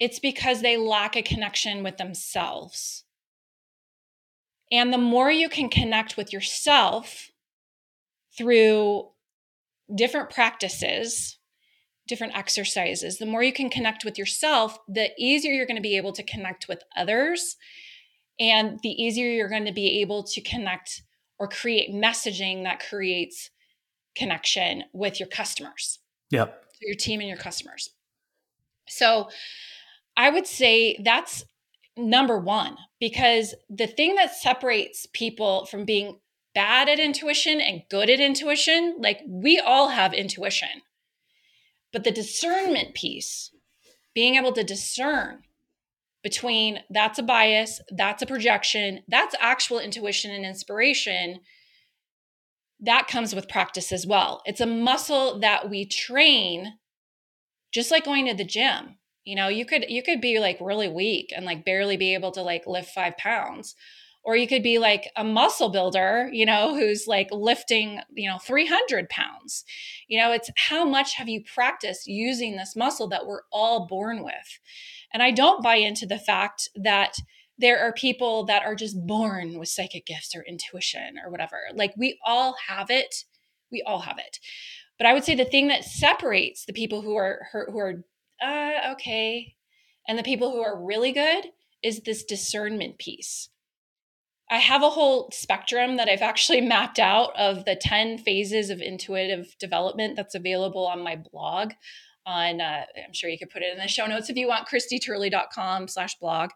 it's 0.00 0.18
because 0.18 0.60
they 0.60 0.76
lack 0.76 1.16
a 1.16 1.22
connection 1.22 1.82
with 1.82 1.96
themselves. 1.96 3.04
And 4.72 4.92
the 4.92 4.98
more 4.98 5.30
you 5.30 5.48
can 5.48 5.68
connect 5.68 6.16
with 6.16 6.32
yourself 6.32 7.30
through 8.36 9.08
different 9.94 10.30
practices, 10.30 11.38
different 12.08 12.36
exercises, 12.36 13.18
the 13.18 13.26
more 13.26 13.42
you 13.42 13.52
can 13.52 13.70
connect 13.70 14.04
with 14.04 14.18
yourself, 14.18 14.78
the 14.88 15.10
easier 15.18 15.52
you're 15.52 15.66
going 15.66 15.76
to 15.76 15.82
be 15.82 15.96
able 15.96 16.12
to 16.12 16.22
connect 16.22 16.66
with 16.66 16.82
others. 16.96 17.56
And 18.40 18.80
the 18.82 18.90
easier 18.90 19.30
you're 19.30 19.48
going 19.48 19.66
to 19.66 19.72
be 19.72 20.00
able 20.00 20.24
to 20.24 20.40
connect 20.40 21.02
or 21.38 21.48
create 21.48 21.90
messaging 21.90 22.64
that 22.64 22.84
creates 22.88 23.50
connection 24.16 24.84
with 24.92 25.20
your 25.20 25.28
customers. 25.28 26.00
Yep. 26.30 26.64
Your 26.80 26.96
team 26.96 27.20
and 27.20 27.28
your 27.28 27.38
customers. 27.38 27.90
So 28.88 29.28
I 30.16 30.30
would 30.30 30.46
say 30.46 31.00
that's 31.02 31.44
number 31.96 32.38
one, 32.38 32.76
because 33.00 33.54
the 33.70 33.86
thing 33.86 34.16
that 34.16 34.34
separates 34.34 35.06
people 35.12 35.66
from 35.66 35.84
being 35.84 36.18
bad 36.54 36.88
at 36.88 37.00
intuition 37.00 37.60
and 37.60 37.82
good 37.88 38.10
at 38.10 38.20
intuition, 38.20 38.96
like 38.98 39.20
we 39.26 39.58
all 39.58 39.88
have 39.88 40.12
intuition. 40.12 40.82
But 41.92 42.04
the 42.04 42.10
discernment 42.10 42.94
piece, 42.94 43.52
being 44.14 44.34
able 44.34 44.52
to 44.52 44.64
discern 44.64 45.42
between 46.24 46.80
that's 46.90 47.18
a 47.18 47.22
bias, 47.22 47.80
that's 47.96 48.22
a 48.22 48.26
projection, 48.26 49.02
that's 49.06 49.36
actual 49.38 49.78
intuition 49.78 50.32
and 50.32 50.44
inspiration, 50.44 51.38
that 52.80 53.06
comes 53.06 53.34
with 53.34 53.48
practice 53.48 53.92
as 53.92 54.06
well. 54.06 54.42
It's 54.46 54.60
a 54.60 54.66
muscle 54.66 55.38
that 55.40 55.70
we 55.70 55.86
train 55.86 56.78
just 57.72 57.90
like 57.90 58.04
going 58.04 58.26
to 58.26 58.34
the 58.34 58.44
gym. 58.44 58.96
You 59.24 59.36
know, 59.36 59.48
you 59.48 59.64
could 59.66 59.84
you 59.88 60.02
could 60.02 60.20
be 60.20 60.38
like 60.38 60.58
really 60.60 60.88
weak 60.88 61.30
and 61.34 61.44
like 61.44 61.64
barely 61.64 61.96
be 61.96 62.14
able 62.14 62.32
to 62.32 62.42
like 62.42 62.66
lift 62.66 62.90
5 62.90 63.16
pounds 63.16 63.74
or 64.24 64.36
you 64.36 64.46
could 64.48 64.62
be 64.62 64.78
like 64.78 65.10
a 65.16 65.22
muscle 65.24 65.68
builder 65.68 66.28
you 66.32 66.46
know 66.46 66.74
who's 66.74 67.06
like 67.06 67.28
lifting 67.30 68.00
you 68.14 68.28
know 68.28 68.38
300 68.38 69.08
pounds. 69.08 69.64
You 70.08 70.20
know 70.20 70.32
it's 70.32 70.50
how 70.56 70.84
much 70.84 71.14
have 71.14 71.28
you 71.28 71.42
practiced 71.42 72.06
using 72.06 72.56
this 72.56 72.74
muscle 72.76 73.08
that 73.08 73.26
we're 73.26 73.42
all 73.52 73.86
born 73.86 74.24
with? 74.24 74.58
And 75.12 75.22
i 75.22 75.30
don't 75.30 75.62
buy 75.62 75.76
into 75.76 76.06
the 76.06 76.18
fact 76.18 76.68
that 76.74 77.14
there 77.58 77.78
are 77.78 77.92
people 77.92 78.44
that 78.46 78.64
are 78.64 78.74
just 78.74 79.06
born 79.06 79.58
with 79.58 79.68
psychic 79.68 80.06
gifts 80.06 80.34
or 80.34 80.42
intuition 80.42 81.14
or 81.24 81.30
whatever. 81.30 81.58
Like 81.72 81.94
we 81.96 82.18
all 82.24 82.56
have 82.66 82.90
it. 82.90 83.14
We 83.70 83.80
all 83.86 84.00
have 84.00 84.18
it. 84.18 84.38
But 84.98 85.06
i 85.06 85.12
would 85.12 85.24
say 85.24 85.34
the 85.34 85.44
thing 85.44 85.68
that 85.68 85.84
separates 85.84 86.64
the 86.64 86.72
people 86.72 87.02
who 87.02 87.16
are 87.16 87.48
who 87.52 87.78
are 87.78 88.04
uh, 88.42 88.92
okay 88.92 89.54
and 90.06 90.18
the 90.18 90.22
people 90.22 90.50
who 90.50 90.60
are 90.60 90.84
really 90.84 91.12
good 91.12 91.46
is 91.82 92.00
this 92.00 92.24
discernment 92.24 92.98
piece 92.98 93.48
I 94.50 94.58
have 94.58 94.82
a 94.82 94.90
whole 94.90 95.30
spectrum 95.32 95.96
that 95.96 96.08
I've 96.08 96.22
actually 96.22 96.60
mapped 96.62 96.98
out 96.98 97.36
of 97.36 97.64
the 97.64 97.76
10 97.76 98.18
phases 98.18 98.70
of 98.70 98.80
intuitive 98.80 99.56
development 99.58 100.16
that's 100.16 100.34
available 100.34 100.86
on 100.86 101.02
my 101.02 101.16
blog 101.16 101.72
on 102.26 102.60
uh, 102.60 102.84
I'm 103.04 103.12
sure 103.12 103.28
you 103.28 103.38
could 103.38 103.50
put 103.50 103.62
it 103.62 103.72
in 103.72 103.78
the 103.78 103.88
show 103.88 104.06
notes 104.06 104.30
if 104.30 104.36
you 104.36 104.48
want 104.48 104.66
christieturley.com 104.66 105.88
slash 105.88 106.14
blog. 106.16 106.50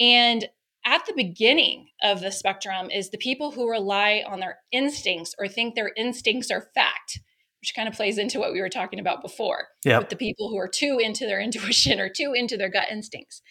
And 0.00 0.48
at 0.84 1.06
the 1.06 1.12
beginning 1.14 1.88
of 2.02 2.20
the 2.20 2.32
spectrum 2.32 2.90
is 2.90 3.10
the 3.10 3.18
people 3.18 3.50
who 3.50 3.70
rely 3.70 4.24
on 4.26 4.40
their 4.40 4.58
instincts 4.72 5.34
or 5.38 5.48
think 5.48 5.74
their 5.74 5.92
instincts 5.96 6.50
are 6.50 6.70
fact, 6.74 7.20
which 7.60 7.74
kind 7.74 7.88
of 7.88 7.94
plays 7.94 8.18
into 8.18 8.38
what 8.38 8.52
we 8.52 8.60
were 8.60 8.68
talking 8.68 8.98
about 8.98 9.22
before 9.22 9.68
yep. 9.84 10.00
with 10.00 10.08
the 10.08 10.16
people 10.16 10.48
who 10.48 10.56
are 10.56 10.68
too 10.68 10.98
into 11.00 11.26
their 11.26 11.40
intuition 11.42 12.00
or 12.00 12.08
too 12.08 12.32
into 12.34 12.56
their 12.56 12.70
gut 12.70 12.88
instincts 12.90 13.42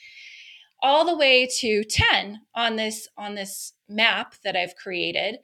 all 0.82 1.06
the 1.06 1.18
way 1.18 1.48
to 1.60 1.84
10 1.84 2.42
on 2.56 2.76
this 2.76 3.08
on 3.18 3.36
this 3.36 3.74
map 3.90 4.36
that 4.44 4.56
I've 4.56 4.76
created 4.76 5.40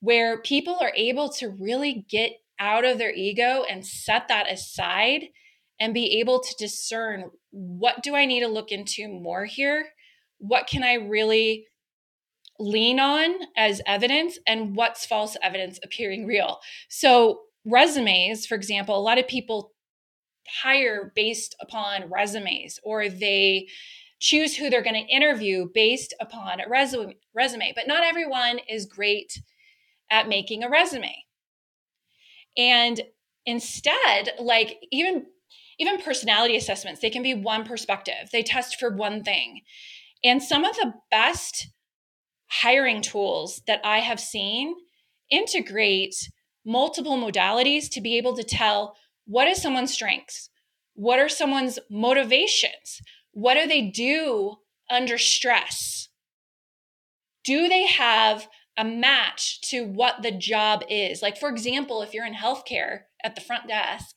where 0.00 0.40
people 0.40 0.76
are 0.80 0.92
able 0.94 1.28
to 1.30 1.48
really 1.48 2.06
get 2.08 2.32
out 2.58 2.84
of 2.84 2.98
their 2.98 3.12
ego 3.12 3.64
and 3.68 3.84
set 3.84 4.28
that 4.28 4.50
aside 4.50 5.24
and 5.78 5.92
be 5.92 6.20
able 6.20 6.40
to 6.40 6.54
discern 6.58 7.30
what 7.50 8.02
do 8.02 8.14
I 8.14 8.24
need 8.24 8.40
to 8.40 8.48
look 8.48 8.72
into 8.72 9.08
more 9.08 9.44
here? 9.44 9.88
What 10.38 10.66
can 10.66 10.82
I 10.82 10.94
really 10.94 11.66
lean 12.58 12.98
on 12.98 13.34
as 13.56 13.82
evidence 13.86 14.38
and 14.46 14.74
what's 14.74 15.06
false 15.06 15.36
evidence 15.42 15.78
appearing 15.82 16.26
real? 16.26 16.60
So, 16.88 17.40
resumes, 17.64 18.46
for 18.46 18.54
example, 18.54 18.96
a 18.96 19.00
lot 19.00 19.18
of 19.18 19.26
people 19.26 19.72
hire 20.62 21.12
based 21.14 21.56
upon 21.60 22.08
resumes 22.08 22.78
or 22.84 23.08
they 23.08 23.66
choose 24.18 24.56
who 24.56 24.70
they're 24.70 24.82
going 24.82 24.94
to 24.94 25.12
interview 25.12 25.68
based 25.72 26.14
upon 26.20 26.60
a 26.60 26.68
resume, 26.68 27.16
resume. 27.34 27.72
But 27.74 27.86
not 27.86 28.04
everyone 28.04 28.60
is 28.68 28.86
great 28.86 29.40
at 30.10 30.28
making 30.28 30.62
a 30.62 30.70
resume. 30.70 31.24
And 32.56 33.00
instead, 33.44 34.30
like 34.38 34.78
even 34.90 35.26
even 35.78 36.00
personality 36.00 36.56
assessments, 36.56 37.00
they 37.00 37.10
can 37.10 37.22
be 37.22 37.34
one 37.34 37.64
perspective. 37.64 38.30
They 38.32 38.42
test 38.42 38.78
for 38.80 38.94
one 38.94 39.22
thing. 39.22 39.60
And 40.24 40.42
some 40.42 40.64
of 40.64 40.74
the 40.76 40.94
best 41.10 41.68
hiring 42.48 43.02
tools 43.02 43.60
that 43.66 43.80
I 43.84 43.98
have 43.98 44.18
seen 44.18 44.74
integrate 45.30 46.14
multiple 46.64 47.18
modalities 47.18 47.90
to 47.90 48.00
be 48.00 48.16
able 48.16 48.36
to 48.36 48.42
tell 48.42 48.96
what 49.26 49.48
is 49.48 49.60
someone's 49.60 49.92
strengths? 49.92 50.50
What 50.94 51.18
are 51.18 51.28
someone's 51.28 51.78
motivations? 51.90 53.02
What 53.36 53.52
do 53.52 53.66
they 53.66 53.82
do 53.82 54.56
under 54.88 55.18
stress? 55.18 56.08
Do 57.44 57.68
they 57.68 57.84
have 57.84 58.48
a 58.78 58.84
match 58.84 59.60
to 59.68 59.82
what 59.82 60.22
the 60.22 60.30
job 60.30 60.84
is? 60.88 61.20
Like, 61.20 61.36
for 61.36 61.50
example, 61.50 62.00
if 62.00 62.14
you're 62.14 62.24
in 62.24 62.32
healthcare 62.32 63.00
at 63.22 63.34
the 63.34 63.42
front 63.42 63.68
desk, 63.68 64.16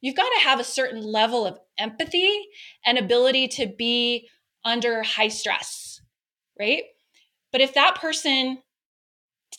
you've 0.00 0.16
got 0.16 0.30
to 0.30 0.44
have 0.44 0.58
a 0.58 0.64
certain 0.64 1.02
level 1.02 1.44
of 1.44 1.58
empathy 1.76 2.46
and 2.86 2.96
ability 2.96 3.48
to 3.48 3.66
be 3.66 4.30
under 4.64 5.02
high 5.02 5.28
stress, 5.28 6.00
right? 6.58 6.84
But 7.52 7.60
if 7.60 7.74
that 7.74 7.96
person 8.00 8.62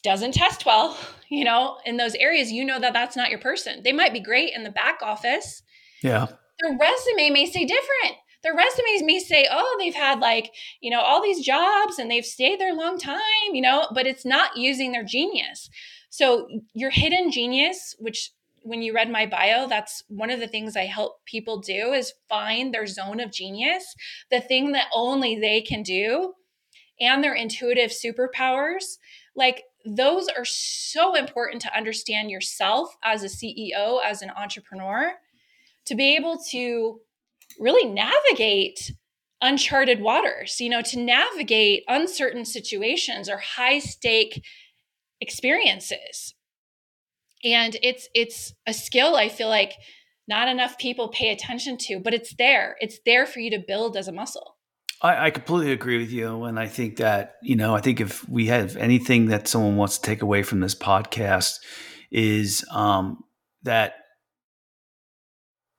doesn't 0.04 0.34
test 0.34 0.66
well, 0.66 0.98
you 1.30 1.44
know, 1.44 1.78
in 1.86 1.98
those 1.98 2.16
areas, 2.16 2.52
you 2.52 2.66
know 2.66 2.80
that 2.80 2.94
that's 2.94 3.16
not 3.16 3.30
your 3.30 3.40
person. 3.40 3.84
They 3.84 3.92
might 3.92 4.14
be 4.14 4.20
great 4.20 4.56
in 4.56 4.64
the 4.64 4.72
back 4.72 5.04
office. 5.04 5.62
Yeah. 6.02 6.26
Their 6.60 6.76
resume 6.76 7.30
may 7.30 7.46
say 7.46 7.66
different 7.66 8.18
their 8.44 8.56
resumes 8.56 9.04
may 9.04 9.20
say, 9.20 9.48
oh, 9.52 9.78
they've 9.80 9.96
had 9.96 10.20
like, 10.20 10.52
you 10.82 10.90
know, 10.90 11.02
all 11.02 11.22
these 11.22 11.46
jobs 11.46 12.00
and 12.00 12.10
they've 12.10 12.26
stayed 12.26 12.60
there 12.60 12.74
a 12.74 12.78
long 12.78 12.98
time, 12.98 13.20
you 13.54 13.62
know, 13.62 13.88
but 13.94 14.08
it's 14.08 14.26
not 14.26 14.56
using 14.56 14.92
their 14.92 15.04
genius. 15.04 15.70
So 16.10 16.48
your 16.74 16.90
hidden 16.90 17.32
genius, 17.32 17.96
which 18.00 18.32
when 18.64 18.82
you 18.82 18.94
read 18.94 19.10
my 19.10 19.26
bio, 19.26 19.68
that's 19.68 20.04
one 20.08 20.30
of 20.30 20.40
the 20.40 20.48
things 20.48 20.76
I 20.76 20.86
help 20.86 21.24
people 21.26 21.60
do 21.60 21.94
is 21.94 22.14
find 22.28 22.74
their 22.74 22.88
zone 22.88 23.20
of 23.20 23.32
genius, 23.32 23.96
the 24.32 24.42
thing 24.42 24.72
that 24.74 24.88
only 24.94 25.40
they 25.40 25.62
can 25.62 25.84
do, 25.84 26.34
and 27.00 27.24
their 27.24 27.34
intuitive 27.34 27.92
superpowers. 27.92 28.98
Like 29.36 29.64
those 29.86 30.28
are 30.28 30.46
so 30.46 31.16
important 31.16 31.62
to 31.64 31.76
understand 31.76 32.30
yourself 32.30 32.96
as 33.04 33.24
a 33.24 33.28
CEO, 33.28 34.00
as 34.04 34.22
an 34.22 34.32
entrepreneur, 34.32 35.14
to 35.86 35.96
be 35.96 36.16
able 36.16 36.38
to 36.50 37.00
really 37.60 37.90
navigate 37.90 38.92
uncharted 39.42 40.02
waters, 40.02 40.60
you 40.60 40.70
know, 40.70 40.82
to 40.82 41.00
navigate 41.00 41.84
uncertain 41.88 42.46
situations 42.46 43.30
or 43.30 43.38
high 43.38 43.80
stake 43.80 44.44
experiences. 45.22 46.36
And 47.44 47.78
it's 47.82 48.10
it's 48.14 48.54
a 48.68 48.74
skill 48.74 49.16
I 49.16 49.30
feel 49.30 49.48
like 49.48 49.74
not 50.28 50.48
enough 50.48 50.78
people 50.78 51.08
pay 51.08 51.32
attention 51.32 51.78
to, 51.78 52.00
but 52.00 52.14
it's 52.14 52.36
there. 52.36 52.76
It's 52.80 53.00
there 53.06 53.26
for 53.26 53.40
you 53.40 53.50
to 53.52 53.64
build 53.66 53.98
as 53.98 54.08
a 54.08 54.12
muscle. 54.12 54.58
I, 55.02 55.28
I 55.28 55.30
completely 55.32 55.72
agree 55.72 55.98
with 55.98 56.12
you. 56.12 56.44
And 56.44 56.60
I 56.60 56.68
think 56.68 56.98
that, 56.98 57.36
you 57.42 57.56
know, 57.56 57.74
I 57.74 57.82
think 57.82 58.02
if 58.02 58.28
we 58.28 58.48
have 58.48 58.76
anything 58.76 59.28
that 59.28 59.48
someone 59.48 59.78
wants 59.78 59.98
to 59.98 60.04
take 60.04 60.22
away 60.22 60.44
from 60.44 60.60
this 60.60 60.76
podcast 60.76 61.60
is 62.12 62.66
um, 62.72 63.24
that 63.64 63.94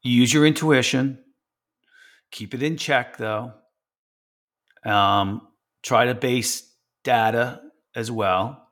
use 0.02 0.32
your 0.32 0.46
intuition, 0.46 1.18
Keep 2.30 2.54
it 2.54 2.62
in 2.62 2.76
check 2.76 3.16
though. 3.16 3.52
Um, 4.84 5.46
try 5.82 6.06
to 6.06 6.14
base 6.14 6.70
data 7.04 7.60
as 7.94 8.10
well, 8.10 8.68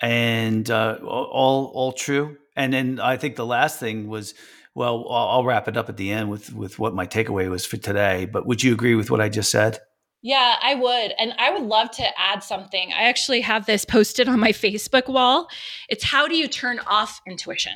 and 0.00 0.70
uh, 0.70 0.98
all 1.02 1.66
all 1.74 1.92
true. 1.92 2.36
And 2.56 2.72
then 2.72 3.00
I 3.00 3.16
think 3.16 3.36
the 3.36 3.46
last 3.46 3.80
thing 3.80 4.08
was, 4.08 4.34
well, 4.74 5.06
I'll, 5.08 5.28
I'll 5.28 5.44
wrap 5.44 5.68
it 5.68 5.76
up 5.76 5.88
at 5.88 5.96
the 5.96 6.10
end 6.10 6.30
with 6.30 6.52
with 6.52 6.78
what 6.78 6.94
my 6.94 7.06
takeaway 7.06 7.48
was 7.48 7.64
for 7.64 7.76
today. 7.76 8.26
But 8.26 8.46
would 8.46 8.62
you 8.62 8.72
agree 8.72 8.94
with 8.94 9.10
what 9.10 9.20
I 9.20 9.28
just 9.28 9.50
said? 9.50 9.80
Yeah, 10.22 10.56
I 10.62 10.74
would. 10.74 11.14
And 11.18 11.32
I 11.38 11.50
would 11.50 11.62
love 11.62 11.90
to 11.92 12.20
add 12.20 12.42
something. 12.42 12.92
I 12.92 13.04
actually 13.04 13.40
have 13.40 13.64
this 13.64 13.86
posted 13.86 14.28
on 14.28 14.38
my 14.38 14.52
Facebook 14.52 15.08
wall. 15.08 15.48
It's 15.88 16.04
how 16.04 16.28
do 16.28 16.36
you 16.36 16.46
turn 16.46 16.78
off 16.86 17.22
intuition? 17.26 17.72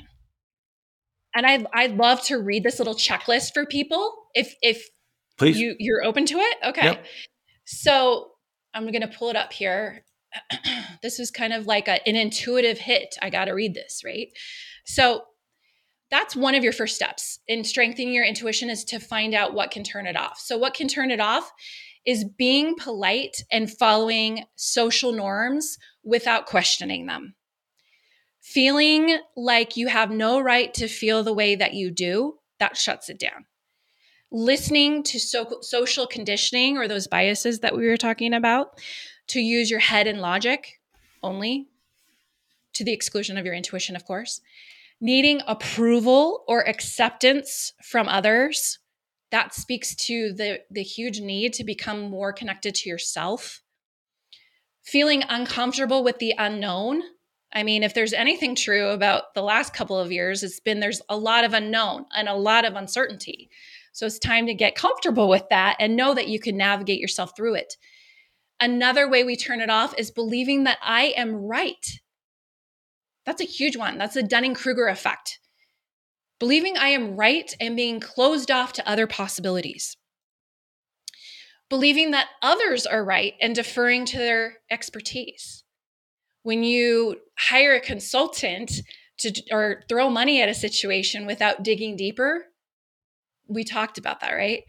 And 1.35 1.47
I 1.47 1.65
I'd 1.75 1.97
love 1.97 2.23
to 2.27 2.39
read 2.39 2.63
this 2.63 2.79
little 2.79 2.95
checklist 2.95 3.53
for 3.55 3.67
people 3.67 4.29
if 4.35 4.55
if 4.63 4.87
Please. 5.37 5.59
you 5.59 5.75
you're 5.79 6.05
open 6.05 6.27
to 6.27 6.39
it. 6.39 6.57
Okay. 6.65 6.85
Yep. 6.85 7.05
So 7.67 8.31
I'm 8.75 8.85
going 8.91 9.01
to 9.01 9.09
pull 9.09 9.31
it 9.31 9.37
up 9.37 9.53
here. 9.53 10.05
this 11.03 11.21
is 11.21 11.31
kind 11.31 11.53
of 11.53 11.67
like 11.67 11.89
a, 11.89 12.07
an 12.09 12.17
intuitive 12.17 12.79
hit. 12.79 13.15
I 13.23 13.31
got 13.31 13.47
to 13.47 13.53
read 13.53 13.75
this, 13.75 14.03
right? 14.05 14.29
So 14.85 15.23
that's 16.11 16.37
one 16.37 16.55
of 16.55 16.63
your 16.63 16.73
first 16.73 16.97
steps 16.97 17.39
in 17.49 17.65
strengthening 17.65 18.13
your 18.13 18.25
intuition 18.25 18.69
is 18.69 18.85
to 18.85 18.99
find 18.99 19.35
out 19.35 19.55
what 19.55 19.71
can 19.71 19.83
turn 19.83 20.07
it 20.07 20.17
off. 20.17 20.39
So 20.39 20.59
what 20.59 20.75
can 20.75 20.89
turn 20.89 21.11
it 21.11 21.21
off 21.21 21.51
is 22.07 22.25
being 22.37 22.77
polite 22.77 23.37
and 23.51 23.71
following 23.71 24.45
social 24.57 25.13
norms 25.13 25.79
without 26.05 26.47
questioning 26.47 27.07
them. 27.07 27.35
Feeling 28.45 29.21
like 29.35 29.79
you 29.79 29.89
have 29.89 30.11
no 30.11 30.39
right 30.39 30.73
to 30.75 30.87
feel 30.87 31.23
the 31.23 31.33
way 31.33 31.55
that 31.55 31.73
you 31.73 31.91
do, 31.91 32.41
that 32.59 32.77
shuts 32.77 33.09
it 33.09 33.19
down. 33.19 33.47
Listening 34.31 35.03
to 35.05 35.19
so- 35.19 35.63
social 35.63 36.07
conditioning 36.07 36.77
or 36.77 36.87
those 36.87 37.07
biases 37.07 37.61
that 37.61 37.75
we 37.75 37.87
were 37.87 37.97
talking 37.97 38.35
about 38.35 38.79
to 39.29 39.41
use 39.41 39.71
your 39.71 39.81
head 39.81 40.07
and 40.07 40.21
logic 40.21 40.79
only, 41.23 41.69
to 42.75 42.85
the 42.85 42.93
exclusion 42.93 43.39
of 43.39 43.47
your 43.47 43.55
intuition, 43.55 43.97
of 43.97 44.05
course. 44.05 44.43
Needing 45.01 45.41
approval 45.47 46.45
or 46.47 46.69
acceptance 46.69 47.73
from 47.83 48.09
others 48.09 48.79
that 49.31 49.55
speaks 49.55 49.97
to 49.97 50.35
the 50.35 50.61
the 50.71 50.83
huge 50.83 51.19
need 51.19 51.55
to 51.55 51.65
become 51.65 52.11
more 52.11 52.33
connected 52.33 52.75
to 52.75 52.91
yourself 52.91 53.63
feeling 54.83 55.25
uncomfortable 55.31 56.05
with 56.05 56.19
the 56.19 56.35
unknown 56.37 57.03
i 57.55 57.63
mean 57.63 57.83
if 57.83 57.95
there's 57.95 58.13
anything 58.13 58.55
true 58.55 58.89
about 58.89 59.35
the 59.35 59.43
last 59.43 59.73
couple 59.73 59.99
of 59.99 60.13
years 60.13 60.43
it's 60.43 60.61
been 60.61 60.81
there's 60.81 61.03
a 61.09 61.17
lot 61.17 61.45
of 61.45 61.55
unknown 61.55 62.05
and 62.15 62.29
a 62.29 62.35
lot 62.35 62.65
of 62.65 62.75
uncertainty. 62.75 63.49
So 63.93 64.07
it's 64.07 64.19
time 64.19 64.47
to 64.47 64.55
get 64.55 64.75
comfortable 64.75 65.29
with 65.29 65.45
that 65.51 65.77
and 65.79 65.95
know 65.95 66.15
that 66.15 66.27
you 66.27 66.41
can 66.41 66.57
navigate 66.57 66.99
yourself 66.99 67.37
through 67.37 67.55
it. 67.55 67.77
Another 68.61 69.09
way 69.09 69.23
we 69.23 69.37
turn 69.37 69.61
it 69.61 69.71
off 69.71 69.95
is 69.97 70.11
believing 70.11 70.65
that 70.65 70.79
i 70.83 71.15
am 71.17 71.37
right. 71.37 72.01
That's 73.25 73.41
a 73.41 73.47
huge 73.47 73.77
one. 73.77 73.99
That's 73.99 74.15
the 74.15 74.23
dunning-kruger 74.23 74.89
effect. 74.89 75.39
Believing 76.41 76.77
I 76.77 76.89
am 76.89 77.17
right 77.17 77.55
and 77.61 77.77
being 77.77 78.01
closed 78.01 78.51
off 78.51 78.73
to 78.75 78.89
other 78.89 79.07
possibilities, 79.07 79.97
believing 81.71 82.11
that 82.11 82.29
others 82.43 82.87
are 82.87 83.05
right 83.05 83.35
and 83.41 83.55
deferring 83.55 84.05
to 84.07 84.19
their 84.19 84.59
expertise. 84.71 85.64
When 86.45 86.63
you 86.63 87.17
hire 87.37 87.75
a 87.75 87.81
consultant 87.81 88.71
to 89.19 89.43
or 89.51 89.83
throw 89.89 90.09
money 90.09 90.41
at 90.41 90.49
a 90.49 90.55
situation 90.55 91.27
without 91.27 91.65
digging 91.65 91.97
deeper, 91.97 92.45
we 93.49 93.65
talked 93.65 93.99
about 93.99 94.21
that, 94.21 94.33
right? 94.33 94.63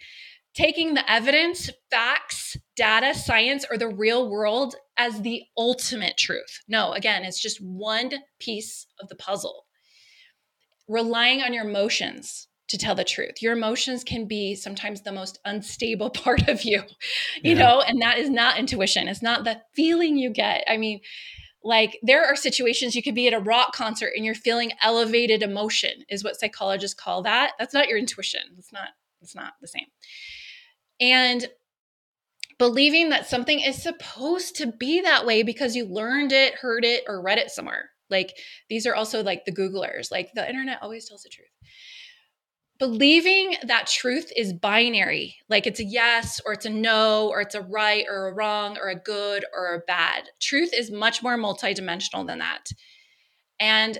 Taking 0.55 0.93
the 0.93 1.09
evidence, 1.11 1.69
facts, 1.91 2.57
data, 2.75 3.13
science, 3.13 3.65
or 3.69 3.77
the 3.77 3.89
real 3.89 4.29
world 4.29 4.75
as 4.97 5.21
the 5.21 5.43
ultimate 5.57 6.17
truth. 6.17 6.63
No, 6.67 6.93
again, 6.93 7.23
it's 7.23 7.41
just 7.41 7.61
one 7.61 8.11
piece 8.39 8.87
of 8.99 9.09
the 9.09 9.15
puzzle 9.15 9.65
relying 10.87 11.41
on 11.41 11.53
your 11.53 11.67
emotions 11.67 12.47
to 12.67 12.77
tell 12.77 12.95
the 12.95 13.03
truth. 13.03 13.41
Your 13.41 13.53
emotions 13.53 14.03
can 14.03 14.27
be 14.27 14.55
sometimes 14.55 15.01
the 15.01 15.11
most 15.11 15.39
unstable 15.45 16.09
part 16.23 16.47
of 16.47 16.63
you, 16.63 16.83
you 17.41 17.55
yeah. 17.55 17.59
know, 17.59 17.81
and 17.81 18.01
that 18.01 18.17
is 18.17 18.29
not 18.29 18.57
intuition. 18.57 19.07
It's 19.07 19.21
not 19.21 19.43
the 19.43 19.61
feeling 19.75 20.17
you 20.17 20.29
get. 20.29 20.63
I 20.67 20.77
mean, 20.77 21.01
like 21.65 21.99
there 22.03 22.23
are 22.23 22.35
situations 22.35 22.95
you 22.95 23.01
could 23.01 23.15
be 23.15 23.27
at 23.27 23.33
a 23.33 23.39
rock 23.39 23.73
concert 23.73 24.13
and 24.15 24.23
you're 24.23 24.35
feeling 24.35 24.71
elevated 24.81 25.41
emotion 25.41 26.05
is 26.09 26.23
what 26.23 26.39
psychologists 26.39 26.97
call 26.97 27.23
that. 27.23 27.53
That's 27.57 27.73
not 27.73 27.89
your 27.89 27.97
intuition. 27.97 28.41
It's 28.57 28.71
not 28.71 28.89
it's 29.21 29.35
not 29.35 29.53
the 29.59 29.67
same. 29.67 29.87
And 31.01 31.47
believing 32.59 33.09
that 33.09 33.27
something 33.27 33.59
is 33.59 33.81
supposed 33.81 34.55
to 34.57 34.67
be 34.67 35.01
that 35.01 35.25
way 35.25 35.41
because 35.41 35.75
you 35.75 35.85
learned 35.85 36.31
it, 36.31 36.53
heard 36.53 36.85
it 36.85 37.03
or 37.07 37.21
read 37.21 37.39
it 37.39 37.49
somewhere. 37.49 37.89
Like 38.11 38.37
these 38.69 38.85
are 38.85 38.95
also 38.95 39.23
like 39.23 39.45
the 39.45 39.51
Googlers, 39.51 40.11
like 40.11 40.29
the 40.35 40.47
internet 40.47 40.77
always 40.83 41.09
tells 41.09 41.23
the 41.23 41.29
truth. 41.29 41.47
Believing 42.77 43.55
that 43.63 43.87
truth 43.87 44.31
is 44.35 44.51
binary, 44.51 45.37
like 45.47 45.65
it's 45.65 45.79
a 45.79 45.85
yes 45.85 46.41
or 46.45 46.53
it's 46.53 46.65
a 46.65 46.69
no 46.69 47.29
or 47.29 47.39
it's 47.39 47.55
a 47.55 47.61
right 47.61 48.05
or 48.09 48.27
a 48.27 48.33
wrong 48.33 48.77
or 48.77 48.89
a 48.89 48.99
good 48.99 49.45
or 49.55 49.75
a 49.75 49.79
bad. 49.79 50.29
Truth 50.41 50.71
is 50.73 50.91
much 50.91 51.23
more 51.23 51.37
multidimensional 51.37 52.27
than 52.27 52.39
that. 52.39 52.67
And 53.61 53.99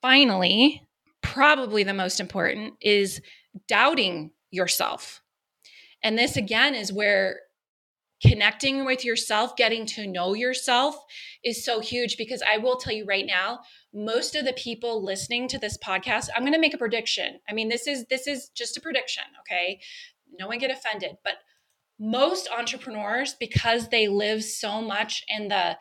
finally, 0.00 0.88
probably 1.20 1.84
the 1.84 1.92
most 1.92 2.18
important 2.18 2.74
is 2.80 3.20
doubting 3.66 4.30
yourself. 4.50 5.20
And 6.02 6.16
this 6.18 6.36
again 6.36 6.74
is 6.74 6.92
where 6.92 7.40
connecting 8.22 8.84
with 8.84 9.04
yourself, 9.04 9.54
getting 9.56 9.86
to 9.86 10.06
know 10.06 10.34
yourself 10.34 10.96
is 11.44 11.64
so 11.64 11.80
huge 11.80 12.16
because 12.16 12.42
I 12.42 12.58
will 12.58 12.76
tell 12.76 12.92
you 12.92 13.04
right 13.04 13.26
now, 13.26 13.60
most 13.94 14.34
of 14.34 14.44
the 14.44 14.52
people 14.52 15.02
listening 15.04 15.48
to 15.48 15.58
this 15.58 15.78
podcast, 15.78 16.28
I'm 16.34 16.42
going 16.42 16.52
to 16.52 16.60
make 16.60 16.74
a 16.74 16.78
prediction. 16.78 17.40
I 17.48 17.52
mean, 17.52 17.68
this 17.68 17.86
is 17.86 18.06
this 18.06 18.26
is 18.26 18.48
just 18.50 18.76
a 18.76 18.80
prediction, 18.80 19.24
okay? 19.40 19.80
No 20.38 20.46
one 20.48 20.58
get 20.58 20.70
offended, 20.70 21.16
but 21.24 21.34
most 21.98 22.48
entrepreneurs 22.56 23.34
because 23.38 23.88
they 23.88 24.08
live 24.08 24.44
so 24.44 24.80
much 24.80 25.24
in 25.28 25.48
the 25.48 25.78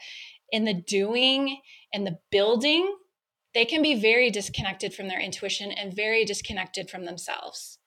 in 0.51 0.63
the 0.63 0.73
doing 0.73 1.59
and 1.93 2.07
the 2.07 2.17
building, 2.31 2.95
they 3.53 3.65
can 3.65 3.81
be 3.81 3.99
very 3.99 4.29
disconnected 4.29 4.93
from 4.93 5.07
their 5.07 5.19
intuition 5.19 5.71
and 5.71 5.95
very 5.95 6.23
disconnected 6.25 6.89
from 6.89 7.05
themselves. 7.05 7.79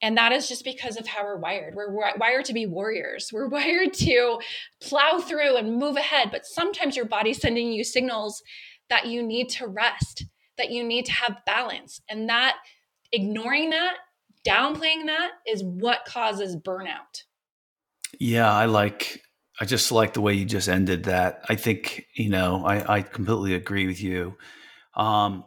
And 0.00 0.16
that 0.16 0.30
is 0.30 0.48
just 0.48 0.64
because 0.64 0.96
of 0.96 1.08
how 1.08 1.24
we're 1.24 1.38
wired. 1.38 1.74
We're 1.74 1.92
wired 1.92 2.44
to 2.46 2.52
be 2.52 2.66
warriors. 2.66 3.30
We're 3.32 3.48
wired 3.48 3.94
to 3.94 4.38
plow 4.80 5.18
through 5.18 5.56
and 5.56 5.76
move 5.76 5.96
ahead. 5.96 6.30
But 6.30 6.46
sometimes 6.46 6.96
your 6.96 7.04
body's 7.04 7.40
sending 7.40 7.72
you 7.72 7.82
signals 7.82 8.42
that 8.90 9.06
you 9.06 9.22
need 9.22 9.48
to 9.50 9.66
rest, 9.66 10.24
that 10.56 10.70
you 10.70 10.84
need 10.84 11.06
to 11.06 11.12
have 11.12 11.44
balance. 11.46 12.00
And 12.08 12.28
that 12.28 12.56
ignoring 13.12 13.70
that, 13.70 13.96
downplaying 14.46 15.06
that 15.06 15.32
is 15.46 15.62
what 15.62 16.04
causes 16.06 16.56
burnout. 16.56 17.24
Yeah, 18.18 18.52
I 18.52 18.64
like, 18.66 19.22
I 19.60 19.64
just 19.64 19.92
like 19.92 20.14
the 20.14 20.20
way 20.20 20.34
you 20.34 20.44
just 20.44 20.68
ended 20.68 21.04
that. 21.04 21.42
I 21.48 21.54
think, 21.54 22.06
you 22.14 22.30
know, 22.30 22.64
I, 22.64 22.96
I 22.96 23.02
completely 23.02 23.54
agree 23.54 23.86
with 23.86 24.02
you. 24.02 24.36
Um, 24.94 25.44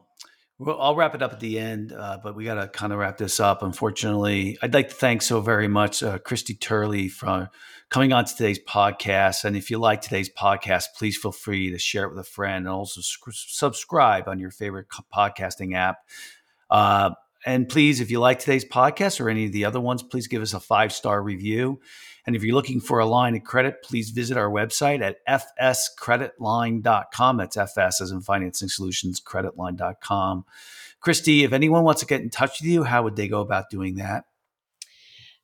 well, 0.62 0.80
I'll 0.80 0.96
wrap 0.96 1.16
it 1.16 1.24
up 1.24 1.34
at 1.34 1.40
the 1.40 1.58
end, 1.58 1.92
uh, 1.92 2.20
but 2.22 2.36
we 2.36 2.44
got 2.44 2.54
to 2.54 2.68
kind 2.68 2.94
of 2.94 3.00
wrap 3.00 3.18
this 3.18 3.40
up. 3.40 3.64
Unfortunately, 3.64 4.60
I'd 4.62 4.76
like 4.76 4.90
to 4.90 4.96
thank 4.96 5.24
so 5.24 5.42
very 5.42 5.68
much 5.68 6.04
uh, 6.04 6.20
Christie 6.20 6.54
Turley 6.54 7.08
for 7.08 7.50
coming 7.90 8.14
on 8.14 8.26
to 8.26 8.36
today's 8.36 8.60
podcast. 8.60 9.44
And 9.44 9.58
if 9.58 9.72
you 9.72 9.80
like 9.80 10.02
today's 10.02 10.30
podcast, 10.30 10.86
please 10.96 11.18
feel 11.18 11.32
free 11.32 11.72
to 11.72 11.80
share 11.80 12.04
it 12.04 12.10
with 12.10 12.20
a 12.20 12.24
friend 12.24 12.68
and 12.68 12.76
also 12.76 13.02
sc- 13.02 13.32
subscribe 13.32 14.28
on 14.28 14.38
your 14.38 14.52
favorite 14.52 14.86
podcasting 15.12 15.76
app. 15.76 15.98
Uh, 16.70 17.10
and 17.44 17.68
please, 17.68 18.00
if 18.00 18.12
you 18.12 18.20
like 18.20 18.38
today's 18.38 18.64
podcast 18.64 19.20
or 19.20 19.32
any 19.32 19.48
of 19.48 19.54
the 19.54 19.66
other 19.66 19.82
ones, 19.82 20.04
please 20.04 20.28
give 20.28 20.44
us 20.44 20.54
a 20.54 20.60
five 20.60 20.94
star 20.94 21.24
review. 21.24 21.80
And 22.26 22.36
if 22.36 22.44
you're 22.44 22.56
looking 22.56 22.80
for 22.80 23.00
a 23.00 23.06
line 23.06 23.36
of 23.36 23.44
credit, 23.44 23.84
please 23.84 24.12
visit 24.12 24.38
our 24.38 24.50
website 24.50 25.02
at 25.02 25.18
fscreditline.com. 25.28 27.38
That's 27.38 27.58
FS 27.58 28.02
as 28.02 28.12
in 28.12 28.22
Financing 28.22 28.70
Solutions, 28.70 29.20
creditline.com. 29.20 30.46
Christie, 31.00 31.44
if 31.44 31.52
anyone 31.52 31.84
wants 31.84 32.02
to 32.02 32.08
get 32.08 32.22
in 32.22 32.30
touch 32.30 32.62
with 32.62 32.70
you, 32.70 32.84
how 32.84 33.04
would 33.04 33.16
they 33.16 33.28
go 33.28 33.42
about 33.42 33.70
doing 33.70 33.96
that? 33.96 34.26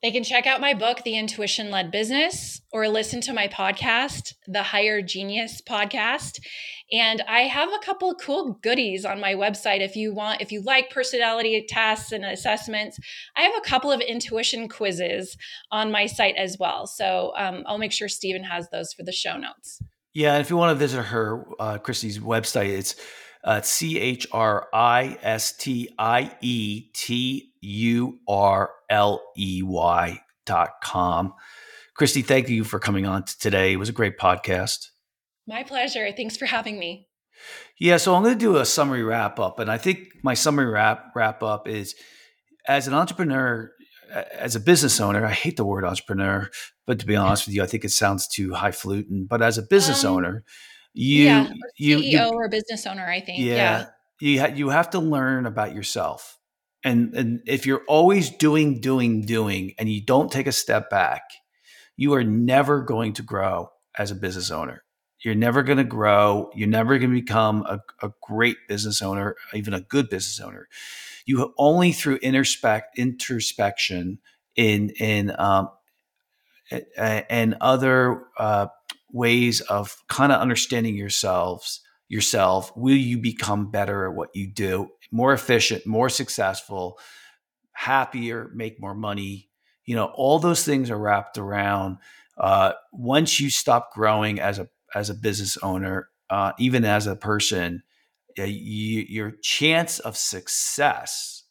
They 0.04 0.12
can 0.12 0.24
check 0.24 0.46
out 0.46 0.62
my 0.62 0.76
book, 0.76 1.04
The 1.04 1.18
Intuition 1.18 1.72
Led 1.72 1.90
Business, 1.90 2.62
or 2.72 2.88
listen 2.88 3.20
to 3.22 3.34
my 3.34 3.48
podcast, 3.48 4.36
The 4.46 4.62
Higher 4.62 5.02
Genius 5.02 5.60
Podcast. 5.68 6.40
And 6.92 7.22
I 7.28 7.42
have 7.42 7.70
a 7.70 7.84
couple 7.84 8.12
of 8.12 8.18
cool 8.22 8.60
goodies 8.62 9.06
on 9.06 9.20
my 9.20 9.34
website 9.34 9.82
if 9.82 9.96
you 9.96 10.14
want, 10.14 10.40
if 10.40 10.52
you 10.52 10.62
like 10.62 10.92
personality 10.92 11.66
tests 11.68 12.12
and 12.12 12.24
assessments. 12.24 13.00
I 13.36 13.42
have 13.42 13.56
a 13.58 13.68
couple 13.68 13.92
of 13.92 14.00
intuition 14.00 14.70
quizzes 14.70 15.36
on 15.72 15.92
my 15.92 16.06
site 16.06 16.36
as 16.38 16.58
well. 16.60 16.86
So 16.86 17.34
um, 17.36 17.64
I'll 17.66 17.80
make 17.80 17.92
sure 17.92 18.08
Stephen 18.08 18.44
has 18.44 18.70
those 18.70 18.94
for 18.94 19.02
the 19.02 19.12
show 19.12 19.36
notes. 19.36 19.82
Yeah. 20.14 20.34
And 20.34 20.42
if 20.42 20.52
you 20.52 20.58
want 20.58 20.76
to 20.76 20.80
visit 20.80 21.02
her, 21.02 21.44
uh, 21.60 21.80
Christie's 21.80 22.20
website, 22.20 22.70
it's 22.70 22.96
uh, 23.44 23.62
C 23.62 24.00
H 24.00 24.28
R 24.32 24.68
I 24.72 25.18
S 25.24 25.54
T 25.54 25.90
I 25.98 26.32
E 26.42 26.90
T 26.94 27.47
U 27.62 28.20
R 28.28 28.72
L 28.90 29.22
E 29.38 29.62
Y 29.64 30.22
dot 30.46 30.70
com. 30.84 31.34
Christie, 31.96 32.22
thank 32.22 32.50
you 32.50 32.64
for 32.64 32.80
coming 32.80 33.06
on 33.06 33.24
today. 33.40 33.74
It 33.74 33.78
was 33.78 33.90
a 33.90 33.94
great 33.94 34.18
podcast. 34.18 34.90
My 35.48 35.64
pleasure. 35.64 36.12
Thanks 36.12 36.38
for 36.38 36.46
having 36.46 36.78
me. 36.78 37.08
Yeah, 37.80 37.98
so 37.98 38.16
I'm 38.16 38.24
going 38.24 38.34
to 38.34 38.40
do 38.40 38.58
a 38.58 38.66
summary 38.66 39.04
wrap 39.04 39.40
up, 39.40 39.60
and 39.60 39.72
I 39.72 39.78
think 39.78 40.08
my 40.24 40.34
summary 40.34 40.66
wrap 40.66 41.12
wrap 41.16 41.44
up 41.44 41.68
is 41.68 41.96
as 42.68 42.88
an 42.88 42.94
entrepreneur, 42.94 43.72
as 44.34 44.56
a 44.56 44.60
business 44.60 45.00
owner, 45.00 45.26
I 45.26 45.32
hate 45.32 45.58
the 45.58 45.66
word 45.66 45.86
entrepreneur, 45.86 46.50
but 46.86 47.00
to 47.00 47.06
be 47.06 47.16
honest 47.16 47.46
with 47.46 47.56
you, 47.56 47.64
I 47.64 47.68
think 47.68 47.86
it 47.86 47.92
sounds 47.92 48.28
too 48.28 48.54
highfalutin. 48.54 49.26
But 49.30 49.42
as 49.42 49.58
a 49.58 49.64
business 49.64 50.04
um, 50.04 50.16
owner, 50.16 50.44
you, 50.94 51.26
yeah, 51.26 51.50
you, 51.78 51.98
CEO 51.98 52.12
you, 52.12 52.30
or 52.34 52.50
business 52.50 52.86
owner, 52.88 53.08
I 53.08 53.22
think. 53.22 53.40
Yeah, 53.40 53.56
yeah. 53.56 53.86
you 54.20 54.40
ha- 54.40 54.54
you 54.54 54.70
have 54.70 54.90
to 54.92 55.00
learn 55.00 55.46
about 55.46 55.76
yourself, 55.76 56.37
and 56.88 57.14
and 57.14 57.42
if 57.46 57.66
you're 57.66 57.84
always 57.88 58.30
doing, 58.30 58.80
doing, 58.80 59.22
doing, 59.22 59.74
and 59.78 59.90
you 59.90 60.02
don't 60.02 60.32
take 60.32 60.48
a 60.48 60.52
step 60.52 60.90
back, 60.90 61.24
you 61.98 62.14
are 62.14 62.24
never 62.24 62.82
going 62.82 63.14
to 63.14 63.24
grow 63.24 63.70
as 63.98 64.12
a 64.12 64.16
business 64.16 64.52
owner. 64.52 64.84
You're 65.24 65.36
never 65.36 65.64
going 65.64 65.80
to 65.80 65.84
grow. 65.84 66.50
You're 66.56 66.70
never 66.70 66.98
going 66.98 67.10
to 67.10 67.22
become 67.22 67.64
a, 67.68 67.82
a 68.06 68.12
great 68.22 68.58
business 68.68 69.02
owner, 69.02 69.36
even 69.54 69.74
a 69.74 69.82
good 69.82 70.10
business 70.10 70.40
owner. 70.40 70.68
You 71.26 71.54
only 71.58 71.92
through 71.92 72.20
introspect 72.20 72.96
introspection 72.96 74.20
in 74.56 74.92
in 74.92 75.34
um, 75.38 75.70
and 76.98 77.56
other 77.60 78.24
uh, 78.38 78.68
ways 79.12 79.62
of 79.62 80.04
kind 80.08 80.32
of 80.32 80.40
understanding 80.40 80.96
yourselves 80.96 81.82
yourself 82.10 82.72
will 82.78 82.96
you 82.96 83.18
become 83.18 83.70
better 83.70 84.08
at 84.08 84.16
what 84.16 84.30
you 84.34 84.48
do 84.48 84.90
more 85.12 85.34
efficient 85.34 85.86
more 85.86 86.10
successful 86.10 87.00
happier 87.74 88.52
make 88.54 88.80
more 88.80 88.96
money 88.96 89.50
you 89.86 89.96
know 89.96 90.06
all 90.16 90.40
those 90.40 90.64
things 90.64 90.92
are 90.92 90.98
wrapped 90.98 91.38
around 91.38 91.98
uh, 92.38 92.74
once 92.92 93.40
you 93.40 93.50
stop 93.50 93.94
growing 93.94 94.40
as 94.40 94.60
a 94.60 94.68
as 94.94 95.10
a 95.10 95.16
business 95.16 95.58
owner 95.64 96.10
uh, 96.30 96.52
even 96.60 96.86
as 96.86 97.08
a 97.08 97.16
person 97.16 97.82
uh, 98.40 98.44
you, 98.44 99.06
your 99.10 99.32
chance 99.42 100.00
of 100.00 100.16
success 100.16 101.44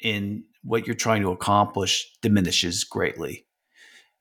in 0.00 0.44
what 0.62 0.86
you're 0.86 0.94
trying 0.94 1.22
to 1.22 1.32
accomplish 1.32 2.12
diminishes 2.22 2.84
greatly 2.84 3.46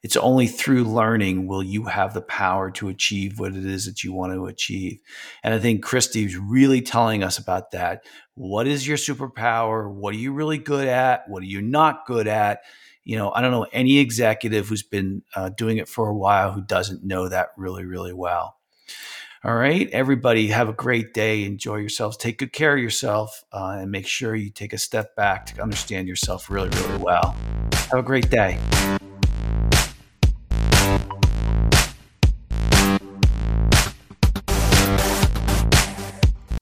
it's 0.03 0.15
only 0.15 0.47
through 0.47 0.83
learning 0.83 1.47
will 1.47 1.63
you 1.63 1.85
have 1.85 2.13
the 2.13 2.21
power 2.21 2.69
to 2.71 2.87
achieve 2.87 3.39
what 3.39 3.55
it 3.55 3.65
is 3.65 3.85
that 3.85 4.03
you 4.03 4.13
want 4.13 4.33
to 4.33 4.45
achieve. 4.45 4.99
And 5.43 5.53
I 5.53 5.59
think 5.59 5.83
Christie's 5.83 6.37
really 6.37 6.81
telling 6.81 7.23
us 7.23 7.37
about 7.37 7.71
that. 7.71 8.05
What 8.35 8.67
is 8.67 8.87
your 8.87 8.97
superpower? 8.97 9.91
What 9.91 10.13
are 10.13 10.19
you 10.19 10.33
really 10.33 10.59
good 10.59 10.87
at? 10.87 11.27
What 11.27 11.41
are 11.41 11.47
you 11.47 11.61
not 11.61 12.05
good 12.05 12.27
at? 12.27 12.61
You 13.03 13.17
know, 13.17 13.31
I 13.31 13.41
don't 13.41 13.51
know 13.51 13.65
any 13.71 13.97
executive 13.99 14.67
who's 14.67 14.83
been 14.83 15.23
uh, 15.35 15.49
doing 15.49 15.77
it 15.77 15.89
for 15.89 16.09
a 16.09 16.15
while 16.15 16.51
who 16.51 16.61
doesn't 16.61 17.03
know 17.03 17.29
that 17.29 17.49
really, 17.57 17.85
really 17.85 18.13
well. 18.13 18.57
All 19.43 19.55
right, 19.55 19.89
everybody, 19.91 20.47
have 20.47 20.67
a 20.67 20.73
great 20.73 21.13
day. 21.13 21.45
Enjoy 21.45 21.77
yourselves. 21.77 22.17
Take 22.17 22.39
good 22.39 22.51
care 22.51 22.73
of 22.73 22.81
yourself, 22.81 23.43
uh, 23.53 23.77
and 23.79 23.91
make 23.91 24.07
sure 24.07 24.35
you 24.35 24.49
take 24.49 24.73
a 24.73 24.77
step 24.77 25.15
back 25.15 25.45
to 25.45 25.61
understand 25.61 26.07
yourself 26.07 26.49
really, 26.49 26.69
really 26.69 26.97
well. 26.97 27.35
Have 27.71 27.99
a 27.99 28.03
great 28.03 28.29
day. 28.29 28.59